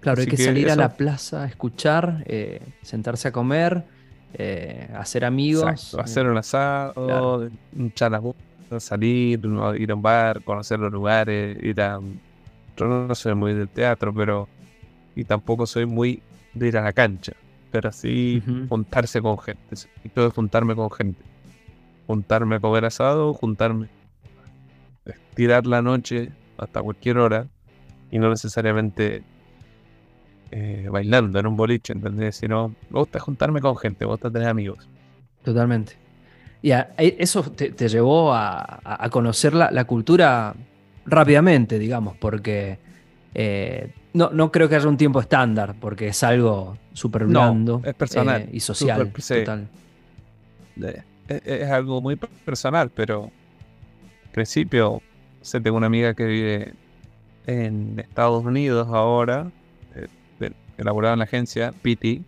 Claro, 0.00 0.22
hay 0.22 0.28
que, 0.28 0.38
salir 0.38 0.70
a 0.70 0.76
la 0.76 0.96
plaza 0.96 1.44
escuchar, 1.44 2.24
eh, 2.24 2.62
sentarse 2.80 3.28
a 3.28 3.32
comer, 3.32 3.84
eh, 4.32 4.88
hacer 4.96 5.26
amigos. 5.26 5.92
Eh, 5.92 6.00
hacer 6.00 6.26
un 6.26 6.38
asado, 6.38 7.50
claro. 7.94 8.34
salir, 8.78 9.40
ir 9.78 9.90
a 9.90 9.94
un 9.94 10.02
bar, 10.02 10.42
conocer 10.42 10.78
los 10.78 10.90
lugares, 10.90 11.62
ir 11.62 11.82
a... 11.82 12.00
Yo 12.78 12.86
no 12.86 13.14
soy 13.14 13.34
muy 13.34 13.52
del 13.52 13.68
teatro, 13.68 14.14
pero... 14.14 14.48
Y 15.14 15.24
tampoco 15.24 15.66
soy 15.66 15.84
muy 15.84 16.22
de 16.54 16.68
ir 16.68 16.78
a 16.78 16.82
la 16.82 16.94
cancha, 16.94 17.34
pero 17.70 17.92
sí 17.92 18.42
juntarse 18.68 19.20
con 19.20 19.38
gente. 19.38 19.76
Y 20.04 20.08
todo 20.08 20.28
es 20.28 20.34
juntarme 20.34 20.74
con 20.74 20.90
gente. 20.90 21.22
juntarme 22.06 22.56
a 22.56 22.60
comer 22.60 22.86
asado, 22.86 23.34
juntarme, 23.34 23.88
tirar 25.34 25.66
la 25.66 25.82
noche 25.82 26.30
hasta 26.56 26.82
cualquier 26.82 27.18
hora 27.18 27.46
y 28.10 28.18
no 28.18 28.30
necesariamente 28.30 29.22
eh, 30.50 30.88
bailando 30.90 31.38
en 31.38 31.46
un 31.46 31.56
boliche, 31.56 31.92
¿entendés? 31.92 32.36
Sino 32.36 32.74
me 32.90 32.98
gusta 32.98 33.20
juntarme 33.20 33.60
con 33.60 33.76
gente, 33.76 34.06
me 34.06 34.10
gusta 34.10 34.30
tener 34.30 34.48
amigos. 34.48 34.88
Totalmente. 35.44 35.96
Y 36.62 36.72
eso 36.96 37.42
te, 37.52 37.88
llevó 37.88 38.34
a, 38.34 38.80
conocer 39.10 39.54
la, 39.54 39.84
cultura 39.84 40.54
rápidamente, 41.06 41.78
digamos, 41.78 42.16
porque 42.16 42.78
eh, 43.34 43.92
no, 44.18 44.30
no, 44.30 44.50
creo 44.50 44.68
que 44.68 44.74
haya 44.74 44.88
un 44.88 44.96
tiempo 44.96 45.20
estándar, 45.20 45.76
porque 45.80 46.08
es 46.08 46.22
algo 46.24 46.76
súper 46.92 47.26
blando 47.26 47.80
es 47.84 47.94
personal, 47.94 48.42
eh, 48.42 48.50
y 48.52 48.60
social. 48.60 49.12
total. 49.12 49.68
Es, 51.28 51.70
algo 51.70 52.00
muy 52.00 52.16
personal, 52.16 52.90
pero 52.90 53.24
al 53.24 54.32
principio, 54.32 55.00
sé, 55.40 55.60
tengo 55.60 55.76
una 55.76 55.86
amiga 55.86 56.14
que 56.14 56.24
vive 56.24 56.74
en 57.46 58.00
Estados 58.00 58.44
Unidos 58.44 58.88
ahora, 58.90 59.50
eh, 59.94 60.50
elaborada 60.76 61.14
en 61.14 61.20
la 61.20 61.24
agencia, 61.24 61.72
Piti, 61.82 62.24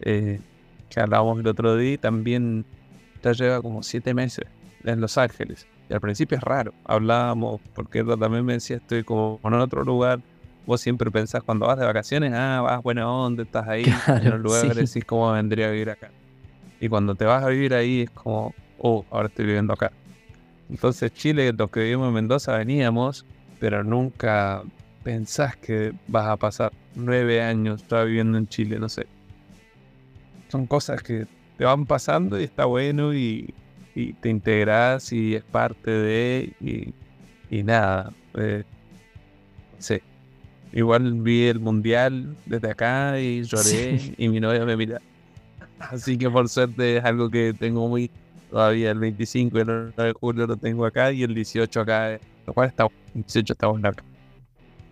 que 0.00 0.40
hablábamos 1.00 1.40
el 1.40 1.46
otro 1.46 1.76
día, 1.76 1.96
también 1.98 2.64
ya 3.22 3.32
lleva 3.32 3.62
como 3.62 3.82
siete 3.82 4.12
meses 4.14 4.46
en 4.84 5.00
Los 5.00 5.16
Ángeles. 5.16 5.66
Y 5.88 5.94
al 5.94 6.00
principio 6.00 6.36
es 6.36 6.44
raro. 6.44 6.74
Hablábamos, 6.84 7.60
porque 7.74 8.04
también 8.04 8.44
me 8.44 8.54
decía, 8.54 8.76
estoy 8.76 9.04
como 9.04 9.40
en 9.42 9.54
otro 9.54 9.84
lugar. 9.84 10.20
Vos 10.68 10.82
siempre 10.82 11.10
pensás 11.10 11.42
cuando 11.42 11.66
vas 11.66 11.78
de 11.78 11.86
vacaciones, 11.86 12.30
ah, 12.34 12.60
vas 12.60 12.82
buena 12.82 13.10
onda, 13.10 13.42
estás 13.42 13.66
ahí 13.68 13.84
en 14.20 14.34
un 14.34 14.42
lugar, 14.42 14.66
y 14.66 14.68
decís 14.74 15.02
cómo 15.06 15.32
vendría 15.32 15.68
a 15.68 15.70
vivir 15.70 15.88
acá. 15.88 16.10
Y 16.78 16.90
cuando 16.90 17.14
te 17.14 17.24
vas 17.24 17.42
a 17.42 17.48
vivir 17.48 17.72
ahí 17.72 18.02
es 18.02 18.10
como, 18.10 18.54
oh, 18.76 19.02
ahora 19.10 19.28
estoy 19.28 19.46
viviendo 19.46 19.72
acá. 19.72 19.92
Entonces 20.68 21.10
Chile, 21.14 21.54
los 21.54 21.70
que 21.70 21.80
vivimos 21.80 22.08
en 22.08 22.14
Mendoza 22.16 22.58
veníamos, 22.58 23.24
pero 23.58 23.82
nunca 23.82 24.62
pensás 25.02 25.56
que 25.56 25.94
vas 26.06 26.26
a 26.26 26.36
pasar 26.36 26.70
nueve 26.94 27.40
años 27.40 27.82
ya 27.88 28.04
viviendo 28.04 28.36
en 28.36 28.46
Chile, 28.46 28.78
no 28.78 28.90
sé. 28.90 29.06
Son 30.48 30.66
cosas 30.66 31.02
que 31.02 31.26
te 31.56 31.64
van 31.64 31.86
pasando 31.86 32.38
y 32.38 32.44
está 32.44 32.66
bueno 32.66 33.14
y, 33.14 33.54
te 34.20 34.28
integras 34.28 35.14
y 35.14 35.34
es 35.34 35.44
parte 35.44 35.90
de 35.90 36.52
y, 37.48 37.62
nada. 37.62 38.12
Eh, 38.34 38.64
sí. 39.78 39.98
Igual 40.72 41.12
vi 41.14 41.46
el 41.46 41.60
mundial 41.60 42.36
desde 42.46 42.70
acá 42.70 43.18
y 43.18 43.42
lloré 43.42 44.14
y 44.16 44.28
mi 44.28 44.40
novia 44.40 44.64
me 44.64 44.76
mira. 44.76 45.00
Así 45.78 46.18
que 46.18 46.28
por 46.28 46.48
suerte 46.48 46.98
es 46.98 47.04
algo 47.04 47.30
que 47.30 47.54
tengo 47.58 47.88
muy 47.88 48.10
todavía 48.50 48.90
el 48.90 48.98
25 48.98 49.58
de 49.58 50.12
julio 50.18 50.46
lo 50.46 50.56
tengo 50.56 50.84
acá 50.84 51.12
y 51.12 51.22
el 51.22 51.34
18 51.34 51.80
acá, 51.80 52.18
lo 52.46 52.54
cual 52.54 52.68
está 52.68 52.84
el 52.84 53.22
18 53.22 53.52
está 53.52 53.66
bueno 53.66 53.88
acá. 53.88 54.02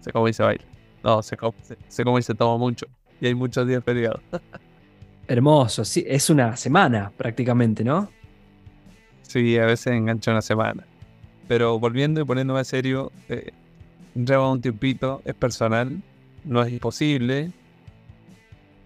Sé 0.01 0.13
cómo 0.13 0.27
dice 0.27 0.43
baile. 0.43 0.65
No, 1.03 1.23
sé 1.23 1.37
cómo, 1.37 1.55
sé, 1.89 2.05
cómo 2.05 2.21
se 2.21 2.35
toma 2.35 2.59
mucho 2.59 2.87
y 3.21 3.27
hay 3.27 3.35
muchos 3.35 3.67
días 3.67 3.83
feriados. 3.85 4.21
Hermoso, 5.29 5.85
sí, 5.85 6.05
es 6.07 6.31
una 6.31 6.57
semana 6.57 7.11
prácticamente, 7.17 7.83
¿no? 7.83 8.09
Sí, 9.23 9.59
a 9.59 9.67
veces 9.67 9.93
engancha 9.93 10.31
una 10.31 10.43
semana. 10.43 10.85
Pero 11.49 11.79
volviendo 11.79 12.21
y 12.21 12.25
poniéndome 12.25 12.65
serio, 12.65 13.11
eh, 13.29 13.51
lleva 14.17 14.51
un 14.51 14.61
tiempito, 14.61 15.23
es 15.25 15.35
personal, 15.35 16.01
no 16.45 16.63
es 16.63 16.73
imposible. 16.73 17.51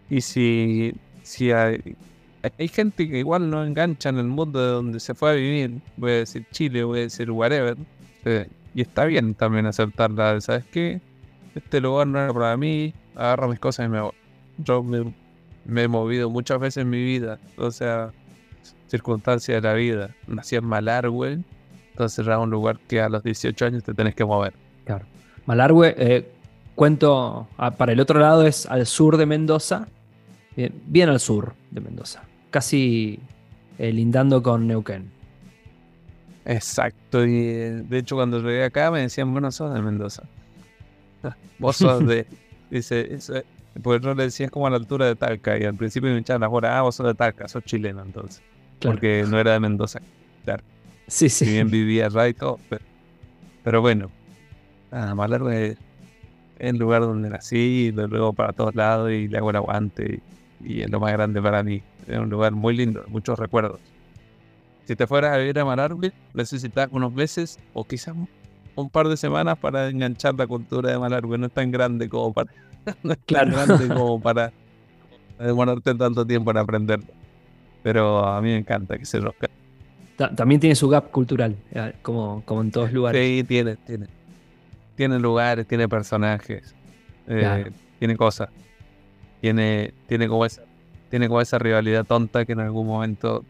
Y 0.08 0.20
si, 0.20 0.92
si 1.22 1.52
hay, 1.52 1.96
hay 2.58 2.68
gente 2.68 3.08
que 3.08 3.18
igual 3.18 3.48
no 3.48 3.64
engancha 3.64 4.08
en 4.08 4.18
el 4.18 4.26
mundo 4.26 4.60
de 4.60 4.72
donde 4.72 5.00
se 5.00 5.14
fue 5.14 5.30
a 5.30 5.34
vivir, 5.34 5.80
voy 5.96 6.10
a 6.10 6.14
decir 6.14 6.46
Chile, 6.50 6.82
voy 6.82 7.00
a 7.00 7.02
decir 7.02 7.30
whatever, 7.30 7.76
eh, 8.24 8.48
y 8.74 8.82
está 8.82 9.04
bien 9.04 9.34
también 9.34 9.66
aceptarla, 9.66 10.40
¿sabes 10.40 10.64
qué? 10.66 11.00
Este 11.54 11.80
lugar 11.80 12.06
no 12.06 12.20
era 12.20 12.32
para 12.32 12.56
mí, 12.56 12.92
agarro 13.14 13.48
mis 13.48 13.58
cosas 13.58 13.86
y 13.86 13.88
me 13.88 14.00
voy. 14.00 14.12
Yo 14.58 14.82
me 14.82 15.82
he 15.82 15.88
movido 15.88 16.28
muchas 16.30 16.60
veces 16.60 16.82
en 16.82 16.90
mi 16.90 17.02
vida, 17.02 17.38
o 17.56 17.70
sea, 17.70 18.12
circunstancias 18.88 19.62
de 19.62 19.68
la 19.68 19.74
vida. 19.74 20.14
Nací 20.26 20.56
en 20.56 20.64
Malargüe, 20.64 21.42
entonces 21.90 22.26
era 22.26 22.38
un 22.38 22.50
lugar 22.50 22.78
que 22.88 23.00
a 23.00 23.08
los 23.08 23.22
18 23.22 23.66
años 23.66 23.84
te 23.84 23.94
tenés 23.94 24.14
que 24.14 24.24
mover. 24.24 24.52
Claro. 24.84 25.06
Malargüe, 25.50 25.96
eh, 25.98 26.30
cuento, 26.76 27.48
ah, 27.58 27.72
para 27.72 27.90
el 27.90 27.98
otro 27.98 28.20
lado 28.20 28.46
es 28.46 28.66
al 28.66 28.86
sur 28.86 29.16
de 29.16 29.26
Mendoza, 29.26 29.88
bien, 30.54 31.08
al 31.08 31.18
sur 31.18 31.54
de 31.72 31.80
Mendoza, 31.80 32.22
casi 32.50 33.18
eh, 33.76 33.90
lindando 33.92 34.44
con 34.44 34.68
Neuquén. 34.68 35.10
Exacto, 36.44 37.26
y 37.26 37.48
eh, 37.48 37.82
de 37.84 37.98
hecho 37.98 38.14
cuando 38.14 38.38
llegué 38.38 38.62
acá 38.62 38.92
me 38.92 39.00
decían, 39.00 39.32
bueno, 39.32 39.50
sos 39.50 39.74
de 39.74 39.82
Mendoza. 39.82 40.22
Vos 41.58 41.78
sos 41.78 42.06
de... 42.06 42.28
Dice, 42.70 43.18
pues 43.82 44.02
no 44.02 44.14
le 44.14 44.22
decías 44.22 44.52
como 44.52 44.68
a 44.68 44.70
la 44.70 44.76
altura 44.76 45.06
de 45.06 45.16
Talca 45.16 45.58
y 45.58 45.64
al 45.64 45.74
principio 45.74 46.10
me 46.10 46.18
echaban 46.18 46.42
las 46.42 46.50
horas, 46.52 46.74
ah, 46.76 46.82
vos 46.82 46.94
sos 46.94 47.08
de 47.08 47.14
Talca, 47.14 47.48
sos 47.48 47.64
chileno 47.64 48.02
entonces. 48.02 48.40
Porque 48.80 49.24
no 49.28 49.40
era 49.40 49.54
de 49.54 49.58
Mendoza. 49.58 50.00
Claro. 50.44 50.62
Sí, 51.08 51.28
sí. 51.28 51.44
Si 51.44 51.50
bien 51.50 51.68
vivía 51.68 52.06
allá 52.06 52.28
y 52.28 52.34
todo, 52.34 52.60
pero, 53.64 53.80
bueno. 53.80 54.12
Nada, 54.90 55.14
más 55.14 55.30
largo 55.30 55.50
es 55.50 55.76
el 56.58 56.76
lugar 56.76 57.02
donde 57.02 57.30
nací, 57.30 57.86
y 57.88 57.92
luego 57.92 58.32
para 58.32 58.52
todos 58.52 58.74
lados 58.74 59.10
y 59.10 59.28
le 59.28 59.38
hago 59.38 59.50
el 59.50 59.56
aguante 59.56 60.20
y, 60.62 60.82
es 60.82 60.90
lo 60.90 61.00
más 61.00 61.12
grande 61.12 61.40
para 61.40 61.62
mí. 61.62 61.82
Es 62.06 62.18
un 62.18 62.28
lugar 62.28 62.52
muy 62.52 62.76
lindo, 62.76 63.04
muchos 63.08 63.38
recuerdos. 63.38 63.80
Si 64.84 64.96
te 64.96 65.06
fueras 65.06 65.34
a 65.34 65.38
vivir 65.38 65.58
a 65.58 65.64
Malargüe, 65.64 66.12
necesitas 66.34 66.88
unos 66.90 67.12
meses 67.12 67.58
o 67.72 67.84
quizás 67.84 68.14
un 68.74 68.90
par 68.90 69.08
de 69.08 69.16
semanas 69.16 69.58
para 69.58 69.88
enganchar 69.88 70.34
la 70.34 70.46
cultura 70.46 70.90
de 70.90 70.98
Malargüe. 70.98 71.38
No 71.38 71.46
es 71.46 71.52
tan 71.52 71.70
grande 71.70 72.08
como 72.08 72.32
para 72.32 72.50
no 73.02 73.12
es 73.12 73.18
claro. 73.24 73.52
grande 73.52 73.88
como 73.94 74.20
para 74.20 74.52
demorarte 75.38 75.94
tanto 75.94 76.26
tiempo 76.26 76.50
en 76.50 76.56
aprenderlo. 76.58 77.06
Pero 77.82 78.26
a 78.26 78.40
mí 78.42 78.48
me 78.48 78.58
encanta 78.58 78.98
que 78.98 79.06
se 79.06 79.20
rosca. 79.20 79.48
También 80.36 80.60
tiene 80.60 80.74
su 80.74 80.86
gap 80.88 81.10
cultural, 81.10 81.56
eh, 81.72 81.94
como, 82.02 82.42
como 82.44 82.60
en 82.60 82.70
todos 82.70 82.92
lugares. 82.92 83.26
Sí, 83.26 83.42
tiene, 83.44 83.76
tiene. 83.76 84.06
Tiene 84.94 85.18
lugares, 85.18 85.66
tiene 85.66 85.88
personajes, 85.88 86.74
eh, 87.26 87.70
tiene 87.98 88.16
cosas. 88.16 88.48
Tiene, 89.40 89.94
tiene, 90.06 90.28
como 90.28 90.44
esa, 90.44 90.62
tiene 91.08 91.28
como 91.28 91.40
esa 91.40 91.58
rivalidad 91.58 92.04
tonta 92.04 92.44
que 92.44 92.52
en 92.52 92.60
algún 92.60 92.86
momento 92.86 93.44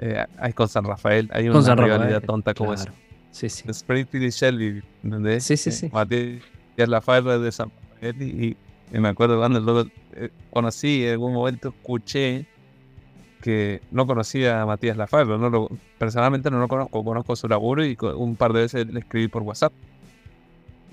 eh, 0.00 0.24
hay 0.38 0.52
con 0.52 0.68
San 0.68 0.84
Rafael. 0.84 1.28
Hay 1.32 1.48
una 1.48 1.74
rivalidad 1.74 2.22
tonta 2.22 2.54
como 2.54 2.74
esa. 2.74 2.92
Sí, 3.30 3.48
sí. 3.48 3.64
Springfield 3.68 4.26
y 4.26 4.30
Shelby, 4.30 4.82
¿entendés? 5.02 5.44
Sí, 5.44 5.56
sí, 5.56 5.72
sí. 5.72 5.90
Matías 5.92 6.40
Rafael 6.88 7.42
de 7.42 7.52
San 7.52 7.70
y, 8.12 8.56
me 8.92 9.08
acuerdo 9.08 9.38
cuando 9.38 9.60
luego 9.60 9.88
eh, 10.12 10.30
conocí, 10.50 11.04
en 11.04 11.12
algún 11.12 11.32
momento 11.32 11.70
escuché 11.70 12.46
que 13.40 13.82
no 13.90 14.06
conocía 14.06 14.62
a 14.62 14.66
Matías 14.66 14.96
Lafarro, 14.96 15.36
no 15.38 15.50
lo, 15.50 15.68
personalmente 15.98 16.50
no 16.50 16.58
lo 16.58 16.68
conozco, 16.68 17.04
conozco 17.04 17.34
su 17.36 17.48
laburo 17.48 17.84
y 17.84 17.96
un 18.00 18.36
par 18.36 18.52
de 18.52 18.60
veces 18.60 18.86
le 18.86 19.00
escribí 19.00 19.28
por 19.28 19.42
WhatsApp. 19.42 19.72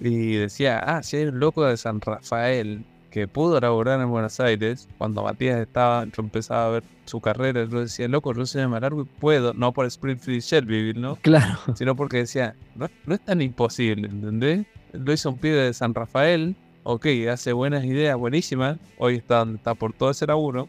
Y 0.04 0.34
decía, 0.34 0.80
ah, 0.80 1.04
si 1.04 1.18
hay 1.18 1.26
un 1.26 1.40
loco 1.40 1.64
de 1.64 1.78
San 1.78 2.02
Rafael 2.02 2.84
que 3.12 3.28
pudo 3.28 3.60
laburar 3.60 4.02
en 4.02 4.10
Buenos 4.10 4.40
Aires, 4.40 4.90
cuando 4.98 5.22
Matías 5.24 5.60
estaba, 5.60 6.06
yo 6.06 6.24
empezaba 6.24 6.66
a 6.66 6.70
ver 6.70 6.84
su 7.06 7.22
carrera, 7.22 7.66
yo 7.66 7.82
decía, 7.82 8.08
loco, 8.08 8.34
yo 8.34 8.46
soy 8.48 8.62
de 8.62 8.68
Malargo 8.68 9.04
y 9.04 9.06
puedo, 9.06 9.54
no 9.54 9.72
por 9.74 9.86
Springfield 9.86 10.38
y 10.38 10.40
Shelbyville, 10.40 11.00
¿no? 11.00 11.18
Claro. 11.18 11.60
Sino 11.76 11.96
porque 11.96 12.18
decía, 12.18 12.56
no, 12.76 12.90
no 13.06 13.14
es 13.14 13.22
tan 13.22 13.42
imposible, 13.42 14.08
¿entendés? 14.08 14.66
Lo 14.94 15.14
hizo 15.14 15.30
un 15.30 15.38
pibe 15.38 15.58
de 15.58 15.74
San 15.74 15.94
Rafael, 15.94 16.56
ok, 16.82 17.06
hace 17.32 17.54
buenas 17.54 17.86
ideas, 17.86 18.18
buenísimas, 18.18 18.80
hoy 18.98 19.18
está, 19.18 19.44
está 19.54 19.76
por 19.76 19.94
todo 19.94 20.10
ese 20.10 20.26
laburo, 20.26 20.68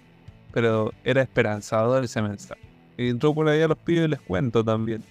pero 0.53 0.93
era 1.05 1.23
esperanzador 1.23 2.05
ese 2.05 2.21
mensaje. 2.21 2.61
Y 2.99 3.09
entró 3.09 3.33
por 3.33 3.49
ahí 3.49 3.63
a 3.63 3.69
los 3.69 3.79
pibes 3.79 4.05
y 4.05 4.09
les 4.09 4.21
cuento 4.21 4.63
también. 4.63 5.03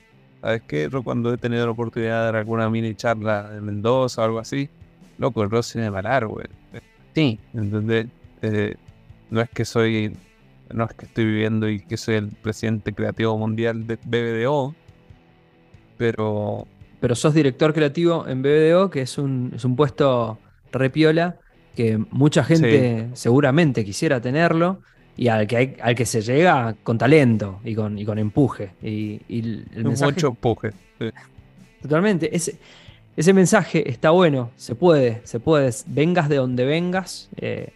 ¿Sabes 0.41 0.63
qué? 0.67 0.89
Yo 0.91 1.03
cuando 1.03 1.33
he 1.33 1.37
tenido 1.37 1.65
la 1.65 1.71
oportunidad 1.71 2.19
de 2.19 2.25
dar 2.25 2.35
alguna 2.35 2.69
mini 2.69 2.95
charla 2.95 3.49
de 3.49 3.61
Mendoza 3.61 4.21
o 4.21 4.25
algo 4.25 4.39
así, 4.39 4.69
loco, 5.17 5.43
el 5.43 5.51
Rossi 5.51 5.77
me 5.77 5.91
malar, 5.91 6.25
güey. 6.25 6.47
Sí. 7.13 7.39
¿Entendés? 7.53 8.07
Eh, 8.41 8.75
no 9.29 9.41
es 9.41 9.49
que 9.49 9.65
soy, 9.65 10.17
no 10.73 10.85
es 10.85 10.93
que 10.93 11.05
estoy 11.05 11.25
viviendo 11.25 11.69
y 11.69 11.79
que 11.79 11.95
soy 11.95 12.15
el 12.15 12.29
presidente 12.29 12.93
creativo 12.93 13.37
mundial 13.37 13.85
de 13.85 13.97
BBDO, 14.03 14.73
pero... 15.97 16.67
Pero 16.99 17.15
sos 17.15 17.33
director 17.33 17.73
creativo 17.73 18.27
en 18.27 18.41
BBDO, 18.41 18.89
que 18.89 19.01
es 19.01 19.17
un, 19.17 19.51
es 19.55 19.63
un 19.65 19.75
puesto 19.75 20.39
repiola, 20.71 21.37
que 21.75 21.97
mucha 22.09 22.43
gente 22.43 23.09
seguramente 23.13 23.85
quisiera 23.85 24.21
tenerlo 24.21 24.81
y 25.17 25.27
al 25.27 25.47
que, 25.47 25.77
al 25.81 25.95
que 25.95 26.05
se 26.05 26.21
llega 26.21 26.75
con 26.83 26.97
talento 26.97 27.59
y 27.63 27.75
con, 27.75 27.97
y 27.97 28.05
con 28.05 28.17
empuje. 28.17 28.71
Y, 28.81 29.21
el 29.29 29.65
Mucho 29.83 30.27
empuje. 30.27 30.71
Totalmente. 31.81 32.35
Ese, 32.35 32.57
ese 33.17 33.33
mensaje 33.33 33.89
está 33.89 34.11
bueno, 34.11 34.51
se 34.55 34.75
puede, 34.75 35.21
se 35.25 35.39
puede. 35.39 35.71
Vengas 35.87 36.29
de 36.29 36.37
donde 36.37 36.65
vengas, 36.65 37.29
eh, 37.37 37.73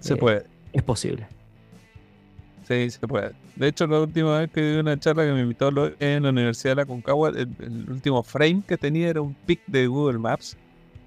se 0.00 0.16
puede. 0.16 0.44
Es 0.72 0.82
posible. 0.82 1.26
Sí, 2.66 2.90
se 2.90 3.08
puede. 3.08 3.32
De 3.56 3.68
hecho, 3.68 3.86
la 3.86 4.00
última 4.00 4.40
vez 4.40 4.50
que 4.50 4.60
di 4.60 4.76
una 4.78 4.98
charla 5.00 5.24
que 5.24 5.32
me 5.32 5.40
invitó 5.40 5.70
en 5.98 6.22
la 6.22 6.28
Universidad 6.28 6.72
de 6.72 6.82
la 6.82 6.86
Concagua, 6.86 7.30
el, 7.30 7.48
último 7.88 8.22
frame 8.22 8.62
que 8.66 8.76
tenía 8.76 9.08
era 9.08 9.22
un 9.22 9.34
pic 9.34 9.60
de 9.66 9.86
Google 9.86 10.18
Maps, 10.18 10.56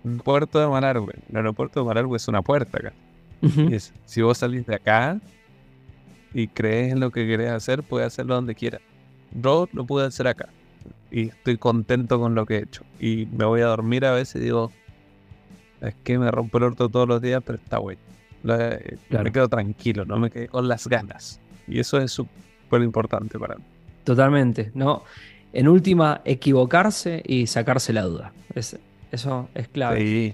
un 0.03 0.17
puerto 0.17 0.59
de 0.59 0.67
Malargüe. 0.67 1.13
El 1.29 1.37
aeropuerto 1.37 1.79
de 1.79 1.85
Malargüe 1.85 2.17
es 2.17 2.27
una 2.27 2.41
puerta 2.41 2.79
acá. 2.79 2.93
si 4.05 4.21
vos 4.21 4.39
salís 4.39 4.65
de 4.65 4.75
acá 4.75 5.19
y 6.33 6.47
crees 6.47 6.93
en 6.93 6.99
lo 6.99 7.11
que 7.11 7.27
querés 7.27 7.51
hacer, 7.51 7.83
puedes 7.83 8.07
hacerlo 8.07 8.35
donde 8.35 8.55
quieras. 8.55 8.81
Yo 9.31 9.67
lo 9.73 9.85
pude 9.85 10.05
hacer 10.05 10.27
acá. 10.27 10.49
Y 11.09 11.29
estoy 11.29 11.57
contento 11.57 12.19
con 12.19 12.35
lo 12.35 12.45
que 12.45 12.57
he 12.57 12.63
hecho. 12.63 12.83
Y 12.99 13.27
me 13.31 13.45
voy 13.45 13.61
a 13.61 13.67
dormir 13.67 14.05
a 14.05 14.11
veces 14.13 14.41
y 14.41 14.45
digo, 14.45 14.71
es 15.81 15.95
que 16.03 16.17
me 16.17 16.31
rompo 16.31 16.57
el 16.57 16.65
orto 16.65 16.89
todos 16.89 17.07
los 17.07 17.21
días, 17.21 17.41
pero 17.45 17.57
está 17.57 17.79
bueno. 17.79 18.01
Me 18.43 19.31
quedo 19.31 19.49
tranquilo, 19.49 20.05
no 20.05 20.17
me 20.17 20.29
quedo 20.29 20.47
con 20.47 20.67
las 20.67 20.87
ganas. 20.87 21.39
Y 21.67 21.79
eso 21.79 21.99
es 21.99 22.11
súper 22.11 22.81
importante 22.81 23.37
para 23.37 23.55
mí. 23.55 23.63
Totalmente, 24.03 24.71
¿no? 24.73 25.03
En 25.53 25.67
última, 25.67 26.21
equivocarse 26.23 27.21
y 27.25 27.47
sacarse 27.47 27.93
la 27.93 28.03
duda. 28.03 28.33
eso 28.55 29.49
es 29.53 29.67
clave. 29.67 29.99
Sí. 29.99 30.33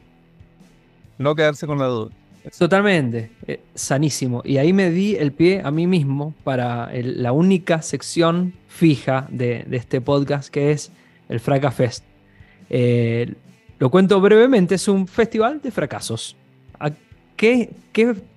No 1.17 1.33
quedarse 1.33 1.65
con 1.65 1.79
la 1.79 1.87
duda. 1.87 2.11
Totalmente, 2.57 3.31
eh, 3.47 3.59
sanísimo. 3.73 4.41
Y 4.45 4.57
ahí 4.57 4.73
me 4.73 4.89
di 4.89 5.15
el 5.15 5.31
pie 5.31 5.61
a 5.63 5.71
mí 5.71 5.87
mismo 5.87 6.33
para 6.43 6.91
la 6.93 7.31
única 7.31 7.81
sección 7.81 8.53
fija 8.67 9.27
de, 9.29 9.65
este 9.71 10.01
podcast 10.01 10.49
que 10.49 10.71
es 10.71 10.91
el 11.29 11.39
Fraca 11.39 11.71
Fest. 11.71 12.03
Eh, 12.69 13.33
lo 13.79 13.89
cuento 13.91 14.19
brevemente, 14.21 14.75
es 14.75 14.87
un 14.87 15.07
festival 15.07 15.61
de 15.61 15.71
fracasos. 15.71 16.35
¿A 16.79 16.91
qué, 17.35 17.69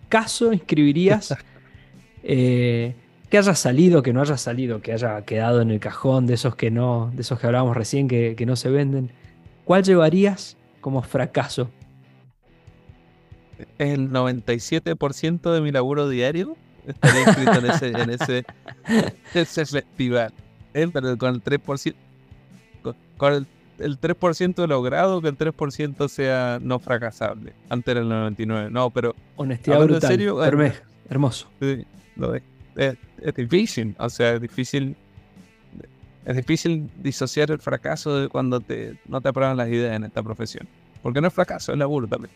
caso 0.09 0.53
inscribirías 0.53 1.35
eh, 2.23 2.95
que 3.29 3.39
haya 3.39 3.55
salido, 3.55 4.03
que 4.03 4.13
no 4.13 4.21
haya 4.21 4.37
salido, 4.37 4.83
que 4.83 4.93
haya 4.93 5.23
quedado 5.25 5.61
en 5.61 5.71
el 5.71 5.81
cajón 5.81 6.27
de 6.27 6.35
esos 6.35 6.57
que 6.57 6.71
no, 6.71 7.11
de 7.15 7.23
esos 7.23 7.39
que 7.39 7.47
hablábamos 7.47 7.77
recién 7.77 8.09
que, 8.09 8.45
no 8.47 8.57
se 8.57 8.71
venden? 8.71 9.13
¿Cuál 9.65 9.85
llevarías 9.85 10.57
como 10.81 11.03
fracaso? 11.03 11.71
El 13.79 14.11
97% 14.11 15.53
de 15.53 15.61
mi 15.61 15.73
laburo 15.73 16.09
diario 16.09 16.57
estaría 16.87 17.23
inscrito 17.23 17.59
en 17.59 17.67
ese, 17.67 17.89
en 17.89 18.11
ese, 18.11 19.67
festival. 19.67 20.33
¿eh? 20.75 20.89
Pero 20.93 21.19
con 21.19 21.35
el 21.35 21.43
3%, 21.43 21.95
con 23.17 23.33
el 23.33 23.47
el 23.81 24.01
3% 24.01 24.67
logrado 24.69 25.21
que 25.21 25.29
el 25.29 25.39
3% 25.39 26.09
sea 26.09 26.59
no 26.61 26.79
fracasable. 26.79 27.55
Antes 27.69 27.93
era 27.93 28.01
el 28.01 28.09
99. 28.09 28.71
No, 28.71 28.91
pero. 28.91 29.15
Honestidad 29.37 29.83
brutal. 29.83 30.11
serio, 30.11 30.45
hermoso. 31.09 31.49
es, 32.77 32.97
difícil. 33.35 33.97
O 33.99 34.09
sea, 34.09 34.35
es 34.35 34.41
difícil. 34.41 34.97
Es 36.25 36.37
difícil 36.37 36.91
disociar 36.99 37.51
el 37.51 37.59
fracaso 37.59 38.21
de 38.21 38.29
cuando 38.29 38.61
te, 38.61 38.99
no 39.09 39.21
te 39.21 39.31
aprueban 39.31 39.57
las 39.57 39.69
ideas 39.69 39.97
en 39.97 40.05
esta 40.05 40.23
profesión. 40.23 40.69
Porque 41.03 41.21
no 41.21 41.29
es 41.29 41.35
fracaso, 41.35 41.73
es 41.73 41.79
laburo 41.79 42.07
también. 42.07 42.33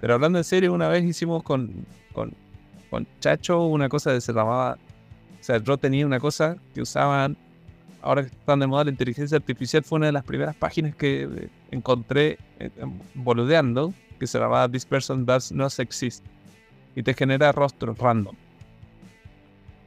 Pero 0.00 0.14
hablando 0.14 0.38
en 0.38 0.44
serio, 0.44 0.72
una 0.72 0.88
vez 0.88 1.04
hicimos 1.04 1.42
con, 1.42 1.86
con, 2.12 2.32
con 2.90 3.06
Chacho 3.20 3.66
una 3.66 3.88
cosa 3.88 4.12
de 4.12 4.20
se 4.20 4.32
llamaba. 4.32 4.78
O 5.40 5.42
sea, 5.42 5.58
yo 5.58 5.76
tenía 5.76 6.06
una 6.06 6.20
cosa 6.20 6.56
que 6.74 6.82
usaban 6.82 7.36
ahora 8.02 8.22
que 8.22 8.28
están 8.28 8.60
de 8.60 8.66
moda 8.66 8.84
la 8.84 8.90
inteligencia 8.90 9.36
artificial, 9.36 9.82
fue 9.82 9.96
una 9.96 10.06
de 10.06 10.12
las 10.12 10.24
primeras 10.24 10.54
páginas 10.56 10.94
que 10.94 11.22
eh, 11.22 11.48
encontré 11.70 12.38
eh, 12.58 12.70
boludeando, 13.14 13.92
que 14.18 14.26
se 14.26 14.38
llamaba 14.38 14.68
This 14.68 14.84
Person 14.84 15.26
Does 15.26 15.52
Not 15.52 15.78
Exist. 15.78 16.24
Y 16.94 17.02
te 17.02 17.14
genera 17.14 17.52
rostros 17.52 17.96
random. 17.98 18.34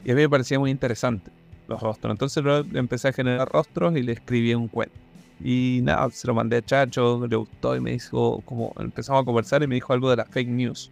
Y 0.06 0.12
a 0.12 0.16
mí 0.16 0.22
me 0.22 0.30
parecía 0.30 0.60
muy 0.60 0.72
interesante 0.72 1.32
los 1.68 1.82
rostros. 1.82 2.12
Entonces 2.12 2.44
yo 2.44 2.60
empecé 2.74 3.10
a 3.10 3.14
generar 3.14 3.50
rostros 3.50 3.96
y 3.98 4.02
le 4.02 4.14
escribí 4.14 4.54
un 4.54 4.68
cuento. 4.68 4.96
Y 5.44 5.80
nada, 5.84 6.10
se 6.12 6.28
lo 6.28 6.34
mandé 6.34 6.58
a 6.58 6.62
Chacho, 6.62 7.26
le 7.28 7.36
gustó 7.36 7.76
y 7.76 7.80
me 7.80 7.92
dijo, 7.92 8.42
como 8.46 8.74
empezamos 8.80 9.24
a 9.24 9.26
conversar 9.26 9.64
y 9.64 9.68
me 9.68 9.76
dijo 9.76 9.94
algo 9.94 10.10
de 10.10 10.18
las 10.18 10.30
fake 10.30 10.50
news. 10.50 10.92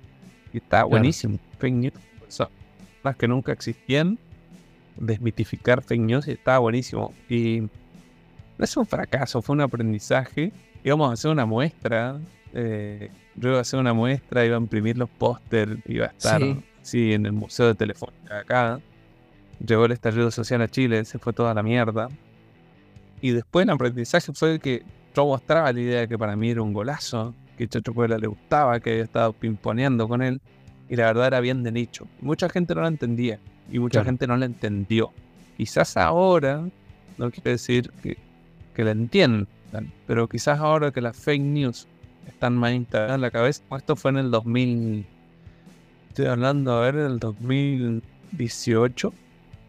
Y 0.53 0.57
está 0.57 0.83
buenísimo. 0.83 1.37
Fake 1.59 1.75
news, 1.75 1.93
las 3.03 3.15
que 3.15 3.27
nunca 3.27 3.51
existían 3.51 4.17
desmitificar 4.97 5.81
fake 5.81 6.01
news 6.01 6.27
y 6.27 6.31
estaba 6.31 6.59
buenísimo. 6.59 7.13
Y 7.29 7.61
no 8.57 8.65
es 8.65 8.75
un 8.75 8.85
fracaso, 8.85 9.41
fue 9.41 9.55
un 9.55 9.61
aprendizaje. 9.61 10.51
Íbamos 10.83 11.09
a 11.09 11.13
hacer 11.13 11.31
una 11.31 11.45
muestra. 11.45 12.19
Eh, 12.53 13.09
yo 13.35 13.49
iba 13.49 13.57
a 13.59 13.61
hacer 13.61 13.79
una 13.79 13.93
muestra, 13.93 14.45
iba 14.45 14.57
a 14.57 14.59
imprimir 14.59 14.97
los 14.97 15.09
póster, 15.09 15.77
iba 15.87 16.07
a 16.07 16.09
estar 16.09 16.41
sí. 16.81 17.13
en 17.13 17.25
el 17.25 17.31
Museo 17.31 17.67
de 17.67 17.75
Telefónica 17.75 18.39
acá. 18.39 18.79
Llegó 19.65 19.85
el 19.85 19.91
estallido 19.91 20.31
social 20.31 20.61
a 20.61 20.67
Chile, 20.67 21.05
se 21.05 21.19
fue 21.19 21.33
toda 21.33 21.53
la 21.53 21.63
mierda. 21.63 22.09
Y 23.21 23.31
después 23.31 23.63
el 23.63 23.69
aprendizaje 23.71 24.31
fue 24.33 24.59
que 24.59 24.83
yo 25.15 25.25
mostraba 25.25 25.71
la 25.73 25.79
idea 25.79 25.99
de 26.01 26.07
que 26.07 26.17
para 26.17 26.35
mí 26.35 26.49
era 26.49 26.61
un 26.61 26.73
golazo, 26.73 27.33
que 27.57 27.67
Chacho 27.67 27.93
Puebla 27.93 28.17
le 28.17 28.27
gustaba, 28.27 28.79
que 28.79 28.91
había 28.91 29.03
estado 29.03 29.33
pimponeando 29.33 30.07
con 30.07 30.21
él. 30.21 30.41
Y 30.89 30.95
la 30.95 31.07
verdad 31.07 31.27
era 31.27 31.39
bien 31.39 31.63
de 31.63 31.71
nicho. 31.71 32.07
Mucha 32.21 32.49
gente 32.49 32.73
no 32.73 32.81
la 32.81 32.87
entendía 32.87 33.39
y 33.71 33.79
mucha 33.79 34.03
gente 34.03 34.27
no 34.27 34.37
la 34.37 34.45
entendió. 34.45 35.11
Quizás 35.57 35.97
ahora, 35.97 36.67
no 37.17 37.31
quiere 37.31 37.51
decir 37.51 37.91
que, 38.01 38.17
que 38.73 38.83
la 38.83 38.91
entiendan, 38.91 39.47
pero 40.07 40.27
quizás 40.27 40.59
ahora 40.59 40.91
que 40.91 41.01
las 41.01 41.17
fake 41.17 41.41
news 41.41 41.87
están 42.27 42.55
más 42.55 42.73
instaladas 42.73 43.15
en 43.15 43.21
la 43.21 43.31
cabeza, 43.31 43.61
esto 43.77 43.95
fue 43.95 44.11
en 44.11 44.17
el 44.17 44.31
2000, 44.31 45.05
estoy 46.07 46.25
hablando, 46.25 46.73
a 46.73 46.81
ver, 46.81 46.95
el 46.95 47.19
2018, 47.19 49.13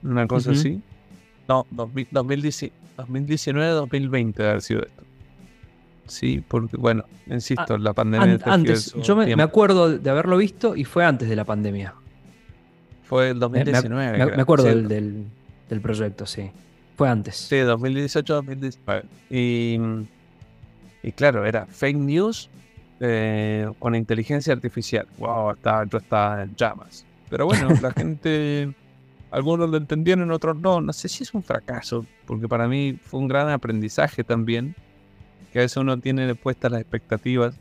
una 0.05 0.27
cosa 0.27 0.53
así. 0.53 0.81
No, 1.49 1.67
2019, 3.01 3.71
2020 3.73 4.49
haber 4.49 4.63
sido 4.63 4.83
esto. 4.83 5.03
Sí, 6.07 6.43
porque 6.47 6.77
bueno, 6.77 7.05
insisto, 7.27 7.75
ah, 7.75 7.79
la 7.79 7.93
pandemia. 7.93 8.41
antes, 8.45 8.95
yo 8.95 9.15
me, 9.15 9.37
me, 9.37 9.43
acuerdo 9.43 9.97
de 9.97 10.11
haberlo 10.11 10.37
visto 10.37 10.75
y 10.75 10.85
fue 10.85 11.05
antes 11.05 11.29
de 11.29 11.37
la 11.37 11.45
pandemia. 11.45 11.95
Fue 13.05 13.31
el 13.31 13.39
2019. 13.39 14.37
Me, 14.37 14.43
acuerdo 14.43 14.67
del, 14.67 14.89
del, 14.89 15.81
proyecto, 15.81 16.27
sí. 16.27 16.51
Fue 16.97 17.09
antes. 17.09 17.37
Sí, 17.37 17.57
2018-2019. 17.57 19.03
Y, 19.31 19.79
y 21.03 21.13
claro, 21.13 21.45
era 21.45 21.67
fake 21.67 21.97
news 21.97 22.51
eh, 23.01 23.69
con 23.79 23.95
inteligencia 23.95 24.53
artificial. 24.53 25.07
Wow, 25.19 25.53
estaba, 25.53 25.85
yo 25.85 25.99
estaba 25.99 26.43
en 26.43 26.55
llamas. 26.55 27.07
Pero 27.31 27.47
bueno, 27.47 27.71
la 27.81 27.91
gente, 27.97 28.73
algunos 29.31 29.71
lo 29.71 29.77
entendieron, 29.77 30.31
otros 30.31 30.57
no. 30.59 30.81
No 30.81 30.93
sé 30.93 31.09
si 31.09 31.23
es 31.23 31.35
un 31.35 31.43
fracaso, 31.43 32.05
porque 32.27 32.49
para 32.49 32.69
mí 32.69 32.99
fue 33.03 33.21
un 33.21 33.29
gran 33.29 33.49
aprendizaje 33.51 34.25
también. 34.25 34.75
Que 35.53 35.61
a 35.61 35.63
veces 35.63 35.77
uno 35.77 35.99
tiene 35.99 36.35
puestas 36.35 36.71
las 36.71 36.81
expectativas. 36.81 37.55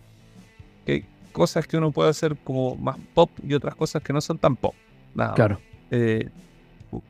Que 0.85 0.91
hay 0.91 1.05
cosas 1.31 1.67
que 1.67 1.77
uno 1.77 1.91
puede 1.91 2.09
hacer 2.09 2.35
como 2.37 2.75
más 2.75 2.97
pop 3.13 3.29
y 3.47 3.53
otras 3.53 3.75
cosas 3.75 4.01
que 4.01 4.13
no 4.13 4.21
son 4.21 4.37
tan 4.37 4.55
pop. 4.55 4.75
Claro. 5.35 5.59
Eh, 5.91 6.29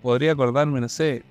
podría 0.01 0.32
acordarme, 0.32 0.80
no 0.80 0.89
sé, 0.89 1.24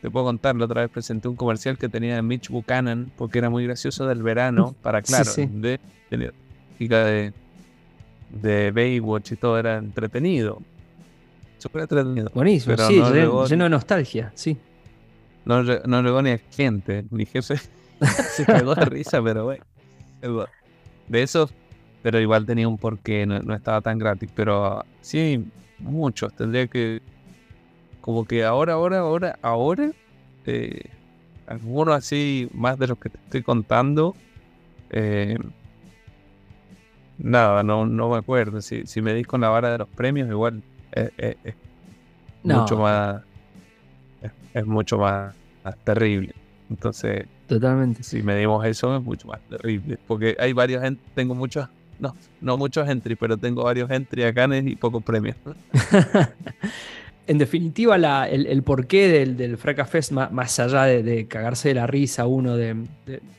te 0.00 0.10
puedo 0.10 0.26
contar, 0.26 0.56
la 0.56 0.64
otra 0.64 0.82
vez 0.82 0.90
presenté 0.90 1.28
un 1.28 1.36
comercial 1.36 1.76
que 1.76 1.88
tenía 1.88 2.16
de 2.16 2.22
Mitch 2.22 2.48
Buchanan, 2.48 3.12
porque 3.16 3.38
era 3.38 3.50
muy 3.50 3.64
gracioso 3.64 4.06
del 4.06 4.22
verano, 4.22 4.74
para 4.82 5.02
claro, 5.02 5.30
de, 5.36 5.78
de, 6.10 7.32
de 8.30 8.70
Baywatch 8.70 9.32
y 9.32 9.36
todo, 9.36 9.58
era 9.58 9.76
entretenido. 9.76 10.62
Súper 11.60 11.82
entretenido. 11.82 12.30
Buenísimo, 12.34 12.74
sí, 12.78 12.94
lleno, 12.94 13.44
de 13.44 13.68
nostalgia, 13.68 14.32
sí. 14.34 14.56
No, 15.44 15.62
no 15.62 16.02
llegó 16.02 16.22
ni 16.22 16.30
a 16.30 16.38
gente, 16.38 17.04
mi 17.10 17.26
jefe 17.26 17.56
se 18.32 18.46
cagó 18.46 18.74
de 18.74 18.84
risa, 18.86 19.22
pero 19.22 19.44
bueno. 19.44 19.64
De 21.06 21.22
eso, 21.22 21.50
pero 22.02 22.18
igual 22.18 22.46
tenía 22.46 22.66
un 22.66 22.78
porqué, 22.78 23.26
no, 23.26 23.40
no 23.40 23.54
estaba 23.54 23.82
tan 23.82 23.98
gratis, 23.98 24.30
pero 24.34 24.84
sí, 25.02 25.44
muchos. 25.78 26.32
Tendría 26.34 26.66
que. 26.66 27.02
Como 28.00 28.24
que 28.24 28.44
ahora, 28.44 28.74
ahora, 28.74 29.00
ahora, 29.00 29.38
ahora. 29.42 29.90
Eh, 30.46 30.80
algunos 31.46 31.94
así, 31.94 32.48
más 32.54 32.78
de 32.78 32.86
los 32.86 32.98
que 32.98 33.10
te 33.10 33.18
estoy 33.18 33.42
contando. 33.42 34.14
Eh, 34.90 35.36
nada, 37.18 37.62
no, 37.62 37.84
no 37.84 38.08
me 38.08 38.16
acuerdo. 38.16 38.62
Si, 38.62 38.86
si 38.86 39.02
me 39.02 39.12
dis 39.12 39.26
con 39.26 39.42
la 39.42 39.50
vara 39.50 39.72
de 39.72 39.78
los 39.78 39.88
premios, 39.88 40.28
igual 40.30 40.62
es, 40.92 41.36
mucho 42.42 42.76
más. 42.78 43.22
Es, 44.54 44.66
mucho 44.66 44.98
más, 44.98 45.34
terrible. 45.84 46.34
Entonces. 46.68 47.26
Totalmente. 47.46 48.02
Si 48.02 48.22
medimos 48.22 48.64
eso, 48.64 48.96
es 48.96 49.02
mucho 49.02 49.28
más 49.28 49.40
terrible. 49.48 49.98
Porque 50.06 50.36
hay 50.38 50.52
varios. 50.52 50.82
Tengo 51.14 51.34
muchos 51.34 51.68
no, 52.00 52.16
no 52.40 52.56
muchos 52.56 52.88
entries, 52.88 53.18
pero 53.18 53.36
tengo 53.36 53.64
varios 53.64 53.90
entries 53.90 54.26
acá 54.28 54.48
y 54.56 54.74
pocos 54.76 55.02
premios. 55.02 55.36
en 57.26 57.38
definitiva, 57.38 57.96
el, 58.26 58.62
porqué 58.62 59.08
del, 59.08 59.36
del 59.36 59.56
Fraca 59.58 59.84
Fest, 59.84 60.12
más, 60.12 60.58
allá 60.58 60.84
de, 60.84 61.26
cagarse 61.28 61.68
de 61.68 61.74
la 61.74 61.86
risa 61.86 62.26
uno 62.26 62.56
de, 62.56 62.76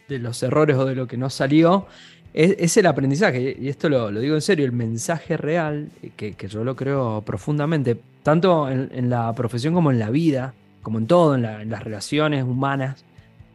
los 0.07 0.43
errores 0.43 0.77
o 0.77 0.85
de 0.85 0.95
lo 0.95 1.07
que 1.07 1.17
no 1.17 1.29
salió, 1.29 1.87
es, 2.33 2.77
el 2.77 2.85
aprendizaje, 2.85 3.57
y 3.59 3.67
esto 3.67 3.89
lo, 3.89 4.09
digo 4.11 4.35
en 4.35 4.41
serio, 4.41 4.65
el 4.65 4.71
mensaje 4.71 5.35
real, 5.37 5.89
que, 6.15 6.35
yo 6.47 6.63
lo 6.63 6.75
creo 6.75 7.21
profundamente, 7.25 7.99
tanto 8.23 8.69
en, 8.69 9.09
la 9.09 9.33
profesión 9.33 9.73
como 9.73 9.91
en 9.91 9.99
la 9.99 10.09
vida, 10.09 10.53
como 10.81 10.97
en 10.99 11.07
todo, 11.07 11.35
en, 11.35 11.69
las 11.69 11.83
relaciones 11.83 12.43
humanas, 12.43 13.03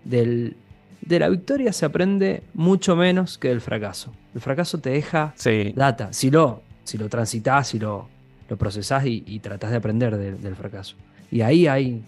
del, 0.05 0.57
de 1.01 1.19
la 1.19 1.29
victoria 1.29 1.73
se 1.73 1.87
aprende 1.87 2.43
mucho 2.55 2.97
menos 2.97 3.39
que 3.39 3.49
del 3.49 3.61
fracaso. 3.61 4.13
El 4.35 4.41
fracaso 4.41 4.79
te 4.79 4.91
deja 4.91 5.35
data. 5.75 6.13
Si 6.13 6.31
lo, 6.31 6.63
si 6.85 6.99
lo 6.99 7.09
transitas, 7.09 7.69
si 7.69 7.79
lo, 7.79 8.09
lo 8.49 8.57
procesás 8.57 9.07
y, 9.07 9.25
y 9.27 9.39
tratás 9.41 9.71
de 9.71 9.77
aprender 9.77 10.17
del 10.17 10.55
fracaso. 10.55 10.97
Y 11.31 11.41
ahí 11.41 11.67
hay, 11.67 12.05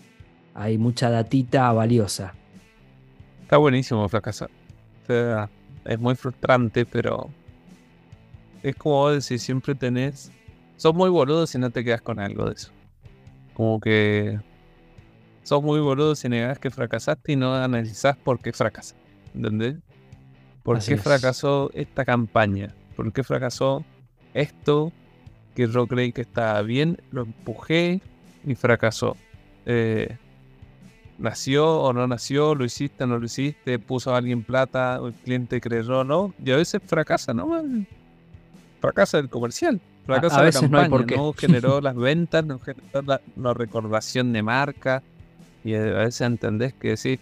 hay 0.55 0.79
mucha 0.79 1.11
datita 1.11 1.73
valiosa. 1.73 2.35
Está 3.43 3.57
buenísimo 3.57 4.07
fracasar. 4.09 4.51
O 5.03 5.07
sea, 5.07 5.49
es 5.89 5.99
muy 5.99 6.15
frustrante, 6.15 6.85
pero 6.85 7.31
es 8.63 8.77
como 8.77 9.11
decís, 9.11 9.43
siempre 9.43 9.75
tenés. 9.75 10.31
Sos 10.77 10.95
muy 10.95 11.09
boludo 11.09 11.47
si 11.47 11.59
no 11.59 11.71
te 11.71 11.83
quedas 11.83 12.03
con 12.03 12.21
algo 12.21 12.45
de 12.45 12.55
eso. 12.55 12.71
Como 13.55 13.81
que 13.81 14.39
sos 15.43 15.63
muy 15.63 15.81
boludo 15.81 16.15
si 16.15 16.29
negás 16.29 16.59
que 16.59 16.71
fracasaste 16.71 17.33
y 17.33 17.37
no 17.37 17.55
analizás 17.55 18.17
por 18.17 18.39
qué 18.39 18.53
fracasas. 18.53 18.97
¿Entendés? 19.35 19.77
¿Por 20.63 20.79
qué 20.79 20.99
fracasó 20.99 21.71
esta 21.73 22.05
campaña? 22.05 22.75
¿Por 22.95 23.11
qué 23.13 23.25
fracasó 23.25 23.85
esto 24.35 24.93
que 25.57 25.67
yo 25.67 25.87
creí 25.87 26.13
que 26.13 26.21
estaba 26.21 26.61
bien? 26.63 27.01
Lo 27.11 27.23
empujé 27.23 28.03
y 28.45 28.55
fracasó. 28.55 29.17
Eh, 29.65 30.19
nació 31.19 31.81
o 31.81 31.93
no 31.93 32.07
nació, 32.07 32.55
lo 32.55 32.65
hiciste 32.65 33.05
o 33.05 33.07
no 33.07 33.19
lo 33.19 33.27
hiciste, 33.27 33.79
puso 33.79 34.15
a 34.15 34.19
alguien 34.19 34.43
plata, 34.43 35.01
el 35.05 35.13
cliente 35.13 35.61
creyó, 35.61 36.05
¿no? 36.05 36.33
Y 36.43 36.51
a 36.53 36.57
veces 36.57 36.81
fracasa, 36.85 37.35
¿no? 37.35 37.63
Fracasa 38.81 39.19
el 39.19 39.29
comercial, 39.29 39.81
fracasa 40.07 40.43
la 40.43 40.53
campaña, 40.53 41.17
no, 41.17 41.33
generó 41.33 41.81
las 41.81 41.97
ventas, 41.97 42.45
no 42.45 42.61
generó 42.61 43.03
la, 43.37 43.55
recordación 43.55 44.33
de 44.33 44.43
marca. 44.43 45.03
Y 45.65 45.75
a 45.75 45.81
veces 45.81 46.21
entendés 46.23 46.73
que 46.73 46.91
decís, 46.91 47.19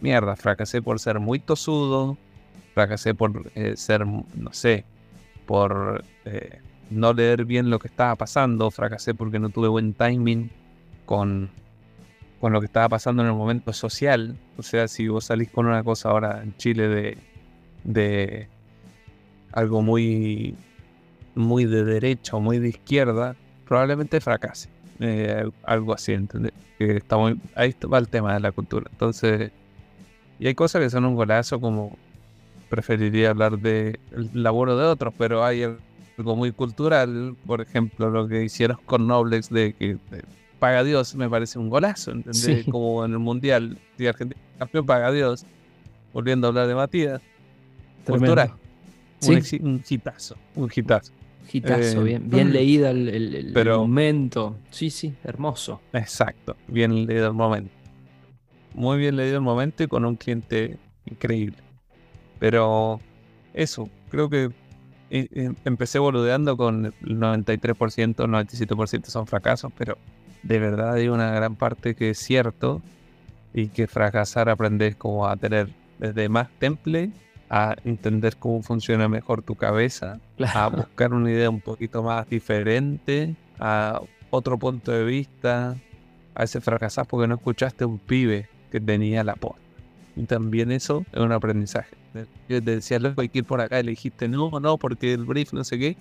mierda, 0.00 0.34
fracasé 0.34 0.80
por 0.80 0.98
ser 0.98 1.20
muy 1.20 1.38
tosudo, 1.38 2.16
fracasé 2.74 3.14
por 3.14 3.52
eh, 3.54 3.76
ser, 3.76 4.06
no 4.06 4.52
sé, 4.52 4.84
por 5.44 6.02
eh, 6.24 6.58
no 6.88 7.12
leer 7.12 7.44
bien 7.44 7.68
lo 7.68 7.78
que 7.78 7.88
estaba 7.88 8.16
pasando, 8.16 8.70
fracasé 8.70 9.14
porque 9.14 9.38
no 9.38 9.50
tuve 9.50 9.68
buen 9.68 9.92
timing 9.92 10.50
con 11.04 11.50
con 12.40 12.52
lo 12.52 12.60
que 12.60 12.66
estaba 12.66 12.88
pasando 12.88 13.22
en 13.22 13.28
el 13.28 13.34
momento 13.34 13.72
social. 13.72 14.36
O 14.56 14.62
sea, 14.62 14.88
si 14.88 15.08
vos 15.08 15.26
salís 15.26 15.50
con 15.50 15.66
una 15.66 15.84
cosa 15.84 16.08
ahora 16.08 16.42
en 16.42 16.56
Chile 16.56 16.88
de, 16.88 17.18
de 17.84 18.48
algo 19.52 19.82
muy, 19.82 20.56
muy 21.34 21.66
de 21.66 21.84
derecha 21.84 22.36
o 22.36 22.40
muy 22.40 22.58
de 22.58 22.70
izquierda, 22.70 23.36
probablemente 23.66 24.20
fracase. 24.20 24.70
Eh, 25.00 25.50
algo 25.64 25.94
así, 25.94 26.12
¿entendés? 26.12 26.52
Que 26.78 26.96
está 26.96 27.16
ahí 27.54 27.74
va 27.92 27.98
el 27.98 28.08
tema 28.08 28.34
de 28.34 28.40
la 28.40 28.52
cultura. 28.52 28.86
Entonces, 28.90 29.52
y 30.38 30.46
hay 30.46 30.54
cosas 30.54 30.82
que 30.82 30.90
son 30.90 31.04
un 31.04 31.14
golazo, 31.14 31.60
como 31.60 31.98
preferiría 32.70 33.30
hablar 33.30 33.58
de 33.58 34.00
el 34.12 34.30
laburo 34.42 34.78
de 34.78 34.86
otros, 34.86 35.12
pero 35.18 35.44
hay 35.44 35.64
algo 36.18 36.36
muy 36.36 36.52
cultural, 36.52 37.36
por 37.46 37.60
ejemplo, 37.60 38.08
lo 38.08 38.28
que 38.28 38.44
hicieron 38.44 38.78
con 38.86 39.06
Noblex 39.06 39.50
de 39.50 39.74
que 39.74 39.98
paga 40.60 40.84
Dios 40.84 41.16
me 41.16 41.28
parece 41.28 41.58
un 41.58 41.68
golazo, 41.68 42.12
¿entendés? 42.12 42.64
Como 42.70 43.04
en 43.04 43.12
el 43.12 43.18
Mundial, 43.18 43.78
si 43.96 44.06
Argentina 44.06 44.40
campeón 44.58 44.86
paga 44.86 45.10
Dios, 45.10 45.44
volviendo 46.12 46.46
a 46.46 46.48
hablar 46.48 46.68
de 46.68 46.74
Matías, 46.76 47.20
cultural. 48.06 48.52
Un, 49.22 49.34
un, 49.62 49.82
hitazo, 49.88 50.36
un 50.54 50.70
hitazo. 50.74 51.12
Hitazo, 51.52 52.00
eh, 52.02 52.04
bien, 52.04 52.30
bien 52.30 52.52
leída 52.52 52.90
el, 52.90 53.52
momento. 53.52 54.56
Sí, 54.70 54.90
sí, 54.90 55.14
hermoso. 55.24 55.80
Exacto, 55.92 56.56
bien 56.68 57.06
leído 57.06 57.26
el 57.26 57.34
momento. 57.34 57.72
Muy 58.74 58.98
bien 58.98 59.16
leído 59.16 59.36
el 59.36 59.42
momento 59.42 59.82
y 59.82 59.88
con 59.88 60.04
un 60.04 60.14
cliente 60.14 60.78
increíble. 61.06 61.56
Pero 62.38 63.00
eso, 63.52 63.88
creo 64.10 64.30
que 64.30 64.44
eh, 65.10 65.28
eh, 65.32 65.52
empecé 65.64 65.98
boludeando 65.98 66.56
con 66.56 66.86
el 66.86 66.92
93%, 67.18 68.14
97% 68.14 69.06
son 69.06 69.26
fracasos, 69.26 69.72
pero 69.76 69.98
de 70.42 70.58
verdad 70.58 70.94
hay 70.94 71.08
una 71.08 71.32
gran 71.32 71.56
parte 71.56 71.94
que 71.94 72.10
es 72.10 72.18
cierto 72.18 72.82
y 73.52 73.68
que 73.68 73.86
fracasar 73.86 74.48
aprendes 74.48 74.96
como 74.96 75.26
a 75.26 75.36
tener 75.36 75.68
desde 75.98 76.28
más 76.28 76.48
temple 76.58 77.10
a 77.50 77.74
entender 77.84 78.36
cómo 78.36 78.62
funciona 78.62 79.08
mejor 79.08 79.42
tu 79.42 79.56
cabeza, 79.56 80.20
a 80.54 80.68
buscar 80.68 81.12
una 81.12 81.30
idea 81.32 81.50
un 81.50 81.60
poquito 81.60 82.00
más 82.00 82.28
diferente, 82.28 83.34
a 83.58 84.00
otro 84.30 84.56
punto 84.56 84.92
de 84.92 85.02
vista, 85.04 85.76
a 86.36 86.44
ese 86.44 86.60
fracasar 86.60 87.06
porque 87.06 87.26
no 87.26 87.34
escuchaste 87.34 87.82
a 87.82 87.88
un 87.88 87.98
pibe 87.98 88.48
que 88.70 88.80
tenía 88.80 89.24
la 89.24 89.34
posta. 89.34 89.60
Y 90.14 90.24
también 90.26 90.70
eso 90.70 91.04
es 91.12 91.18
un 91.18 91.32
aprendizaje. 91.32 91.96
Yo 92.48 92.62
te 92.62 92.76
decía, 92.76 93.00
loco, 93.00 93.20
hay 93.20 93.28
que 93.28 93.40
ir 93.40 93.44
por 93.44 93.60
acá 93.60 93.80
y 93.80 93.82
le 93.82 93.90
dijiste, 93.90 94.28
no, 94.28 94.50
no, 94.60 94.78
porque 94.78 95.12
el 95.12 95.24
brief 95.24 95.52
no 95.52 95.64
sé 95.64 95.78
qué 95.78 95.96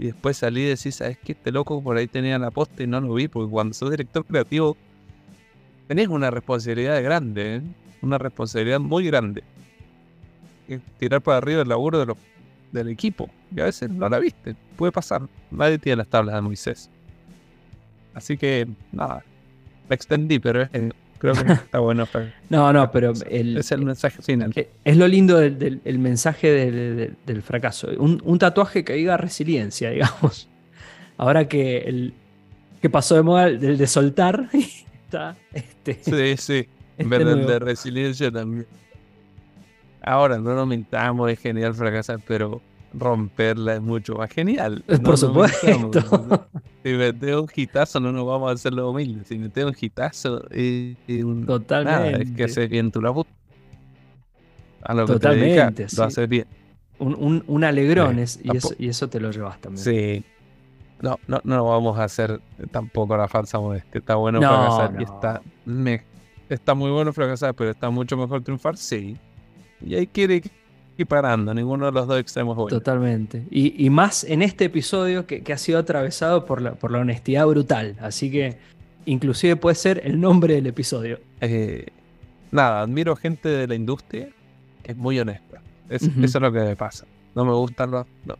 y 0.00 0.06
después 0.06 0.38
salí 0.38 0.62
y 0.62 0.64
decís, 0.64 0.94
¿sabes 0.94 1.18
qué? 1.18 1.32
Este 1.32 1.52
loco 1.52 1.82
por 1.82 1.94
ahí 1.98 2.06
tenía 2.06 2.38
la 2.38 2.50
posta 2.50 2.82
y 2.82 2.86
no 2.86 3.02
lo 3.02 3.12
vi, 3.12 3.28
porque 3.28 3.50
cuando 3.50 3.74
sos 3.74 3.90
director 3.90 4.24
creativo 4.24 4.74
tenés 5.88 6.08
una 6.08 6.30
responsabilidad 6.30 7.02
grande, 7.02 7.56
¿eh? 7.56 7.62
una 8.00 8.16
responsabilidad 8.16 8.80
muy 8.80 9.04
grande. 9.04 9.44
tirar 10.98 11.20
para 11.20 11.36
arriba 11.36 11.60
el 11.60 11.68
laburo 11.68 11.98
de 12.02 12.14
del 12.72 12.88
equipo, 12.88 13.28
y 13.54 13.60
a 13.60 13.64
veces 13.64 13.90
no 13.90 14.08
la 14.08 14.18
viste, 14.18 14.56
puede 14.76 14.90
pasar, 14.90 15.28
nadie 15.50 15.78
tiene 15.78 15.96
las 15.96 16.08
tablas 16.08 16.34
de 16.34 16.40
Moisés. 16.40 16.88
Así 18.14 18.38
que, 18.38 18.66
nada, 18.92 19.22
la 19.86 19.94
extendí, 19.94 20.38
pero 20.38 20.62
es, 20.62 20.70
Creo 21.20 21.34
que 21.34 21.52
está 21.52 21.80
bueno. 21.80 22.08
no, 22.48 22.72
no, 22.72 22.90
pero 22.90 23.12
el, 23.28 23.58
es 23.58 23.70
el 23.72 23.84
mensaje 23.84 24.22
final. 24.22 24.54
Es 24.84 24.96
lo 24.96 25.06
lindo 25.06 25.36
del, 25.36 25.98
mensaje 25.98 26.50
del, 26.50 27.42
fracaso. 27.42 27.88
Un, 27.98 28.38
tatuaje 28.38 28.84
que 28.84 28.94
diga 28.94 29.18
resiliencia, 29.18 29.90
digamos. 29.92 30.48
Ahora 31.18 31.46
que 31.46 31.78
el 31.78 32.14
que 32.80 32.88
pasó 32.88 33.14
de 33.16 33.22
moda 33.22 33.48
el 33.48 33.76
de 33.76 33.86
soltar 33.86 34.48
está 35.04 35.36
este. 35.52 35.98
Sí, 36.02 36.36
sí. 36.38 36.68
En 36.96 37.10
vez 37.10 37.24
de 37.24 37.58
resiliencia 37.58 38.30
también. 38.30 38.66
Ahora, 40.00 40.38
no 40.38 40.54
nos 40.54 40.66
mintamos, 40.66 41.30
es 41.30 41.38
genial 41.38 41.74
fracasar, 41.74 42.20
pero 42.26 42.62
romperla 42.92 43.74
es 43.74 43.80
mucho 43.80 44.14
más 44.14 44.30
genial. 44.30 44.84
Por 45.04 45.16
supuesto. 45.16 46.48
si 46.82 46.92
metemos 46.92 47.42
un 47.42 47.50
hitazo 47.54 48.00
no 48.00 48.12
nos 48.12 48.26
vamos 48.26 48.50
a 48.50 48.54
hacer 48.54 48.72
lo 48.72 48.90
humildes. 48.90 49.28
Si 49.28 49.38
metemos 49.38 49.72
un 49.72 49.78
hitazo 49.80 50.48
es, 50.50 50.96
un, 51.08 51.46
Totalmente. 51.46 52.22
es 52.22 52.30
que 52.32 52.44
haces 52.44 52.68
bien 52.68 52.90
tu 52.90 53.00
labor. 53.00 53.26
A 54.82 54.94
lo 54.94 55.06
Totalmente, 55.06 55.82
que 55.82 55.86
te 55.86 55.96
lo 55.96 56.04
haces 56.04 56.28
bien. 56.28 56.46
Un, 56.98 57.42
un, 57.46 57.64
alegrón 57.64 58.18
y, 58.18 58.22
eso, 58.22 58.74
y, 58.78 58.88
eso, 58.88 59.08
te 59.08 59.20
lo 59.20 59.30
llevas 59.30 59.58
también. 59.58 59.82
Sí. 59.82 60.24
No, 61.00 61.18
no, 61.26 61.40
no 61.44 61.64
vamos 61.64 61.98
a 61.98 62.04
hacer 62.04 62.40
tampoco 62.70 63.16
la 63.16 63.26
falsa 63.26 63.58
modestia. 63.58 64.00
Está 64.00 64.16
bueno 64.16 64.38
fracasar 64.38 64.96
y 64.98 65.04
está, 65.04 65.40
está 66.50 66.74
muy 66.74 66.90
bueno 66.90 67.10
fracasar, 67.14 67.54
pero 67.54 67.70
está 67.70 67.88
mucho 67.88 68.18
mejor 68.18 68.42
triunfar, 68.42 68.76
sí. 68.76 69.16
Y 69.80 69.94
hay 69.94 70.06
que 70.06 70.42
parando, 71.04 71.54
ninguno 71.54 71.86
de 71.86 71.92
los 71.92 72.06
dos 72.06 72.18
extremos 72.18 72.56
buenos. 72.56 72.70
Totalmente. 72.70 73.44
Y, 73.50 73.88
más 73.90 74.24
en 74.24 74.42
este 74.42 74.66
episodio 74.66 75.26
que, 75.26 75.52
ha 75.52 75.58
sido 75.58 75.78
atravesado 75.78 76.46
por 76.46 76.62
la, 76.62 76.72
por 76.72 76.90
la 76.90 76.98
honestidad 76.98 77.46
brutal. 77.46 77.96
Así 78.00 78.30
que 78.30 78.58
inclusive 79.06 79.56
puede 79.56 79.76
ser 79.76 80.02
el 80.04 80.20
nombre 80.20 80.54
del 80.54 80.66
episodio. 80.66 81.18
Eh, 81.40 81.86
nada, 82.50 82.82
admiro 82.82 83.16
gente 83.16 83.48
de 83.48 83.66
la 83.66 83.74
industria 83.74 84.28
que 84.82 84.92
es 84.92 84.98
muy 84.98 85.18
honesta. 85.18 85.60
Eso 85.88 86.10
es 86.16 86.34
lo 86.34 86.52
que 86.52 86.60
me 86.60 86.76
pasa. 86.76 87.06
No 87.34 87.44
me 87.44 87.52
gustan 87.52 87.90
los... 87.90 88.06
No, 88.24 88.36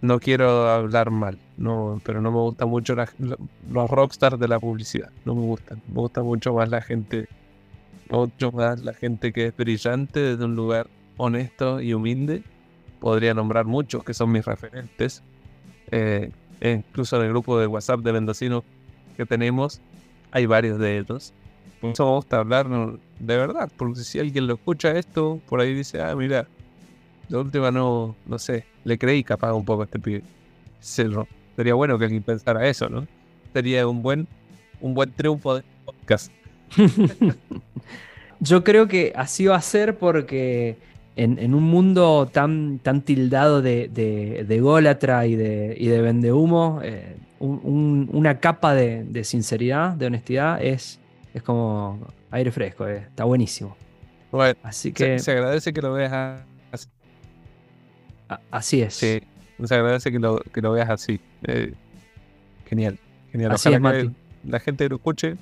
no 0.00 0.20
quiero 0.20 0.70
hablar 0.70 1.10
mal, 1.10 1.38
no, 1.56 2.00
pero 2.04 2.20
no 2.20 2.30
me 2.30 2.38
gustan 2.38 2.68
mucho 2.68 2.94
los 2.94 3.90
rockstars 3.90 4.38
de 4.38 4.46
la 4.46 4.60
publicidad. 4.60 5.10
No 5.24 5.34
me 5.34 5.42
gustan. 5.42 5.82
Me 5.88 5.94
gusta 5.94 6.22
mucho 6.22 6.54
más 6.54 6.68
la 6.68 6.80
gente 6.80 7.28
mucho 8.10 8.52
más 8.52 8.80
la 8.82 8.94
gente 8.94 9.32
que 9.32 9.46
es 9.46 9.56
brillante 9.56 10.20
desde 10.20 10.44
un 10.44 10.56
lugar 10.56 10.88
honesto 11.18 11.82
y 11.82 11.92
humilde. 11.92 12.42
Podría 13.00 13.34
nombrar 13.34 13.66
muchos 13.66 14.02
que 14.02 14.14
son 14.14 14.32
mis 14.32 14.46
referentes. 14.46 15.22
Eh, 15.90 16.30
e 16.60 16.70
incluso 16.72 17.16
en 17.16 17.24
el 17.24 17.28
grupo 17.28 17.58
de 17.58 17.66
WhatsApp 17.66 18.00
de 18.00 18.12
Mendocinos 18.12 18.64
que 19.16 19.26
tenemos, 19.26 19.80
hay 20.30 20.46
varios 20.46 20.78
de 20.78 20.98
ellos. 20.98 21.34
Por 21.80 21.90
eso 21.90 22.06
me 22.06 22.12
gusta 22.12 22.38
hablar 22.38 22.68
de 22.68 23.36
verdad, 23.36 23.70
porque 23.76 24.00
si 24.00 24.18
alguien 24.18 24.46
lo 24.46 24.54
escucha 24.54 24.92
esto, 24.92 25.40
por 25.48 25.60
ahí 25.60 25.74
dice, 25.74 26.02
ah, 26.02 26.14
mira, 26.16 26.48
la 27.28 27.38
última 27.38 27.70
no, 27.70 28.16
no 28.26 28.38
sé, 28.38 28.64
le 28.84 28.98
creí 28.98 29.22
capaz 29.22 29.52
un 29.52 29.64
poco 29.64 29.84
este 29.84 29.98
pibe. 29.98 30.22
Sería 30.80 31.74
bueno 31.74 31.98
que 31.98 32.04
alguien 32.04 32.22
pensara 32.22 32.66
eso, 32.68 32.88
¿no? 32.88 33.06
Sería 33.52 33.86
un 33.86 34.02
buen, 34.02 34.26
un 34.80 34.94
buen 34.94 35.12
triunfo 35.12 35.56
de 35.56 35.64
podcast. 35.84 36.32
Yo 38.40 38.62
creo 38.62 38.86
que 38.86 39.12
así 39.16 39.46
va 39.46 39.56
a 39.56 39.62
ser 39.62 39.98
porque 39.98 40.76
en, 41.18 41.54
un 41.54 41.64
mundo 41.64 42.28
tan, 42.32 42.78
tan 42.78 43.02
tildado 43.02 43.60
de, 43.60 43.88
de, 43.88 44.44
de 44.46 44.60
gólatra 44.60 45.26
y 45.26 45.34
de, 45.34 45.76
y 45.76 45.88
de 45.88 46.00
vendehumo, 46.00 46.80
eh, 46.82 47.16
una 47.40 48.38
capa 48.38 48.74
de, 48.74 49.24
sinceridad, 49.24 49.92
de 49.92 50.06
honestidad, 50.06 50.62
es, 50.62 51.00
es 51.34 51.42
como 51.42 51.98
aire 52.30 52.52
fresco, 52.52 52.86
eh, 52.86 52.98
está 53.08 53.24
buenísimo. 53.24 53.76
Bueno, 54.30 54.58
así 54.62 54.92
que 54.92 55.18
se, 55.18 55.32
agradece 55.32 55.72
que 55.72 55.82
lo 55.82 55.92
veas 55.92 56.44
así. 56.70 56.88
así 58.50 58.82
es. 58.82 58.94
Sí, 58.94 59.20
se 59.64 59.74
agradece 59.74 60.12
que 60.12 60.18
lo, 60.20 60.38
que 60.38 60.60
lo 60.60 60.72
veas 60.72 60.90
así. 60.90 61.20
Eh, 61.44 61.72
genial, 62.66 62.98
genial. 63.32 63.52
Así 63.52 63.68
Ojalá 63.70 63.92
que 63.92 64.10
la 64.44 64.60
gente 64.60 64.88
lo 64.88 64.96
escuche, 64.96 65.36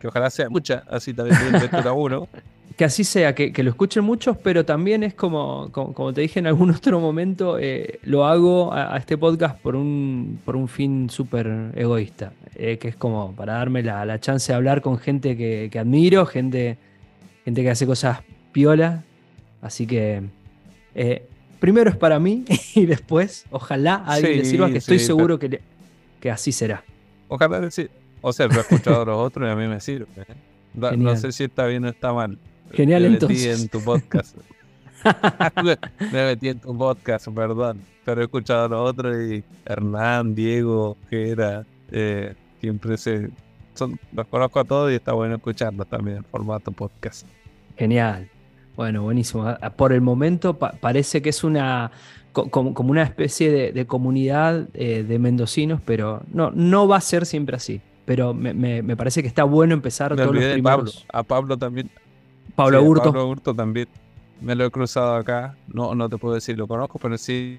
que 0.00 0.08
ojalá 0.08 0.30
sea 0.30 0.48
mucha, 0.48 0.84
así 0.88 1.12
también 1.12 1.38
de 1.52 1.90
uno 1.90 2.26
que 2.76 2.84
así 2.84 3.04
sea, 3.04 3.34
que, 3.34 3.52
lo 3.62 3.70
escuchen 3.70 4.02
muchos, 4.02 4.36
pero 4.36 4.64
también 4.64 5.04
es 5.04 5.14
como, 5.14 5.70
como, 5.70 6.12
te 6.12 6.22
dije 6.22 6.40
en 6.40 6.46
algún 6.46 6.70
otro 6.74 6.98
momento, 7.00 7.58
eh, 7.58 8.00
lo 8.02 8.26
hago 8.26 8.72
a, 8.72 8.96
este 8.96 9.16
podcast 9.16 9.58
por 9.60 9.76
un, 9.76 10.40
por 10.44 10.56
un 10.56 10.66
fin 10.66 11.08
súper 11.08 11.70
egoísta, 11.76 12.32
eh, 12.56 12.78
que 12.78 12.88
es 12.88 12.96
como 12.96 13.34
para 13.34 13.54
darme 13.54 13.82
la, 13.82 14.18
chance 14.18 14.52
de 14.52 14.56
hablar 14.56 14.82
con 14.82 14.98
gente 14.98 15.36
que, 15.36 15.78
admiro, 15.78 16.26
gente, 16.26 16.76
gente 17.44 17.62
que 17.62 17.70
hace 17.70 17.86
cosas 17.86 18.20
piola. 18.52 19.04
Así 19.62 19.86
que 19.86 20.22
eh, 20.94 21.26
primero 21.60 21.90
es 21.90 21.96
para 21.96 22.18
mí 22.18 22.44
y 22.74 22.86
después, 22.86 23.46
ojalá 23.50 23.94
a 23.94 24.14
alguien 24.14 24.38
le 24.38 24.44
sirva, 24.44 24.68
que 24.70 24.78
estoy 24.78 24.98
seguro 24.98 25.38
que, 25.38 25.60
que 26.20 26.30
así 26.30 26.50
será. 26.50 26.82
Ojalá 27.28 27.60
decir, 27.60 27.90
o 28.20 28.32
sea, 28.32 28.48
lo 28.48 28.54
he 28.54 28.60
escuchado 28.60 29.02
a 29.02 29.04
los 29.04 29.16
otros 29.16 29.48
y 29.48 29.52
a 29.52 29.54
mí 29.54 29.68
me 29.68 29.80
sirve. 29.80 30.08
no 30.74 31.16
sé 31.16 31.30
si 31.30 31.44
está 31.44 31.66
bien 31.66 31.84
o 31.84 31.88
está 31.88 32.12
mal. 32.12 32.36
Genial, 32.74 33.02
me 33.02 33.08
entonces. 33.08 33.46
metí 33.46 33.62
en 33.62 33.68
tu 33.68 33.80
podcast. 33.80 34.36
me 36.12 36.24
metí 36.24 36.48
en 36.48 36.58
tu 36.58 36.76
podcast, 36.76 37.28
perdón. 37.28 37.80
Pero 38.04 38.20
he 38.20 38.24
escuchado 38.24 38.64
a 38.64 38.68
los 38.68 38.90
otros 38.90 39.16
y 39.16 39.44
Hernán, 39.64 40.34
Diego, 40.34 40.96
que 41.08 41.30
era, 41.30 41.64
eh, 41.90 42.34
siempre 42.60 42.96
se. 42.96 43.30
Son, 43.74 43.98
los 44.12 44.26
conozco 44.28 44.60
a 44.60 44.64
todos 44.64 44.92
y 44.92 44.94
está 44.94 45.12
bueno 45.12 45.36
escucharlos 45.36 45.86
también 45.88 46.18
en 46.18 46.24
formato 46.24 46.70
podcast. 46.70 47.26
Genial. 47.76 48.28
Bueno, 48.76 49.02
buenísimo. 49.02 49.46
Ah, 49.46 49.70
por 49.70 49.92
el 49.92 50.00
momento 50.00 50.58
parece 50.58 51.22
que 51.22 51.30
es 51.30 51.44
una 51.44 51.90
como, 52.34 52.90
una 52.90 53.02
especie 53.02 53.72
de, 53.72 53.86
comunidad 53.86 54.68
eh, 54.74 55.04
de 55.06 55.18
mendocinos, 55.18 55.80
pero 55.84 56.22
no, 56.32 56.50
no 56.50 56.88
va 56.88 56.96
a 56.96 57.00
ser 57.00 57.26
siempre 57.26 57.56
así. 57.56 57.80
Pero 58.04 58.34
me, 58.34 58.96
parece 58.96 59.22
que 59.22 59.28
está 59.28 59.44
bueno 59.44 59.72
empezar 59.72 60.10
me 60.10 60.22
todos 60.22 60.34
los 60.34 60.44
primeros. 60.44 60.62
Pablo. 60.62 60.92
A 61.08 61.22
Pablo 61.22 61.56
también 61.56 61.90
Pablo 62.56 62.80
sí, 62.80 63.00
Pablo 63.00 63.28
Hurto 63.28 63.54
también. 63.54 63.88
Me 64.40 64.54
lo 64.54 64.64
he 64.64 64.70
cruzado 64.70 65.14
acá. 65.14 65.56
No, 65.68 65.94
no 65.94 66.08
te 66.08 66.18
puedo 66.18 66.34
decir 66.34 66.58
lo 66.58 66.66
conozco, 66.66 66.98
pero 66.98 67.16
sí, 67.16 67.58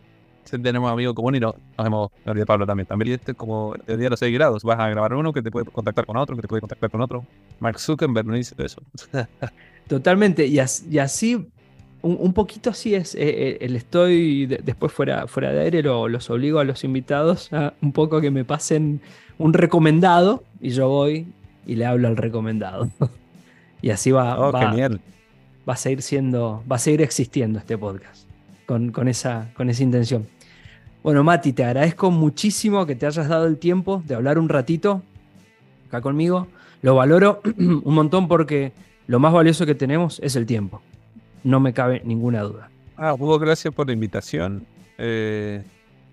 tenemos 0.50 0.92
amigos 0.92 1.16
comunes 1.16 1.40
y 1.40 1.42
no, 1.42 1.56
nos 1.78 1.88
hemos. 1.88 2.12
de 2.24 2.46
Pablo 2.46 2.66
también. 2.66 2.86
También 2.86 3.14
este 3.14 3.34
como 3.34 3.76
el 3.88 3.98
día 3.98 4.06
de 4.06 4.10
los 4.12 4.20
6 4.20 4.34
grados. 4.34 4.64
Vas 4.64 4.80
a 4.80 4.90
grabar 4.90 5.14
uno 5.14 5.34
que 5.34 5.42
te 5.42 5.52
puede 5.52 5.66
contactar 5.66 6.06
con 6.06 6.18
otro, 6.18 6.36
que 6.36 6.42
te 6.42 6.48
puede 6.48 6.62
contactar 6.62 6.90
con 6.90 7.02
otro. 7.02 7.26
Mark 7.60 7.80
Zuckerberg 7.80 8.28
no 8.28 8.36
dice 8.36 8.56
eso. 8.60 8.82
Totalmente. 9.88 10.46
Y, 10.46 10.60
así, 10.60 11.48
un, 12.02 12.34
poquito 12.34 12.70
así 12.70 12.96
es. 12.96 13.16
Eh, 13.16 13.20
eh, 13.24 13.58
el 13.62 13.76
estoy 13.76 14.46
después 14.46 14.92
fuera, 14.92 15.28
fuera 15.28 15.52
de 15.52 15.62
aire, 15.62 15.84
los 15.84 16.30
obligo 16.30 16.60
a 16.60 16.64
los 16.64 16.84
invitados 16.84 17.52
a 17.54 17.74
un 17.82 17.92
poco 17.92 18.22
que 18.22 18.32
me 18.32 18.46
pasen 18.46 19.02
un 19.38 19.54
recomendado 19.54 20.44
y 20.62 20.70
yo 20.70 20.88
voy 20.88 21.28
y 21.66 21.76
le 21.76 21.86
hablo 21.86 22.08
al 22.08 22.18
recomendado. 22.18 22.90
Y 23.86 23.92
así 23.92 24.10
va, 24.10 24.40
oh, 24.40 24.52
va, 24.52 24.62
va, 24.72 25.74
a 25.74 25.78
seguir 25.78 26.02
siendo, 26.02 26.64
va 26.70 26.78
a 26.78 26.80
seguir 26.80 27.04
existiendo 27.04 27.60
este 27.60 27.78
podcast 27.78 28.28
con, 28.66 28.92
con, 28.92 29.08
esa, 29.08 29.52
con 29.56 29.70
esa 29.70 29.84
intención. 29.84 30.26
Bueno, 31.04 31.24
Mati, 31.24 31.54
te 31.54 31.64
agradezco 31.64 32.10
muchísimo 32.10 32.88
que 32.88 32.96
te 32.96 33.06
hayas 33.06 33.30
dado 33.30 33.46
el 33.46 33.60
tiempo 33.60 34.02
de 34.08 34.16
hablar 34.16 34.40
un 34.40 34.50
ratito 34.50 35.04
acá 35.88 36.02
conmigo. 36.02 36.48
Lo 36.82 36.96
valoro 36.96 37.42
un 37.58 37.94
montón 37.94 38.28
porque 38.28 38.72
lo 39.06 39.20
más 39.20 39.32
valioso 39.32 39.68
que 39.68 39.76
tenemos 39.76 40.20
es 40.24 40.36
el 40.36 40.48
tiempo. 40.48 40.82
No 41.44 41.60
me 41.60 41.72
cabe 41.72 42.02
ninguna 42.04 42.42
duda. 42.42 42.72
Ah, 42.98 43.14
Hugo, 43.14 43.38
gracias 43.38 43.72
por 43.72 43.86
la 43.86 43.94
invitación. 43.94 44.66
Eh, 44.98 45.62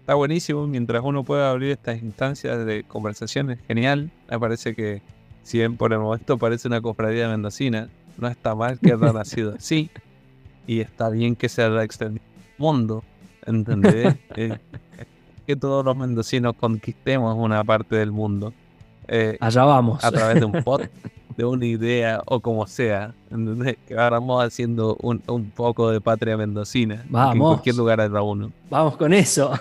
está 0.01 0.12
buenísimo. 0.12 0.66
Mientras 0.66 1.03
uno 1.03 1.25
pueda 1.25 1.51
abrir 1.51 1.70
estas 1.70 2.03
instancias 2.03 2.66
de 2.66 2.85
conversaciones, 2.85 3.61
genial. 3.66 4.11
Me 4.31 4.39
parece 4.39 4.75
que 4.75 5.01
si 5.43 5.59
bien 5.59 5.76
por 5.76 5.93
el 5.93 5.99
momento 5.99 6.38
parece 6.38 6.68
una 6.68 6.80
cofradía 6.80 7.28
mendocina, 7.28 7.88
no 8.18 8.28
está 8.28 8.55
mal 8.55 8.78
que 8.78 8.93
haya 8.93 9.12
nacido 9.12 9.55
así. 9.59 9.90
Y 10.66 10.80
está 10.80 11.09
bien 11.09 11.34
que 11.34 11.49
se 11.49 11.62
haya 11.62 11.82
extendido 11.82 12.24
mundo. 12.59 13.05
¿Entendés? 13.47 14.16
Eh, 14.36 14.57
que 15.47 15.57
todos 15.57 15.84
los 15.84 15.97
mendocinos 15.97 16.55
conquistemos 16.55 17.36
una 17.36 17.62
parte 17.64 17.97
del 17.97 18.12
mundo. 18.12 18.53
Eh, 19.09 19.36
Allá 19.40 19.64
vamos. 19.64 20.03
A 20.05 20.11
través 20.12 20.38
de 20.38 20.45
un 20.47 20.62
pod, 20.62 20.82
de 21.36 21.45
una 21.45 21.66
idea 21.66 22.22
o 22.24 22.40
como 22.40 22.66
sea. 22.66 23.12
¿entendés? 23.30 23.76
Que 23.86 23.95
vamos 23.95 24.45
haciendo 24.45 24.97
un, 25.03 25.18
poco 25.55 25.90
de 25.90 26.01
patria 26.01 26.36
mendocina. 26.36 27.05
Vamos. 27.09 27.34
En 27.34 27.40
cualquier 27.40 27.74
lugar 27.74 28.01
haya 28.01 28.22
uno. 28.22 28.53
Vamos 28.70 28.97
con 28.97 29.12
eso. 29.12 29.53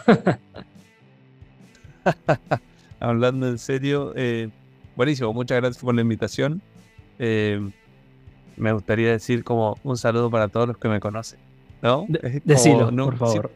Hablando 3.00 3.48
en 3.48 3.58
serio, 3.58 4.14
eh, 4.16 4.50
Buenísimo, 4.96 5.34
muchas 5.34 5.62
gracias 5.62 5.84
por 5.84 5.96
la 5.96 6.02
invitación. 6.02 6.62
Eh, 7.18 7.72
me 8.58 8.74
gustaría 8.74 9.12
decir 9.12 9.44
como 9.44 9.78
un 9.84 9.98
saludo 9.98 10.30
para 10.30 10.50
todos 10.50 10.68
los 10.68 10.78
que 10.78 10.90
me 10.90 11.00
conocen. 11.00 11.40
¿No? 11.82 12.06
decilo, 12.44 12.92
por 12.92 13.18
favor. 13.18 13.52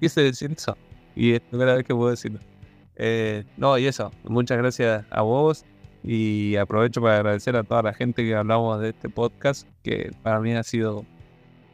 quise 0.00 0.22
decir 0.22 0.52
eso. 0.52 0.76
Y 1.14 1.32
es 1.32 1.42
la 1.42 1.48
primera 1.48 1.74
vez 1.74 1.84
que 1.84 1.94
puedo 1.94 2.10
decirlo. 2.10 2.40
Eh, 2.96 3.44
no, 3.56 3.76
y 3.78 3.86
eso. 3.86 4.10
Muchas 4.24 4.58
gracias 4.58 5.04
a 5.10 5.22
vos. 5.22 5.64
Y 6.02 6.56
aprovecho 6.56 7.00
para 7.00 7.16
agradecer 7.16 7.56
a 7.56 7.62
toda 7.62 7.82
la 7.82 7.94
gente 7.94 8.24
que 8.24 8.34
hablamos 8.34 8.80
de 8.80 8.90
este 8.90 9.08
podcast, 9.08 9.68
que 9.82 10.10
para 10.22 10.40
mí 10.40 10.52
ha 10.54 10.62
sido 10.62 11.04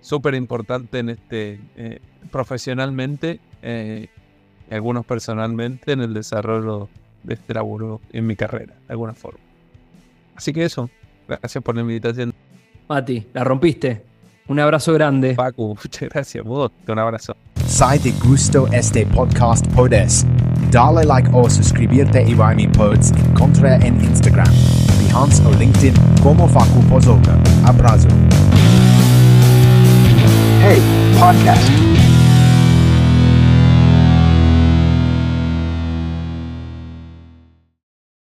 súper 0.01 0.35
importante 0.35 0.99
en 0.99 1.11
este 1.11 1.61
eh, 1.77 2.01
profesionalmente, 2.31 3.41
y 3.63 4.75
algunos 4.75 5.05
personalmente 5.05 5.93
en 5.93 6.01
el 6.01 6.15
desarrollo 6.15 6.89
de 7.23 7.35
este 7.35 7.55
laburo 7.55 8.01
en 8.12 8.27
mi 8.27 8.37
carrera, 8.37 8.75
de 8.87 8.93
alguna 8.93 9.14
forma. 9.14 9.41
Así 10.35 10.53
que 10.53 10.64
eso, 10.64 10.89
gracias 11.29 11.62
por 11.62 11.75
la 11.75 11.83
invitación. 11.83 12.33
Mati, 12.89 13.27
la 13.33 13.45
rompiste. 13.45 14.03
Un 14.49 14.59
abrazo 14.59 14.93
grande. 14.95 15.35
Paco, 15.35 15.68
muchas 15.85 16.09
gracias. 16.09 16.45
Vos, 16.45 16.73
un 16.89 16.99
abrazo. 16.99 17.37
Si 17.66 17.99
te 18.01 18.11
gustó 18.27 18.66
este 18.73 19.07
podcast, 19.07 19.66
puedes 19.75 20.27
dale 20.71 21.05
like 21.05 21.29
o 21.33 21.49
suscribirte 21.49 22.23
y 22.23 22.35
mi 22.35 22.66
pods 22.68 23.12
encontrar 23.12 23.85
en 23.85 24.01
Instagram, 24.01 24.53
Behance 24.99 25.43
o 25.47 25.53
LinkedIn 25.53 25.95
como 26.23 26.49
Facu 26.49 26.81
Pozoka. 26.89 27.39
Abrazo. 27.64 28.09
Hey, 30.62 30.81
podcast. 31.18 31.89